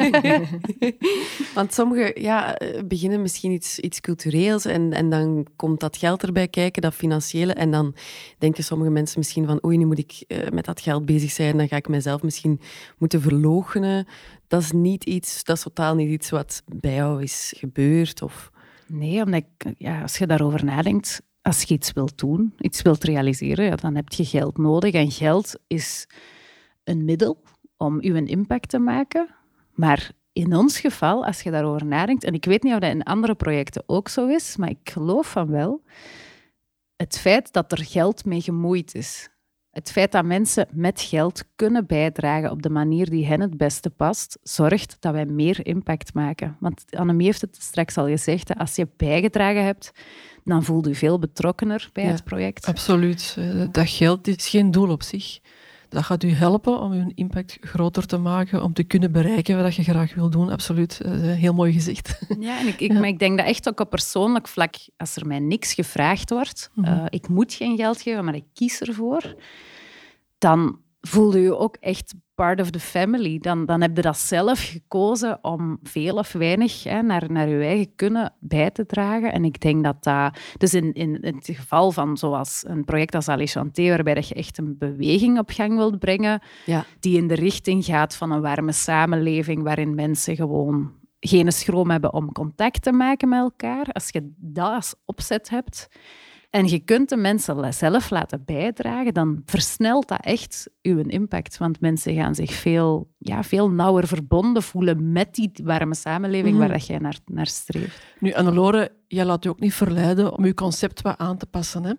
Want 1.54 1.74
sommigen 1.74 2.22
ja, 2.22 2.56
eh, 2.56 2.82
beginnen 2.84 3.22
misschien 3.22 3.52
iets, 3.52 3.78
iets 3.78 4.00
cultureels 4.00 4.64
en, 4.64 4.92
en 4.92 5.10
dan 5.10 5.46
komt 5.56 5.80
dat 5.80 5.96
geld 5.96 6.22
erbij 6.22 6.48
kijken, 6.48 6.82
dat 6.82 6.94
financiële. 6.94 7.52
En 7.52 7.70
dan 7.70 7.94
denken 8.38 8.64
sommige 8.64 8.90
mensen 8.90 9.18
misschien 9.18 9.46
van 9.46 9.64
oei, 9.64 9.76
nu 9.76 9.84
moet 9.84 9.98
ik 9.98 10.24
eh, 10.26 10.48
met 10.48 10.64
dat 10.64 10.80
geld 10.80 11.06
bezig 11.06 11.30
zijn, 11.30 11.56
dan 11.56 11.68
ga 11.68 11.76
ik 11.76 11.88
mezelf 11.88 12.22
misschien 12.22 12.60
moeten 12.98 13.20
verloochenen. 13.20 14.06
Dat 14.46 14.60
is 14.60 14.72
niet 14.72 15.04
iets, 15.04 15.44
dat 15.44 15.56
is 15.56 15.62
totaal 15.62 15.94
niet 15.94 16.10
iets 16.10 16.30
wat 16.30 16.62
bij 16.66 16.94
jou 16.94 17.22
is 17.22 17.54
gebeurd. 17.56 18.22
Of... 18.22 18.50
Nee, 18.86 19.24
omdat 19.24 19.42
ik, 19.42 19.74
ja, 19.78 20.02
als 20.02 20.18
je 20.18 20.26
daarover 20.26 20.64
nadenkt, 20.64 21.22
als 21.42 21.62
je 21.62 21.74
iets 21.74 21.92
wilt 21.92 22.18
doen, 22.18 22.54
iets 22.58 22.82
wilt 22.82 23.04
realiseren, 23.04 23.64
ja, 23.64 23.76
dan 23.76 23.94
heb 23.94 24.08
je 24.08 24.24
geld 24.24 24.58
nodig. 24.58 24.92
En 24.92 25.10
geld 25.10 25.54
is 25.66 26.06
een 26.84 27.04
middel 27.04 27.42
om 27.78 27.98
een 28.00 28.26
impact 28.26 28.68
te 28.68 28.78
maken. 28.78 29.28
Maar 29.74 30.10
in 30.32 30.56
ons 30.56 30.80
geval, 30.80 31.26
als 31.26 31.40
je 31.40 31.50
daarover 31.50 31.86
nadenkt, 31.86 32.24
en 32.24 32.34
ik 32.34 32.44
weet 32.44 32.62
niet 32.62 32.72
of 32.74 32.78
dat 32.78 32.90
in 32.90 33.02
andere 33.02 33.34
projecten 33.34 33.82
ook 33.86 34.08
zo 34.08 34.26
is, 34.26 34.56
maar 34.56 34.70
ik 34.70 34.90
geloof 34.90 35.30
van 35.30 35.50
wel, 35.50 35.82
het 36.96 37.18
feit 37.18 37.52
dat 37.52 37.72
er 37.72 37.84
geld 37.84 38.24
mee 38.24 38.40
gemoeid 38.40 38.94
is, 38.94 39.28
het 39.70 39.90
feit 39.92 40.12
dat 40.12 40.24
mensen 40.24 40.66
met 40.72 41.00
geld 41.00 41.44
kunnen 41.56 41.86
bijdragen 41.86 42.50
op 42.50 42.62
de 42.62 42.70
manier 42.70 43.10
die 43.10 43.26
hen 43.26 43.40
het 43.40 43.56
beste 43.56 43.90
past, 43.90 44.38
zorgt 44.42 44.96
dat 45.00 45.12
wij 45.12 45.26
meer 45.26 45.66
impact 45.66 46.14
maken. 46.14 46.56
Want 46.60 46.84
Annemie 46.90 47.26
heeft 47.26 47.40
het 47.40 47.56
straks 47.60 47.96
al 47.96 48.06
gezegd, 48.06 48.54
als 48.56 48.76
je 48.76 48.88
bijgedragen 48.96 49.64
hebt, 49.64 49.90
dan 50.44 50.64
voel 50.64 50.88
je 50.88 50.94
veel 50.94 51.18
betrokkener 51.18 51.90
bij 51.92 52.04
Ja, 52.04 52.10
het 52.10 52.24
project. 52.24 52.66
Absoluut. 52.66 53.34
Eh, 53.38 53.66
Dat 53.72 53.88
geld 53.88 54.26
is 54.26 54.48
geen 54.48 54.70
doel 54.70 54.90
op 54.90 55.02
zich. 55.02 55.38
Dat 55.88 56.04
gaat 56.04 56.22
u 56.22 56.30
helpen 56.30 56.80
om 56.80 56.92
uw 56.92 57.10
impact 57.14 57.56
groter 57.60 58.06
te 58.06 58.16
maken, 58.18 58.62
om 58.62 58.72
te 58.72 58.82
kunnen 58.82 59.12
bereiken 59.12 59.62
wat 59.62 59.74
je 59.74 59.82
graag 59.82 60.14
wil 60.14 60.30
doen. 60.30 60.50
Absoluut. 60.50 61.00
Eh, 61.00 61.12
Heel 61.12 61.54
mooi 61.54 61.72
gezegd. 61.72 62.18
Ja, 62.40 62.58
en 62.60 62.66
ik, 62.66 62.80
ik, 62.80 62.92
maar 62.92 63.06
ik 63.06 63.18
denk 63.18 63.38
dat 63.38 63.46
echt 63.46 63.68
ook 63.68 63.80
op 63.80 63.90
persoonlijk 63.90 64.48
vlak, 64.48 64.74
als 64.96 65.16
er 65.16 65.26
mij 65.26 65.38
niks 65.38 65.74
gevraagd 65.74 66.30
wordt, 66.30 66.70
eh, 66.82 67.04
ik 67.08 67.28
moet 67.28 67.52
geen 67.52 67.76
geld 67.76 68.02
geven, 68.02 68.24
maar 68.24 68.34
ik 68.34 68.44
kies 68.54 68.80
ervoor, 68.80 69.34
dan 70.38 70.78
voelde 71.00 71.40
je 71.40 71.56
ook 71.56 71.76
echt 71.80 72.14
part 72.34 72.60
of 72.60 72.70
the 72.70 72.80
family. 72.80 73.38
Dan, 73.38 73.66
dan 73.66 73.80
heb 73.80 73.96
je 73.96 74.02
dat 74.02 74.18
zelf 74.18 74.60
gekozen 74.70 75.38
om 75.44 75.78
veel 75.82 76.16
of 76.16 76.32
weinig 76.32 76.82
hè, 76.84 77.02
naar, 77.02 77.32
naar 77.32 77.48
je 77.48 77.64
eigen 77.64 77.94
kunnen 77.96 78.32
bij 78.40 78.70
te 78.70 78.86
dragen. 78.86 79.32
En 79.32 79.44
ik 79.44 79.60
denk 79.60 79.84
dat 79.84 80.04
dat... 80.04 80.38
Dus 80.56 80.74
in, 80.74 80.92
in 80.92 81.18
het 81.20 81.50
geval 81.52 81.90
van 81.92 82.16
zoals 82.16 82.64
een 82.66 82.84
project 82.84 83.14
als 83.14 83.28
Alichanté, 83.28 83.88
waarbij 83.88 84.14
dat 84.14 84.28
je 84.28 84.34
echt 84.34 84.58
een 84.58 84.78
beweging 84.78 85.38
op 85.38 85.50
gang 85.50 85.76
wilt 85.76 85.98
brengen, 85.98 86.42
Ja. 86.66 86.84
die 87.00 87.16
in 87.16 87.26
de 87.26 87.34
richting 87.34 87.84
gaat 87.84 88.16
van 88.16 88.30
een 88.32 88.40
warme 88.40 88.72
samenleving, 88.72 89.62
waarin 89.62 89.94
mensen 89.94 90.36
gewoon 90.36 90.92
geen 91.20 91.52
schroom 91.52 91.90
hebben 91.90 92.12
om 92.12 92.32
contact 92.32 92.82
te 92.82 92.92
maken 92.92 93.28
met 93.28 93.38
elkaar. 93.38 93.86
Als 93.92 94.08
je 94.08 94.32
dat 94.36 94.72
als 94.72 94.94
opzet 95.04 95.48
hebt 95.50 95.88
en 96.58 96.66
je 96.66 96.78
kunt 96.78 97.08
de 97.08 97.16
mensen 97.16 97.74
zelf 97.74 98.10
laten 98.10 98.42
bijdragen, 98.44 99.14
dan 99.14 99.42
versnelt 99.44 100.08
dat 100.08 100.20
echt 100.24 100.70
uw 100.82 100.98
impact. 100.98 101.58
Want 101.58 101.80
mensen 101.80 102.14
gaan 102.14 102.34
zich 102.34 102.52
veel, 102.52 103.10
ja, 103.18 103.42
veel 103.42 103.70
nauwer 103.70 104.06
verbonden 104.06 104.62
voelen 104.62 105.12
met 105.12 105.34
die 105.34 105.50
warme 105.64 105.94
samenleving 105.94 106.56
Mhm. 106.56 106.58
waar 106.58 106.72
dat 106.72 106.86
jij 106.86 106.98
naar, 106.98 107.18
naar 107.26 107.46
streeft. 107.46 108.02
Nu, 108.18 108.32
Annelore, 108.32 108.92
jij 109.08 109.24
laat 109.24 109.42
je 109.44 109.50
ook 109.50 109.60
niet 109.60 109.74
verleiden 109.74 110.36
om 110.36 110.44
je 110.44 110.54
concept 110.54 111.02
wat 111.02 111.18
aan 111.18 111.36
te 111.36 111.46
passen. 111.46 111.84
Hè? 111.84 111.92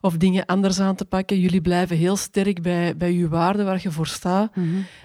Of 0.00 0.16
dingen 0.16 0.46
anders 0.46 0.80
aan 0.80 0.94
te 0.94 1.04
pakken. 1.04 1.38
Jullie 1.40 1.60
blijven 1.60 1.96
heel 1.96 2.16
sterk 2.16 2.62
bij, 2.62 2.96
bij 2.96 3.12
je 3.12 3.28
waarden 3.28 3.64
waar 3.64 3.78
je 3.82 3.90
voor 3.90 4.06
staat. 4.06 4.52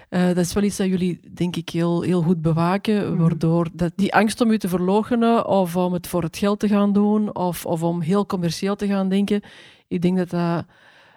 Eh, 0.08 0.26
dat 0.26 0.36
is 0.36 0.52
wel 0.52 0.62
iets 0.62 0.76
dat 0.76 0.86
jullie, 0.86 1.20
denk 1.34 1.56
ik, 1.56 1.68
heel, 1.68 2.02
heel 2.02 2.22
goed 2.22 2.42
bewaken. 2.42 3.16
Waardoor 3.18 3.68
dat, 3.72 3.92
die 3.96 4.14
angst 4.14 4.40
om 4.40 4.52
je 4.52 4.58
te 4.58 4.68
verloochenen 4.68 5.46
of 5.46 5.76
om 5.76 5.92
het 5.92 6.06
voor 6.06 6.22
het 6.22 6.36
geld 6.36 6.60
te 6.60 6.68
gaan 6.68 6.92
doen 6.92 7.34
of, 7.36 7.66
of 7.66 7.82
om 7.82 8.00
heel 8.00 8.26
commercieel 8.26 8.76
te 8.76 8.86
gaan 8.86 9.08
denken. 9.08 9.40
Ik 9.88 10.02
denk 10.02 10.16
dat 10.16 10.30
dat, 10.30 10.64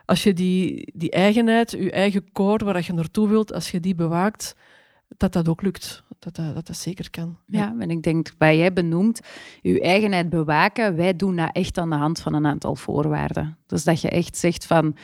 als 0.05 0.23
je 0.23 0.33
die, 0.33 0.91
die 0.95 1.11
eigenheid, 1.11 1.71
je 1.71 1.91
eigen 1.91 2.31
core 2.31 2.65
waar 2.65 2.83
je 2.85 2.93
naartoe 2.93 3.27
wilt, 3.29 3.53
als 3.53 3.71
je 3.71 3.79
die 3.79 3.95
bewaakt, 3.95 4.55
dat 5.17 5.33
dat 5.33 5.47
ook 5.47 5.61
lukt. 5.61 6.03
Dat 6.19 6.35
dat, 6.35 6.53
dat, 6.53 6.67
dat 6.67 6.77
zeker 6.77 7.09
kan. 7.09 7.37
Ja, 7.45 7.75
en 7.79 7.89
ik 7.89 8.03
denk, 8.03 8.31
wat 8.37 8.55
jij 8.55 8.73
benoemt, 8.73 9.19
uw 9.61 9.77
eigenheid 9.77 10.29
bewaken, 10.29 10.95
wij 10.95 11.15
doen 11.15 11.35
dat 11.35 11.49
echt 11.51 11.77
aan 11.77 11.89
de 11.89 11.95
hand 11.95 12.19
van 12.19 12.33
een 12.33 12.45
aantal 12.45 12.75
voorwaarden. 12.75 13.57
Dus 13.67 13.83
dat 13.83 14.01
je 14.01 14.09
echt 14.09 14.37
zegt 14.37 14.65
van, 14.65 14.95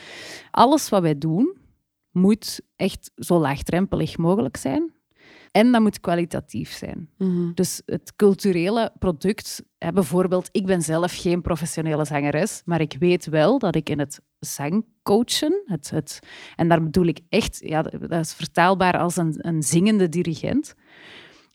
alles 0.52 0.90
wat 0.90 1.02
wij 1.02 1.18
doen, 1.18 1.58
moet 2.12 2.62
echt 2.76 3.12
zo 3.16 3.40
laagdrempelig 3.40 4.18
mogelijk 4.18 4.58
zijn. 4.58 4.94
En 5.52 5.72
dat 5.72 5.82
moet 5.82 6.00
kwalitatief 6.00 6.72
zijn. 6.72 7.10
Mhm. 7.18 7.54
Dus 7.54 7.82
het 7.86 8.16
culturele 8.16 8.92
product, 9.00 9.64
hè, 9.78 9.92
bijvoorbeeld, 9.92 10.50
ik 10.52 10.66
ben 10.66 10.82
zelf 10.82 11.22
geen 11.22 11.42
professionele 11.42 12.06
zangeres, 12.06 12.62
maar 12.66 12.82
ik 12.82 12.96
weet 13.00 13.26
wel 13.26 13.60
dat 13.60 13.76
ik 13.76 13.90
in 13.90 14.00
het 14.00 14.22
zangcoachen, 14.40 15.62
het, 15.66 15.90
het, 15.90 16.20
en 16.56 16.68
daar 16.68 16.84
bedoel 16.84 17.06
ik 17.06 17.20
echt, 17.30 17.60
ja, 17.64 17.82
dat 17.82 18.12
is 18.12 18.34
vertaalbaar 18.34 18.98
als 19.00 19.16
een, 19.16 19.36
een 19.38 19.64
zingende 19.64 20.10
dirigent. 20.10 20.74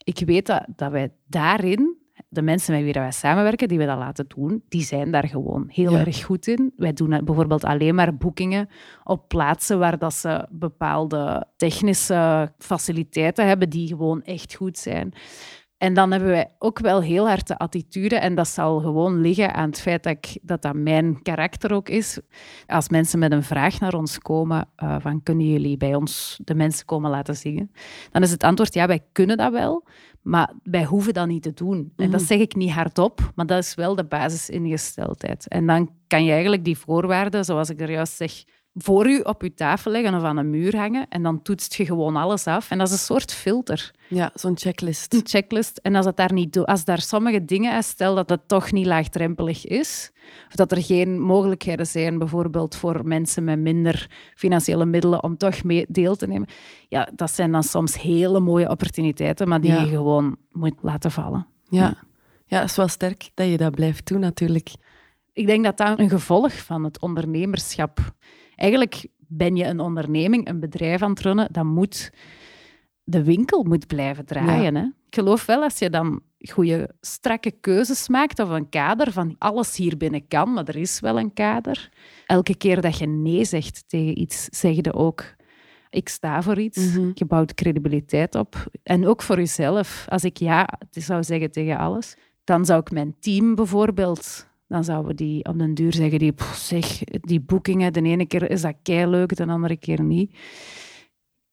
Ik 0.03 0.19
weet 0.25 0.45
dat, 0.45 0.65
dat 0.75 0.91
wij 0.91 1.13
daarin, 1.27 1.97
de 2.29 2.41
mensen 2.41 2.73
met 2.73 2.83
wie 2.83 2.93
wij 2.93 3.11
samenwerken, 3.11 3.67
die 3.67 3.77
we 3.77 3.85
dat 3.85 3.97
laten 3.97 4.25
doen, 4.27 4.63
die 4.69 4.83
zijn 4.83 5.11
daar 5.11 5.27
gewoon 5.27 5.65
heel 5.67 5.91
Ja. 5.91 5.99
erg 5.99 6.23
goed 6.23 6.47
in. 6.47 6.73
Wij 6.75 6.93
doen 6.93 7.09
bijvoorbeeld 7.23 7.63
alleen 7.63 7.95
maar 7.95 8.17
boekingen 8.17 8.69
op 9.03 9.27
plaatsen 9.27 9.79
waar 9.79 9.97
dat 9.97 10.13
ze 10.13 10.47
bepaalde 10.51 11.47
technische 11.57 12.53
faciliteiten 12.57 13.47
hebben 13.47 13.69
die 13.69 13.87
gewoon 13.87 14.21
echt 14.23 14.55
goed 14.55 14.77
zijn. 14.77 15.13
En 15.77 15.93
dan 15.93 16.11
hebben 16.11 16.29
wij 16.29 16.51
ook 16.59 16.79
wel 16.79 17.01
heel 17.01 17.27
hard 17.27 17.47
de 17.47 17.57
attitude, 17.57 18.15
en 18.15 18.35
dat 18.35 18.47
zal 18.47 18.79
gewoon 18.79 19.21
liggen 19.21 19.53
aan 19.53 19.69
het 19.69 19.81
feit 19.81 20.03
dat 20.03 20.13
ik, 20.13 20.37
dat, 20.41 20.61
dat 20.61 20.75
mijn 20.75 21.21
karakter 21.21 21.73
ook 21.73 21.89
is. 21.89 22.19
Als 22.67 22.89
mensen 22.89 23.19
met 23.19 23.31
een 23.31 23.43
vraag 23.43 23.79
naar 23.79 23.93
ons 23.93 24.19
komen, 24.19 24.69
eh, 24.75 24.95
van 24.99 25.23
kunnen 25.23 25.49
jullie 25.49 25.77
bij 25.77 25.95
ons 25.95 26.39
de 26.43 26.55
mensen 26.55 26.85
komen 26.85 27.11
laten 27.11 27.35
zingen? 27.35 27.71
Dan 28.11 28.21
is 28.21 28.31
het 28.31 28.43
antwoord, 28.43 28.73
ja, 28.73 28.87
wij 28.87 29.03
kunnen 29.11 29.37
dat 29.37 29.51
wel, 29.51 29.87
maar 30.21 30.53
wij 30.63 30.83
hoeven 30.83 31.13
dat 31.13 31.27
niet 31.27 31.43
te 31.43 31.53
doen. 31.53 31.93
En 31.95 32.11
dat 32.11 32.19
Mhm. 32.19 32.29
zeg 32.29 32.39
ik 32.39 32.55
niet 32.55 32.71
hardop, 32.71 33.31
maar 33.35 33.45
dat 33.45 33.63
is 33.63 33.75
wel 33.75 33.95
de 33.95 34.05
basisingesteldheid. 34.05 35.47
En 35.47 35.65
dan 35.65 35.89
kan 36.07 36.23
je 36.23 36.31
eigenlijk 36.31 36.63
die 36.63 36.77
voorwaarden, 36.77 37.45
zoals 37.45 37.69
ik 37.69 37.81
er 37.81 37.91
juist 37.91 38.15
zeg, 38.15 38.43
voor 38.77 39.07
u 39.09 39.19
op 39.19 39.41
uw 39.41 39.53
tafel 39.55 39.91
leggen 39.91 40.15
of 40.15 40.23
aan 40.23 40.37
een 40.37 40.49
muur 40.49 40.75
hangen. 40.77 41.05
En 41.09 41.23
dan 41.23 41.41
toetst 41.41 41.73
je 41.73 41.85
gewoon 41.85 42.15
alles 42.15 42.47
af. 42.47 42.69
En 42.71 42.77
dat 42.77 42.87
is 42.87 42.93
een 42.93 42.99
soort 42.99 43.33
filter 43.33 43.91
Ja, 44.07 44.31
zo'n 44.33 44.57
checklist. 44.57 45.13
een 45.13 45.21
checklist. 45.23 45.77
En 45.77 45.95
als, 45.95 46.05
het 46.05 46.17
daar 46.17 46.33
niet 46.33 46.57
als 46.59 46.85
daar 46.85 47.01
sommige 47.01 47.45
dingen, 47.45 47.83
stel 47.83 48.15
dat 48.15 48.29
het 48.29 48.47
toch 48.47 48.71
niet 48.71 48.85
laagdrempelig 48.85 49.65
is, 49.65 50.11
of 50.47 50.55
dat 50.55 50.71
er 50.71 50.83
geen 50.83 51.19
mogelijkheden 51.21 51.87
zijn, 51.87 52.17
bijvoorbeeld 52.17 52.75
voor 52.75 53.07
mensen 53.07 53.43
met 53.43 53.59
minder 53.59 54.09
financiële 54.35 54.85
middelen, 54.85 55.23
om 55.23 55.37
toch 55.37 55.63
mee 55.63 55.85
deel 55.89 56.15
te 56.15 56.27
nemen, 56.27 56.47
ja, 56.87 57.09
dat 57.15 57.31
zijn 57.31 57.51
dan 57.51 57.63
soms 57.63 58.01
hele 58.01 58.39
mooie 58.39 58.69
opportuniteiten, 58.69 59.47
maar 59.47 59.61
die 59.61 59.71
Ja. 59.71 59.81
je 59.81 59.87
gewoon 59.87 60.37
moet 60.51 60.75
laten 60.81 61.11
vallen. 61.11 61.47
Ja. 61.69 61.97
ja, 62.45 62.59
dat 62.59 62.69
is 62.69 62.75
wel 62.75 62.87
sterk 62.87 63.29
dat 63.33 63.47
je 63.49 63.57
dat 63.57 63.75
blijft 63.75 64.07
doen 64.07 64.19
natuurlijk. 64.19 64.69
Ik 65.33 65.45
denk 65.47 65.63
dat 65.63 65.77
dat 65.77 65.99
een 65.99 66.09
gevolg 66.09 66.53
van 66.53 66.83
het 66.83 66.99
ondernemerschap. 67.01 67.99
Eigenlijk 68.55 69.07
ben 69.17 69.55
je 69.55 69.65
een 69.65 69.79
onderneming, 69.79 70.47
een 70.47 70.59
bedrijf 70.59 71.01
aan 71.01 71.09
het 71.09 71.19
runnen, 71.19 71.47
dat 71.51 71.63
moet 71.63 72.11
de 73.03 73.23
winkel 73.23 73.63
moet 73.63 73.87
blijven 73.87 74.25
draaien. 74.25 74.75
Hè? 74.75 74.83
Ik 74.83 75.15
geloof 75.15 75.45
wel 75.45 75.61
als 75.63 75.79
je 75.79 75.89
dan 75.89 76.21
goede, 76.49 76.95
strakke 77.01 77.51
keuzes 77.51 78.07
maakt 78.07 78.39
of 78.39 78.49
een 78.49 78.69
kader 78.69 79.11
van 79.11 79.35
alles 79.37 79.75
hier 79.75 79.97
binnen 79.97 80.27
kan, 80.27 80.53
maar 80.53 80.67
er 80.67 80.75
is 80.75 80.99
wel 80.99 81.19
een 81.19 81.33
kader. 81.33 81.89
Elke 82.25 82.55
keer 82.55 82.81
dat 82.81 82.97
je 82.97 83.07
nee 83.07 83.45
zegt 83.45 83.83
tegen 83.87 84.19
iets, 84.19 84.45
zeg 84.45 84.75
je 84.75 84.93
ook 84.93 85.35
ik 85.95 86.09
sta 86.09 86.41
voor 86.41 86.59
iets. 86.59 86.77
Mhm. 86.77 87.11
Je 87.13 87.25
bouwt 87.25 87.53
credibiliteit 87.53 88.35
op. 88.35 88.65
En 88.83 89.07
ook 89.07 89.21
voor 89.21 89.35
jezelf. 89.35 90.05
Als 90.09 90.23
ik 90.23 90.37
ja 90.37 90.69
zou 90.89 91.23
zeggen 91.23 91.51
tegen 91.51 91.77
alles, 91.77 92.15
dan 92.43 92.65
zou 92.65 92.79
ik 92.79 92.91
mijn 92.91 93.15
team 93.19 93.55
bijvoorbeeld... 93.55 94.47
Dan 94.67 94.83
zouden 94.83 95.07
we 95.07 95.13
die 95.15 95.45
op 95.45 95.57
den 95.59 95.73
duur 95.73 95.93
zeggen, 95.93 96.19
die, 96.19 96.31
"Pff, 96.31 96.55
zeg, 96.55 96.99
die 97.03 97.39
boekingen, 97.39 97.93
de 97.93 98.01
ene 98.01 98.25
keer 98.25 98.49
is 98.49 98.61
dat 98.61 98.75
leuk, 98.83 99.35
de 99.35 99.45
andere 99.47 99.77
keer 99.77 100.01
niet. 100.03 100.35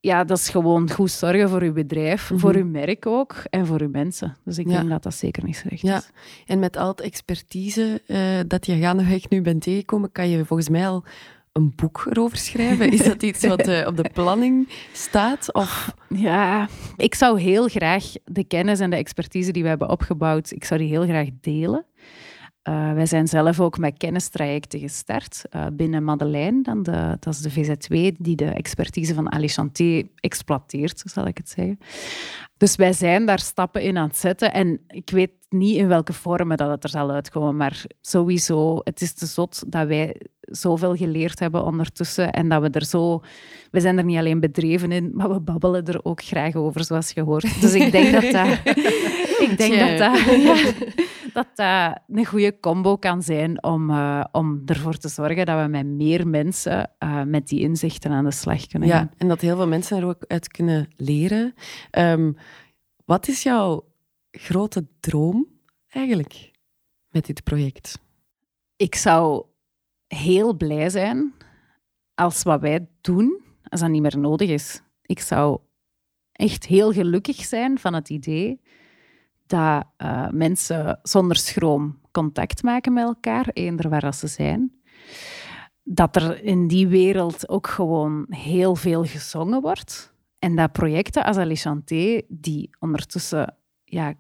Ja, 0.01 0.25
dat 0.25 0.39
is 0.39 0.49
gewoon 0.49 0.91
goed 0.91 1.11
zorgen 1.11 1.49
voor 1.49 1.63
uw 1.63 1.73
bedrijf, 1.73 2.31
Mhm. 2.31 2.41
voor 2.41 2.55
uw 2.55 2.65
merk 2.67 3.07
ook 3.07 3.35
en 3.51 3.67
voor 3.67 3.81
uw 3.81 3.89
mensen. 3.91 4.37
Dus 4.45 4.59
ik 4.59 4.69
Ja. 4.69 4.77
denk 4.79 4.89
dat 4.91 5.03
dat 5.03 5.15
zeker 5.15 5.45
niet 5.45 5.57
slecht 5.57 5.83
Ja. 5.83 5.97
is. 5.97 6.11
En 6.47 6.59
met 6.59 6.77
al 6.77 6.89
het 6.89 7.01
expertise 7.01 8.03
eh, 8.07 8.19
dat 8.47 8.67
je 8.67 8.77
gaandeweg 8.79 9.29
nu 9.29 9.43
bent 9.43 9.63
tegengekomen, 9.63 10.13
kan 10.13 10.29
je 10.29 10.45
volgens 10.45 10.69
mij 10.69 10.89
al 10.89 11.05
een 11.53 11.73
boek 11.77 12.07
erover 12.11 12.37
schrijven. 12.37 12.91
Is 12.93 13.05
dat 13.05 13.23
iets 13.23 13.47
wat 13.47 13.61
eh, 13.69 13.87
op 13.87 13.97
de 13.97 14.11
planning 14.13 14.69
staat? 14.93 15.53
Of... 15.55 15.95
Ja, 16.09 16.69
ik 16.97 17.15
zou 17.15 17.41
heel 17.41 17.69
graag 17.69 18.13
de 18.25 18.45
kennis 18.45 18.81
en 18.81 18.91
de 18.91 18.97
expertise 18.97 19.53
die 19.53 19.63
we 19.63 19.69
hebben 19.69 19.89
opgebouwd, 19.91 20.51
ik 20.51 20.65
zou 20.65 20.81
die 20.81 20.89
heel 20.89 21.03
graag 21.05 21.29
delen. 21.41 21.87
Eh, 22.63 22.93
wij 22.93 23.07
zijn 23.07 23.29
zelf 23.29 23.61
ook 23.61 23.79
met 23.79 23.97
kennistrajecten 23.97 24.81
gestart 24.81 25.45
eh, 25.51 25.67
binnen 25.73 26.05
Madeleine. 26.05 26.63
Dan 26.63 26.83
de, 26.83 27.17
dat 27.21 27.35
is 27.35 27.41
de 27.41 27.51
VZW 27.51 28.11
die 28.19 28.37
de 28.37 28.45
expertise 28.45 29.15
van 29.15 29.33
Alichanté 29.33 30.03
exploiteert, 30.15 30.99
zo 30.99 31.09
zal 31.09 31.27
ik 31.27 31.37
het 31.37 31.49
zeggen. 31.49 31.79
Dus 32.57 32.77
wij 32.77 32.93
zijn 32.93 33.27
daar 33.27 33.39
stappen 33.39 33.83
in 33.83 33.97
aan 33.97 34.09
het 34.09 34.17
zetten. 34.17 34.53
En 34.53 34.81
ik 34.87 35.11
weet 35.11 35.31
niet 35.49 35.77
in 35.77 35.89
welke 35.89 36.13
vormen 36.13 36.57
dat 36.57 36.71
het 36.71 36.85
er 36.85 36.91
zal 36.91 37.11
uitkomen, 37.11 37.57
maar 37.57 37.85
sowieso, 38.01 38.81
het 38.85 39.01
is 39.01 39.13
te 39.13 39.27
zot 39.27 39.63
dat 39.67 39.87
wij 39.87 40.17
zoveel 40.41 40.97
geleerd 40.97 41.39
hebben 41.39 41.65
ondertussen 41.65 42.33
en 42.33 42.49
dat 42.49 42.63
we 42.63 42.71
er 42.71 42.85
zo... 42.85 43.23
We 43.71 43.81
zijn 43.81 43.99
er 43.99 44.05
niet 44.05 44.19
alleen 44.19 44.41
bedreven 44.41 44.93
in, 44.93 45.11
maar 45.15 45.31
we 45.33 45.41
babbelen 45.41 45.85
er 45.85 46.05
ook 46.05 46.23
graag 46.23 46.55
over, 46.55 46.85
zoals 46.85 47.11
je 47.11 47.23
hoort. 47.23 47.61
Dus 47.61 47.75
ik 47.75 47.93
denk 47.93 48.13
dat 48.13 48.33
dat... 48.33 48.59
Ik 49.49 49.59
denk 49.59 49.79
dat 49.79 49.99
dat, 49.99 50.41
ja, 50.43 50.57
dat 51.33 51.47
dat 51.55 52.01
een 52.09 52.27
goede 52.27 52.61
combo 52.61 52.97
kan 52.97 53.23
zijn 53.23 53.63
om, 53.63 53.91
eh, 53.91 54.25
om 54.33 54.63
ervoor 54.67 54.97
te 54.97 55.09
zorgen 55.09 55.47
dat 55.47 55.63
we 55.63 55.69
met 55.69 55.87
meer 55.87 56.29
mensen 56.29 56.91
eh, 56.99 57.23
met 57.23 57.49
die 57.49 57.61
inzichten 57.61 58.11
aan 58.11 58.25
de 58.25 58.31
slag 58.31 58.67
kunnen 58.67 58.89
gaan. 58.89 59.01
Ja, 59.01 59.11
en 59.17 59.29
dat 59.29 59.41
heel 59.41 59.57
veel 59.57 59.69
mensen 59.69 59.97
er 59.97 60.07
ook 60.07 60.25
uit 60.27 60.49
kunnen 60.49 60.89
leren. 60.97 61.55
Ehm, 61.91 62.33
wat 63.05 63.29
is 63.29 63.43
jouw 63.43 63.85
grote 64.31 64.87
droom 65.01 65.47
eigenlijk 65.89 66.51
met 67.09 67.27
dit 67.27 67.43
project? 67.43 68.01
Ik 68.77 68.95
zou 68.95 69.45
heel 70.07 70.55
blij 70.55 70.91
zijn 70.91 71.33
als 72.15 72.43
wat 72.43 72.61
wij 72.61 72.89
doen, 73.01 73.43
als 73.69 73.81
dat 73.81 73.91
niet 73.91 74.03
meer 74.03 74.19
nodig 74.19 74.51
is. 74.51 74.81
Ik 75.03 75.21
zou 75.21 75.59
echt 76.33 76.67
heel 76.67 76.93
gelukkig 76.93 77.37
zijn 77.37 77.79
van 77.79 77.95
het 77.95 78.11
idee 78.11 78.61
dat 79.47 79.85
eh, 79.97 80.29
mensen 80.31 80.99
zonder 81.03 81.37
schroom 81.37 82.01
contact 82.11 82.63
maken 82.63 82.93
met 82.93 83.05
elkaar, 83.05 83.49
eender 83.53 83.89
waar 83.89 84.15
ze 84.15 84.27
zijn. 84.27 84.73
Dat 85.83 86.17
er 86.17 86.45
in 86.45 86.67
die 86.67 86.89
wereld 86.89 87.49
ook 87.49 87.67
gewoon 87.67 88.27
heel 88.29 88.75
veel 88.75 89.05
gezongen 89.05 89.61
wordt. 89.61 90.15
En 90.39 90.57
dat 90.57 90.73
projecten 90.73 91.25
als 91.25 91.37
Alichanté, 91.37 92.23
die 92.29 92.71
ondertussen 92.79 93.57
ja, 93.85 94.15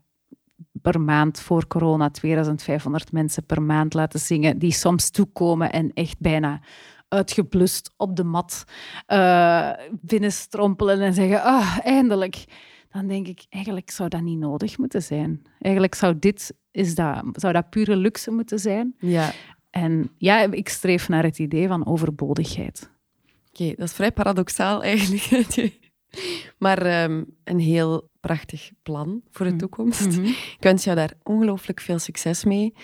per 0.82 1.00
maand 1.00 1.40
voor 1.40 1.66
corona 1.66 2.10
2500 2.10 3.12
mensen 3.12 3.46
per 3.46 3.62
maand 3.62 3.94
laten 3.94 4.20
zingen, 4.20 4.58
die 4.58 4.72
soms 4.72 5.10
toekomen 5.10 5.72
en 5.72 5.92
echt 5.92 6.18
bijna 6.18 6.60
uitgeblust 7.08 7.92
op 7.96 8.16
de 8.16 8.24
mat 8.24 8.64
uh, 9.08 9.70
binnenstrompelen 9.90 11.00
en 11.00 11.14
zeggen, 11.14 11.42
ah, 11.42 11.78
eindelijk. 11.82 12.44
Dan 12.92 13.06
denk 13.06 13.28
ik, 13.28 13.46
eigenlijk 13.48 13.90
zou 13.90 14.08
dat 14.08 14.20
niet 14.20 14.38
nodig 14.38 14.78
moeten 14.78 15.02
zijn. 15.02 15.42
Eigenlijk 15.58 15.94
zou 15.94 16.18
dit 16.18 16.54
is 16.70 16.94
dat, 16.94 17.24
zou 17.32 17.52
dat 17.52 17.70
pure 17.70 17.96
luxe 17.96 18.30
moeten 18.30 18.58
zijn. 18.58 18.94
Ja. 18.98 19.32
En 19.70 20.10
ja, 20.16 20.52
ik 20.52 20.68
streef 20.68 21.08
naar 21.08 21.22
het 21.22 21.38
idee 21.38 21.68
van 21.68 21.86
overbodigheid. 21.86 22.90
Oké, 23.48 23.74
dat 23.76 23.88
is 23.88 23.92
vrij 23.92 24.12
paradoxaal 24.12 24.82
eigenlijk. 24.82 25.80
maar 26.58 26.82
ehm, 26.82 27.24
een 27.44 27.60
heel 27.60 28.10
prachtig 28.20 28.70
plan 28.82 29.22
voor 29.30 29.44
de 29.44 29.50
mhm. 29.50 29.60
toekomst. 29.60 30.06
Mhm. 30.06 30.24
Ik 30.24 30.56
wens 30.60 30.84
jou 30.84 30.96
daar 30.96 31.12
ongelooflijk 31.22 31.80
veel 31.80 31.98
succes 31.98 32.44
mee. 32.44 32.74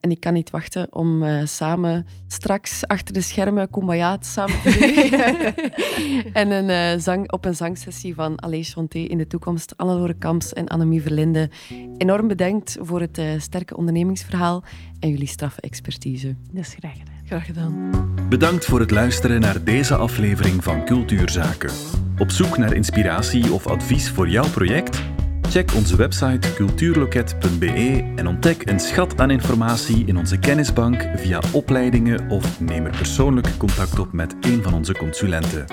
En 0.00 0.10
ik 0.10 0.20
kan 0.20 0.32
niet 0.32 0.50
wachten 0.50 0.94
om 0.94 1.22
uh, 1.22 1.44
samen 1.44 2.06
straks 2.26 2.86
achter 2.86 3.14
de 3.14 3.20
schermen 3.20 3.70
Kumbaya 3.70 4.16
samen 4.20 4.60
te 4.62 4.70
doen. 4.78 6.32
en 6.42 6.50
een, 6.50 6.94
uh, 6.96 7.02
zang, 7.02 7.32
op 7.32 7.44
een 7.44 7.54
zangsessie 7.54 8.14
van 8.14 8.36
Allee 8.36 8.62
Chanté 8.62 8.98
in 8.98 9.18
de 9.18 9.26
toekomst. 9.26 9.76
Annelore 9.76 10.14
Kamps 10.14 10.52
en 10.52 10.68
Annemie 10.68 11.02
Verlinde. 11.02 11.50
Enorm 11.96 12.28
bedankt 12.28 12.76
voor 12.80 13.00
het 13.00 13.18
uh, 13.18 13.30
sterke 13.38 13.76
ondernemingsverhaal 13.76 14.64
en 15.00 15.10
jullie 15.10 15.28
straffe 15.28 15.60
expertise. 15.60 16.36
Dat 16.52 16.64
is 16.64 16.74
graag 16.78 16.98
gedaan. 16.98 17.15
Graag 17.26 17.46
gedaan. 17.46 17.90
Bedankt 18.28 18.64
voor 18.64 18.80
het 18.80 18.90
luisteren 18.90 19.40
naar 19.40 19.64
deze 19.64 19.96
aflevering 19.96 20.64
van 20.64 20.84
Cultuurzaken. 20.84 21.70
Op 22.18 22.30
zoek 22.30 22.58
naar 22.58 22.72
inspiratie 22.72 23.52
of 23.52 23.66
advies 23.66 24.10
voor 24.10 24.28
jouw 24.28 24.50
project? 24.50 25.02
Check 25.42 25.74
onze 25.74 25.96
website 25.96 26.54
cultuurloket.be 26.54 28.12
en 28.16 28.26
ontdek 28.26 28.68
een 28.68 28.80
schat 28.80 29.20
aan 29.20 29.30
informatie 29.30 30.06
in 30.06 30.16
onze 30.16 30.38
kennisbank 30.38 31.08
via 31.14 31.40
opleidingen 31.52 32.30
of 32.30 32.60
neem 32.60 32.84
er 32.84 32.96
persoonlijk 32.96 33.56
contact 33.56 33.98
op 33.98 34.12
met 34.12 34.36
een 34.40 34.62
van 34.62 34.74
onze 34.74 34.92
consulenten. 34.92 35.64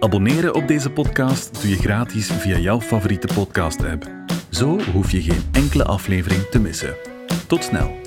Abonneren 0.00 0.54
op 0.54 0.68
deze 0.68 0.90
podcast 0.90 1.62
doe 1.62 1.70
je 1.70 1.76
gratis 1.76 2.26
via 2.26 2.58
jouw 2.58 2.80
favoriete 2.80 3.34
podcast-app. 3.34 4.10
Zo 4.50 4.80
hoef 4.92 5.10
je 5.10 5.22
geen 5.22 5.42
enkele 5.52 5.84
aflevering 5.84 6.42
te 6.42 6.58
missen. 6.58 6.94
Tot 7.46 7.64
snel! 7.64 8.01